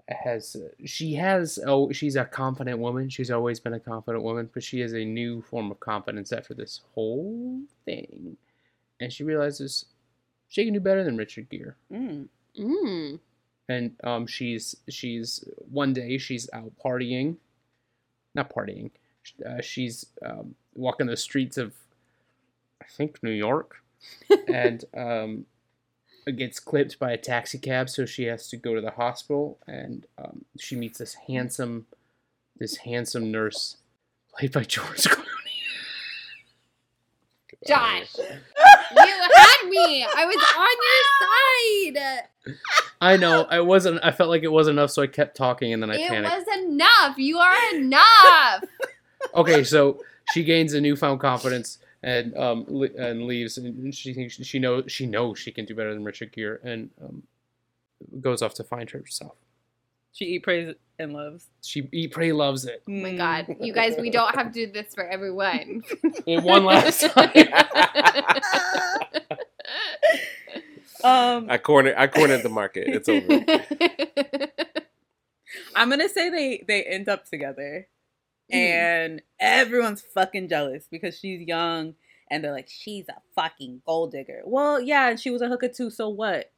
[0.09, 3.09] has uh, she has oh she's a confident woman.
[3.09, 6.53] She's always been a confident woman, but she has a new form of confidence after
[6.53, 8.37] this whole thing,
[9.01, 9.85] and she realizes
[10.47, 11.73] she can do better than Richard Gere.
[11.91, 12.27] mm.
[12.57, 13.19] Mm.
[13.69, 17.35] and um, she's she's one day she's out partying,
[18.33, 18.89] not partying.
[19.45, 21.73] Uh, she's um, walking the streets of,
[22.81, 23.83] I think New York,
[24.47, 25.45] and um,
[26.35, 30.05] gets clipped by a taxi cab, so she has to go to the hospital, and
[30.17, 31.85] um, she meets this handsome,
[32.57, 33.77] this handsome nurse,
[34.37, 35.23] played by George Clooney.
[37.67, 38.23] Josh, you
[38.95, 40.05] had me.
[40.05, 42.57] I was on your side.
[43.01, 43.45] I know.
[43.49, 43.99] I wasn't.
[44.03, 46.35] I felt like it wasn't enough, so I kept talking, and then I it panicked.
[46.35, 47.17] was enough.
[47.17, 48.63] You are enough.
[49.33, 49.99] Okay, so
[50.31, 54.85] she gains a newfound confidence and um le- and leaves, and she thinks she knows
[54.87, 57.23] she knows she can do better than Richard Gere, and um,
[58.21, 59.35] goes off to find herself.
[60.13, 61.47] She eat, prays, and loves.
[61.61, 62.81] She eat, pray, loves it.
[62.87, 65.83] Oh my god, you guys, we don't have to do this for everyone.
[66.27, 67.31] And one last time.
[71.03, 71.93] Um, I cornered.
[71.95, 72.87] I cornered the market.
[72.87, 73.45] It's over.
[75.75, 77.87] I'm gonna say they they end up together,
[78.51, 78.55] Mhm.
[78.55, 81.95] and everyone's fucking jealous because she's young,
[82.29, 84.41] and they're like, she's a fucking gold digger.
[84.45, 85.89] Well, yeah, and she was a hooker too.
[85.89, 86.51] So what?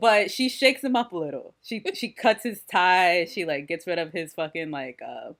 [0.00, 1.54] but she shakes him up a little.
[1.62, 3.26] She she cuts his tie.
[3.26, 5.32] She like gets rid of his fucking like uh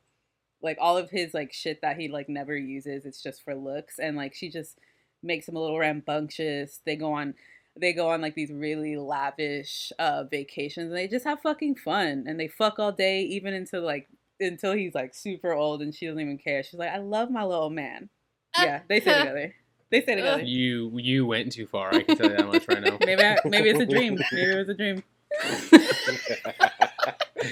[0.63, 3.05] like all of his like shit that he like never uses.
[3.07, 4.79] It's just for looks, and like she just
[5.23, 6.81] makes him a little rambunctious.
[6.85, 7.35] They go on
[7.79, 12.25] they go on like these really lavish uh vacations and they just have fucking fun
[12.27, 14.09] and they fuck all day even into like
[14.41, 16.63] until he's like super old and she doesn't even care.
[16.63, 18.09] She's like, I love my little man.
[18.59, 19.55] Yeah, they stay together.
[19.91, 20.43] They stay together.
[20.43, 21.95] You you went too far.
[21.95, 22.99] I can tell you that much right now.
[23.05, 24.19] Maybe I, maybe it's a dream.
[24.33, 25.05] Maybe it was a dream.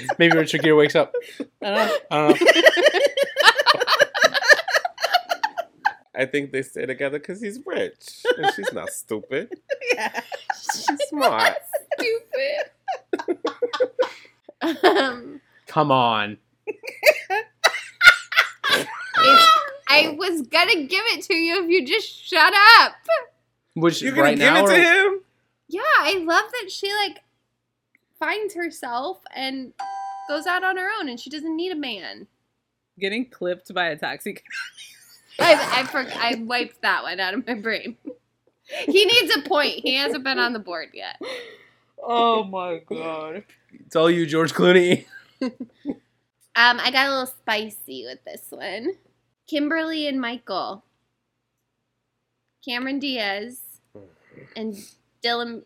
[0.19, 1.13] Maybe Richard Gere wakes up.
[1.63, 1.99] I don't know.
[2.11, 2.47] I don't know.
[6.17, 9.53] I think they stay together because he's rich and she's not stupid.
[9.95, 10.21] Yeah.
[10.53, 11.55] She's smart.
[12.01, 12.71] Stupid.
[14.85, 16.39] um, Come on.
[18.71, 19.49] It's,
[19.89, 22.93] I was gonna give it to you if you just shut up.
[23.75, 25.21] Which You're gonna right give now, it to or- him?
[25.69, 27.19] Yeah, I love that she like
[28.19, 29.73] finds herself and
[30.29, 32.27] goes out on her own, and she doesn't need a man.
[32.99, 34.39] Getting clipped by a taxi.
[35.39, 37.97] I I, for, I wiped that one out of my brain.
[38.87, 39.81] He needs a point.
[39.83, 41.21] He hasn't been on the board yet.
[42.03, 43.45] Oh my god.
[43.73, 45.05] It's all you, George Clooney.
[46.59, 48.95] Um, I got a little spicy with this one.
[49.47, 50.85] Kimberly and Michael.
[52.65, 53.61] Cameron Diaz
[54.57, 54.75] and
[55.25, 55.63] Dylan.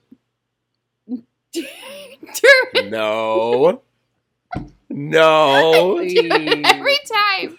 [2.84, 3.82] No.
[4.90, 5.98] No.
[5.98, 7.58] Every time.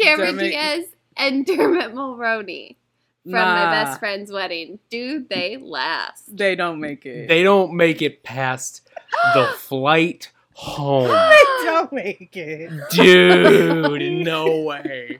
[0.00, 0.84] Cameron Dermot- Diaz
[1.16, 2.76] and Dermot Mulroney
[3.24, 4.78] from my best friend's wedding.
[4.90, 6.36] Do they last?
[6.36, 7.28] They don't make it.
[7.28, 8.88] They don't make it past
[9.34, 10.30] the flight
[10.62, 11.08] home.
[11.64, 12.70] Don't make it.
[12.90, 15.18] Dude, no way.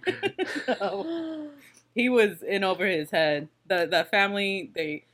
[0.69, 1.51] No.
[1.94, 3.48] He was in over his head.
[3.66, 5.05] The the family they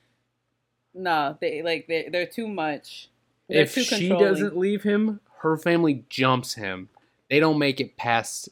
[0.95, 3.09] no, they like they they're too much.
[3.49, 6.89] They're If too she doesn't leave him, her family jumps him.
[7.31, 8.49] They don't make it past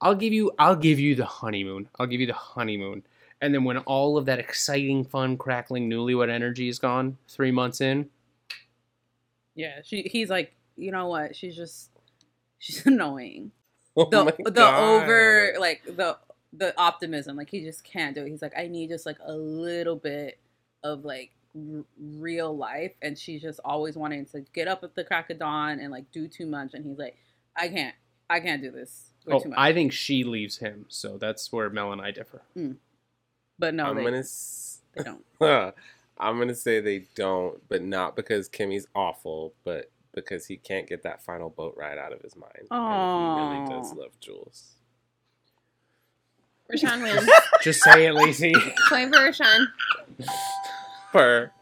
[0.00, 1.88] I'll give you I'll give you the honeymoon.
[1.98, 3.02] I'll give you the honeymoon.
[3.40, 7.80] And then when all of that exciting, fun, crackling newlywed energy is gone, three months
[7.80, 8.08] in,
[9.54, 11.34] Yeah, she he's like, you know what?
[11.36, 11.90] She's just
[12.58, 13.52] she's annoying.
[13.96, 16.18] Oh The the over like the
[16.52, 18.30] the optimism, like he just can't do it.
[18.30, 20.38] He's like, I need just like a little bit
[20.82, 25.04] of like r- real life, and she's just always wanting to get up at the
[25.04, 27.16] crack of dawn and like do too much, and he's like,
[27.56, 27.94] I can't,
[28.28, 29.10] I can't do this.
[29.26, 29.42] We're oh.
[29.56, 30.86] I think she leaves him.
[30.88, 32.42] So that's where Mel and I differ.
[32.56, 32.76] Mm.
[33.58, 34.18] but no, I'm they, gonna.
[34.18, 35.24] s- they don't.
[36.18, 41.04] I'm gonna say they don't, but not because Kimmy's awful, but because he can't get
[41.04, 42.66] that final boat ride out of his mind.
[42.72, 44.72] And he really does love Jules.
[46.72, 47.30] Rashawn wins.
[47.62, 48.52] Just say it, Lacey.
[48.88, 49.66] Point for Rashawn.
[51.12, 51.52] Her.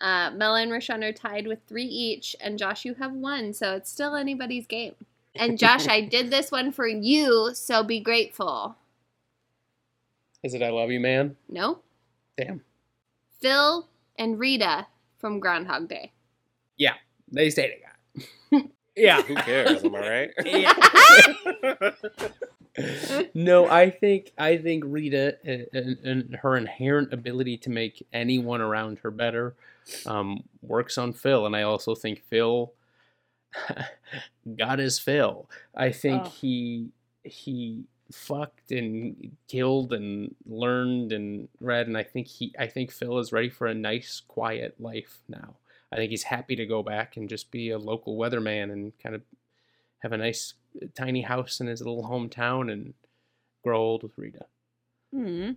[0.00, 3.74] Uh, Mel and Rashawn are tied with three each, and Josh, you have one, so
[3.74, 4.94] it's still anybody's game.
[5.34, 8.76] And Josh, I did this one for you, so be grateful.
[10.42, 11.36] Is it I love you, man?
[11.48, 11.80] No?
[12.38, 12.62] Damn.
[13.40, 13.88] Phil
[14.18, 14.86] and Rita
[15.20, 16.12] from Groundhog Day.
[16.76, 16.94] Yeah,
[17.30, 18.68] they stay together.
[18.96, 19.22] yeah.
[19.22, 19.84] Who cares?
[19.84, 21.94] Am I right?
[23.34, 28.60] no, I think I think Rita and, and, and her inherent ability to make anyone
[28.60, 29.54] around her better
[30.06, 32.72] um, works on Phil, and I also think Phil
[34.56, 35.50] got his fill.
[35.74, 36.28] I think Oh.
[36.40, 36.90] he
[37.24, 43.18] he fucked and killed and learned and read, and I think he I think Phil
[43.18, 45.56] is ready for a nice, quiet life now.
[45.92, 49.14] I think he's happy to go back and just be a local weatherman and kind
[49.14, 49.22] of
[50.00, 50.54] have a nice
[50.94, 52.94] tiny house in his little hometown and
[53.64, 54.46] grow old with Rita.
[55.12, 55.52] Hmm.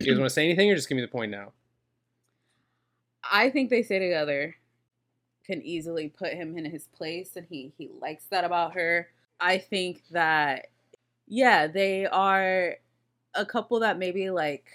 [0.00, 1.52] You guys want to say anything or just give me the point now?
[3.30, 4.56] I think they stay together
[5.46, 9.08] can easily put him in his place and he he likes that about her.
[9.40, 10.68] I think that
[11.26, 12.76] yeah, they are
[13.34, 14.66] a couple that maybe like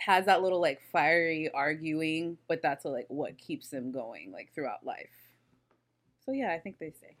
[0.00, 4.84] has that little like fiery arguing, but that's like what keeps them going like throughout
[4.84, 5.08] life.
[6.24, 7.16] So yeah, I think they stay.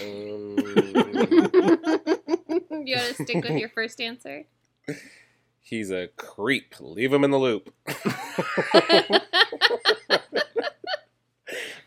[0.00, 0.56] Um,
[2.86, 4.44] you want to stick with your first answer?
[5.60, 6.76] he's a creep.
[6.78, 7.74] Leave him in the loop.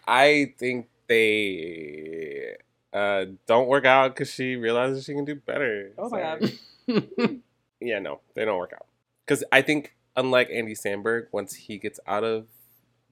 [0.07, 2.57] I think they
[2.93, 5.91] uh, don't work out because she realizes she can do better.
[5.97, 6.59] Oh my Sorry.
[7.81, 8.85] yeah, no, they don't work out.
[9.25, 12.47] Because I think, unlike Andy Samberg, once he gets out of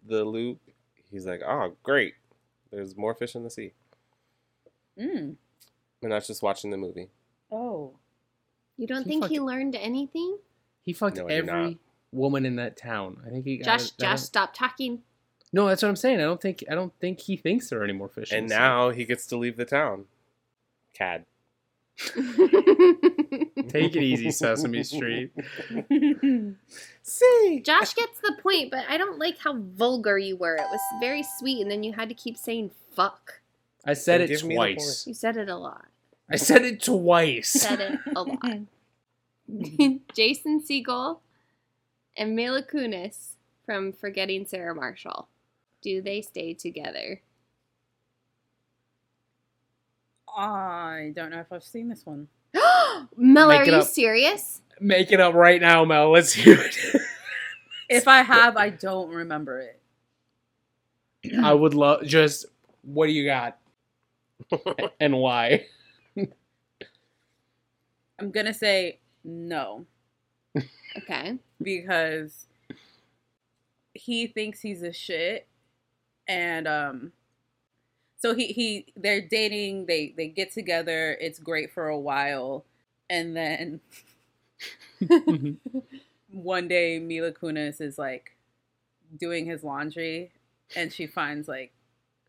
[0.06, 0.60] the loop,
[1.12, 2.14] he's like, oh, great.
[2.72, 3.74] There's more fish in the sea.
[5.00, 5.36] Mm.
[6.02, 7.10] And that's just watching the movie.
[7.52, 7.94] Oh.
[8.78, 10.38] You don't He think he learned anything?
[10.82, 11.80] He fucked No, every
[12.12, 13.18] woman in that town.
[13.26, 13.66] I think he got.
[13.66, 15.02] Josh, I Josh, stop talking.
[15.56, 16.20] No, that's what I'm saying.
[16.20, 16.66] I don't think.
[16.70, 18.34] I don't think he thinks there are any more fish.
[18.34, 18.60] And the sea.
[18.60, 20.04] now he gets to leave the town.
[20.94, 21.24] Cad.
[21.98, 25.32] take it easy, Sesame Street.
[27.04, 27.62] See.
[27.64, 30.58] Josh gets the point, but I don't like how vulgar you were.
[30.58, 33.40] It was very sweet, and then you had to keep saying fuck.
[33.86, 35.08] I said Then it give me the twice.
[35.08, 35.86] You said it a lot.
[36.30, 37.52] I said it twice.
[37.52, 38.60] Said it a lot.
[40.14, 41.20] Jason Segel
[42.18, 45.30] and Mila Kunis from Forgetting Sarah Marshall.
[45.86, 47.22] Do they stay together?
[50.36, 52.28] I don't know if I've seen this one.
[53.16, 53.88] Mel, Make are it you up.
[53.88, 54.62] serious?
[54.80, 56.12] Make it up right now, Mel.
[56.12, 56.76] Let's hear it.
[57.88, 59.80] If I have, I don't remember it.
[61.44, 62.48] I would love just.
[62.82, 63.60] What do you got?
[65.00, 65.68] and why?
[68.18, 69.86] I'm gonna say no
[70.98, 71.38] Okay.
[71.62, 72.48] because
[73.94, 75.48] he thinks he's a shit,
[76.28, 77.12] and um,
[78.18, 79.86] so he he they're dating.
[79.86, 81.18] They they get together.
[81.20, 82.66] It's great for a while,
[83.10, 83.82] and then
[86.32, 88.36] one day Mila Kunis is like
[89.18, 90.32] doing his laundry,
[90.76, 91.72] and she finds like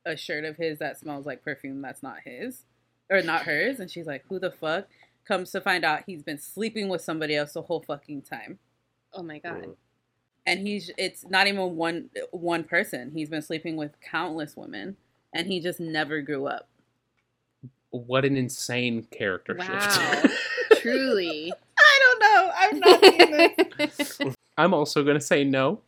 [0.05, 2.65] a shirt of his that smells like perfume that's not his
[3.11, 4.87] or not hers, and she's like, "Who the fuck?"
[5.27, 8.61] Comes to find out he's been sleeping with somebody else the whole fucking time,
[9.13, 9.77] Oh my god.
[10.47, 13.11] And he's it's not even one one person.
[13.15, 14.97] He's been sleeping with countless women,
[15.33, 16.69] and he just never grew up.
[17.91, 19.79] What an insane character Wow.
[19.81, 20.35] shift.
[20.81, 21.53] Truly.
[21.79, 22.51] I don't know.
[22.57, 24.35] I'm not seen.
[24.59, 25.81] I'm also gonna say no,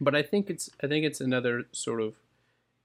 [0.00, 2.14] but I think it's I think it's another sort of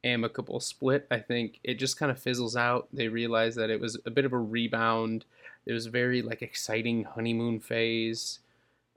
[0.03, 1.07] amicable split.
[1.11, 2.87] I think it just kind of fizzles out.
[2.93, 5.25] They realize that it was a bit of a rebound.
[5.65, 8.39] It was a very like exciting honeymoon phase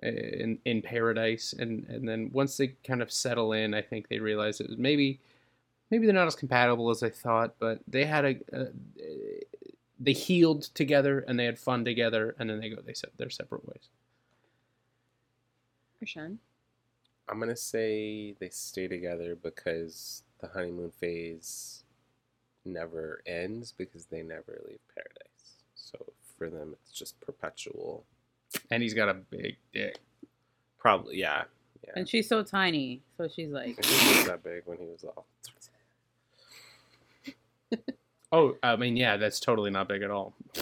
[0.03, 4.09] Uh, in in paradise, and and then once they kind of settle in, I think
[4.09, 5.21] they realize it was maybe
[5.91, 8.37] maybe they're not as compatible as they thought, but they had a.
[8.53, 8.67] a
[10.03, 13.29] they healed together and they had fun together, and then they go they set their
[13.29, 13.91] separate ways.
[16.03, 16.39] Rashawn.
[17.29, 21.85] I'm gonna say they stay together because the honeymoon phase
[22.65, 25.63] never ends because they never leave paradise.
[25.75, 25.99] So
[26.39, 28.05] for them, it's just perpetual.
[28.71, 29.99] And he's got a big dick.
[30.79, 31.45] Probably, yeah,
[31.85, 31.93] yeah.
[31.97, 35.05] And she's so tiny, so she's like, And he was that big when he was
[35.05, 35.27] all.
[38.33, 40.35] Oh, I mean, yeah, that's totally not big at all.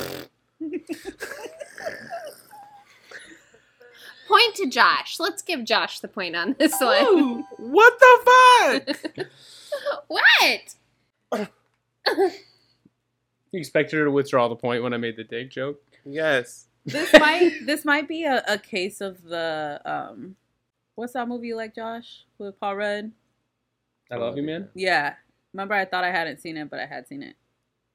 [4.27, 5.21] Point to Josh.
[5.21, 7.45] Let's give Josh the point on this one.
[7.59, 9.27] what the fuck?
[10.09, 10.77] what?
[13.53, 15.83] You expected her to withdraw the point when I made the dick joke?
[16.05, 16.68] yes.
[16.89, 20.37] This might this might be a, a case of the um,
[20.95, 23.13] what's that movie you like, Josh, with Paul Rudd?
[24.11, 24.69] I love you, man.
[24.75, 25.15] Yeah,
[25.53, 27.37] remember I thought I hadn't seen it, but I had seen it.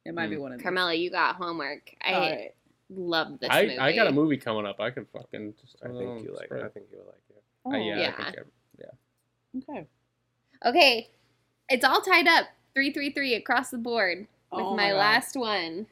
[0.05, 0.41] It might be Mm.
[0.41, 0.63] one of these.
[0.63, 1.91] Carmela, you got homework.
[2.01, 2.55] I Alright.
[2.89, 3.79] love this I, movie.
[3.79, 4.79] I got a movie coming up.
[4.79, 5.77] I can fucking just.
[5.83, 6.51] I think you like.
[6.51, 7.43] I think you would like it.
[7.65, 8.13] Uh, yeah, Yeah.
[8.17, 8.41] I think I-
[8.79, 9.61] yeah.
[9.75, 9.87] Okay.
[10.65, 11.09] Okay,
[11.69, 12.45] it's all tied up.
[12.73, 14.19] Three, three, three across the board
[14.51, 15.87] with Oh my, my last one.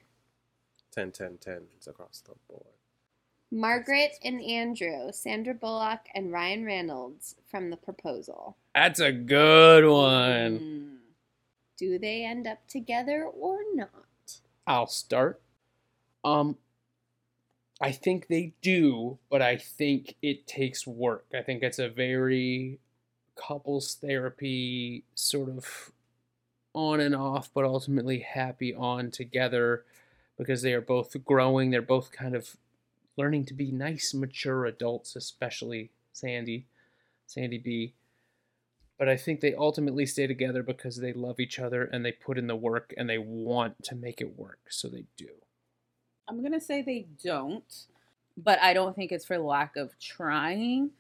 [0.94, 2.66] 10, 10, 10 is across the board.
[3.52, 8.56] Margaret and Andrew, Sandra Bullock and Ryan Reynolds from The Proposal.
[8.74, 11.00] That's a good one.
[11.78, 14.40] Do they end up together or not?
[14.66, 15.42] I'll start.
[16.24, 16.56] Um,
[17.82, 21.26] I think they do, but I think it takes work.
[21.34, 22.80] I think it's a very
[23.36, 25.92] couples therapy sort of
[26.74, 29.84] on and off, but ultimately happy on together
[30.38, 31.72] because they are both growing.
[31.72, 32.56] They're both kind of
[33.18, 36.66] learning to be nice, mature adults, especially Sandy,
[37.28, 37.94] Sandy B.
[38.98, 42.38] But I think they ultimately stay together because they love each other and they put
[42.38, 44.60] in the work and they want to make it work.
[44.70, 45.30] So they do.
[46.28, 47.86] I'm gonna say they don't,
[48.38, 50.92] but I don't think it's for lack of trying.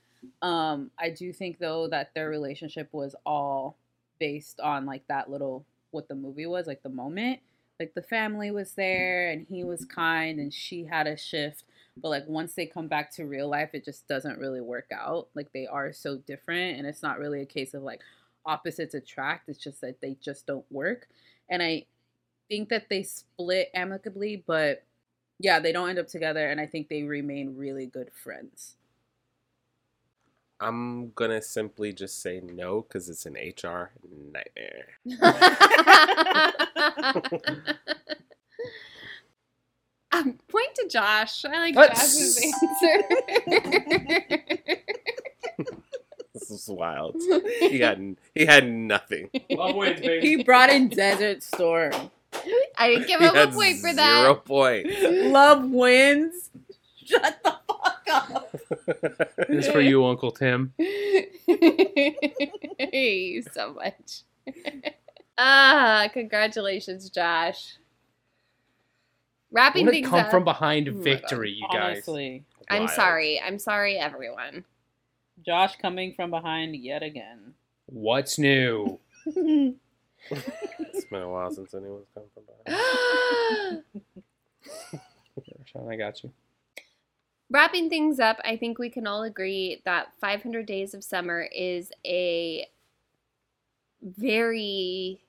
[0.42, 3.78] Um, I do think though that their relationship was all
[4.20, 7.40] based on like that little what the movie was, like the moment.
[7.80, 11.64] Like the family was there and he was kind and she had a shift.
[12.02, 15.28] But like once they come back to real life, it just doesn't really work out.
[15.36, 18.02] Like they are so different and it's not really a case of like
[18.46, 19.50] opposites attract.
[19.50, 21.08] It's just that they just don't work.
[21.50, 21.86] And I
[22.50, 24.84] think that they split amicably, but
[25.40, 28.76] yeah, they don't end up together and I think they remain really good friends.
[30.60, 33.92] I'm gonna simply just say no because it's an HR
[34.32, 34.90] nightmare.
[40.12, 41.44] um, point to Josh.
[41.46, 41.92] I like What?
[41.96, 42.38] Josh's
[42.82, 43.04] answer.
[46.34, 47.16] This is wild.
[47.60, 47.98] He got
[48.36, 49.30] he had nothing.
[49.34, 51.94] he brought in Desert Storm.
[52.78, 54.22] I didn't give him a had point for that.
[54.22, 54.46] Zero that.
[54.46, 54.96] points.
[55.02, 56.50] Love wins.
[57.04, 58.52] Shut the fuck up.
[59.50, 60.74] this is for you, Uncle Tim.
[60.78, 61.42] hate
[63.34, 64.22] you so much.
[65.38, 67.76] ah, congratulations, Josh.
[69.52, 70.32] Wrapping What a things come up.
[70.32, 71.98] from behind victory, you guys.
[72.08, 72.46] Honestly.
[72.70, 73.42] I'm sorry.
[73.42, 74.64] I'm sorry, everyone.
[75.46, 77.54] Josh coming from behind yet again.
[77.88, 79.00] What's new?
[80.30, 83.84] It's been a while since anyone's come from behind.
[85.66, 86.32] Sean, I got you.
[87.50, 91.92] Wrapping things up, I think we can all agree that 500 Days of Summer is
[92.06, 92.68] a
[94.02, 95.22] very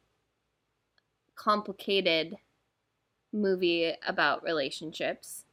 [1.34, 2.36] complicated
[3.32, 5.44] movie about relationships.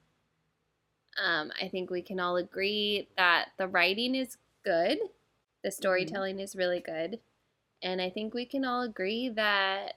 [1.23, 4.99] Um, I think we can all agree that the writing is good,
[5.63, 7.19] the storytelling is really good,
[7.81, 9.95] and I think we can all agree that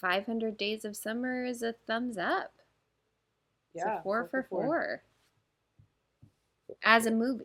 [0.00, 2.52] 500 Days of Summer is a thumbs up.
[3.74, 4.64] It's Yeah, a four, for four.
[4.64, 5.02] four.
[6.82, 7.44] As a movie.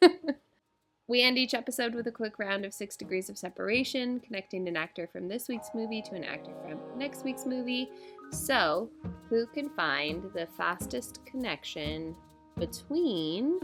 [1.06, 4.76] we end each episode with a quick round of six degrees of separation, connecting an
[4.76, 7.88] actor from this week's movie to an actor from next week's movie.
[8.32, 8.90] So,
[9.28, 12.14] who can find the fastest connection
[12.58, 13.58] between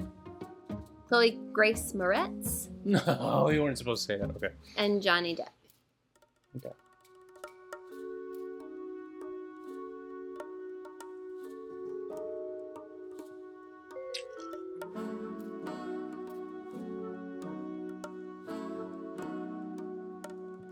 [1.09, 4.31] Chloe Grace Moretz No, you weren't supposed to say that.
[4.37, 4.51] Okay.
[4.77, 5.49] and Johnny Depp?
[6.57, 6.73] Okay.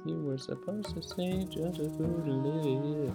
[0.07, 3.15] You were supposed to say just a food to live.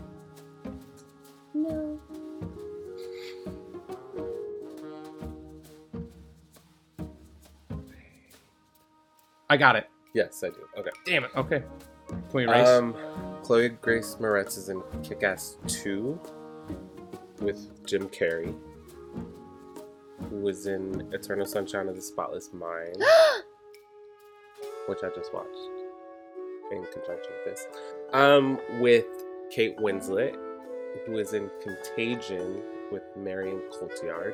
[9.49, 9.89] I got it.
[10.13, 10.67] Yes, I do.
[10.77, 10.91] Okay.
[11.05, 11.31] Damn it.
[11.35, 11.63] Okay.
[12.07, 12.67] Can we erase?
[12.67, 12.95] Um,
[13.43, 16.19] Chloe Grace Moretz is in Kick Ass 2
[17.41, 18.55] with Jim Carrey,
[20.29, 22.97] who was in Eternal Sunshine of the Spotless Mind,
[24.87, 25.49] which I just watched
[26.71, 27.67] in conjunction with this.
[28.13, 29.05] Um, with
[29.51, 30.35] Kate Winslet,
[31.05, 32.61] who is in Contagion
[32.91, 34.33] with Marion Cotillard,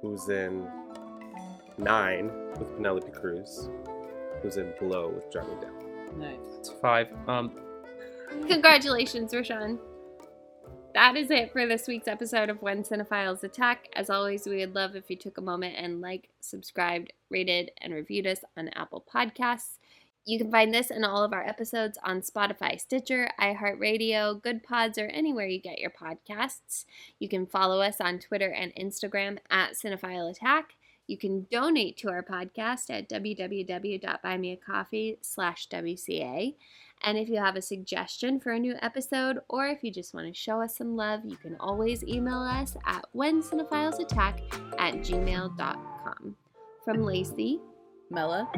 [0.00, 0.68] who's in
[1.78, 3.70] Nine with Penelope Cruz,
[4.42, 6.16] who's in Blow with Johnny Depp.
[6.16, 6.58] Nice.
[6.58, 7.08] It's five.
[7.28, 7.52] Um,
[8.48, 9.78] Congratulations, Rashawn.
[10.94, 13.88] That is it for this week's episode of When Cinephiles Attack.
[13.94, 17.94] As always, we would love if you took a moment and like, subscribed, rated, and
[17.94, 19.78] reviewed us on Apple Podcasts.
[20.24, 24.98] You can find this and all of our episodes on Spotify, Stitcher, iHeartRadio, Good Pods,
[24.98, 26.84] or anywhere you get your podcasts.
[27.18, 30.74] You can follow us on Twitter and Instagram at Cinephile Attack.
[31.08, 36.54] You can donate to our podcast at www.buymeacoffee slash WCA.
[37.02, 40.26] And if you have a suggestion for a new episode, or if you just want
[40.26, 44.40] to show us some love, you can always email us at whencinephilesattack
[44.78, 46.36] at gmail.com.
[46.84, 47.58] From Lacey,
[48.10, 48.50] Mela,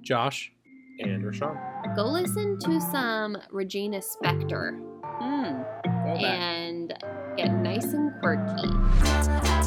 [0.00, 0.52] Josh,
[1.00, 1.94] and Rashawn.
[1.94, 4.80] go listen to some Regina Spektor
[5.20, 6.94] Mm, and
[7.36, 9.57] get nice and quirky.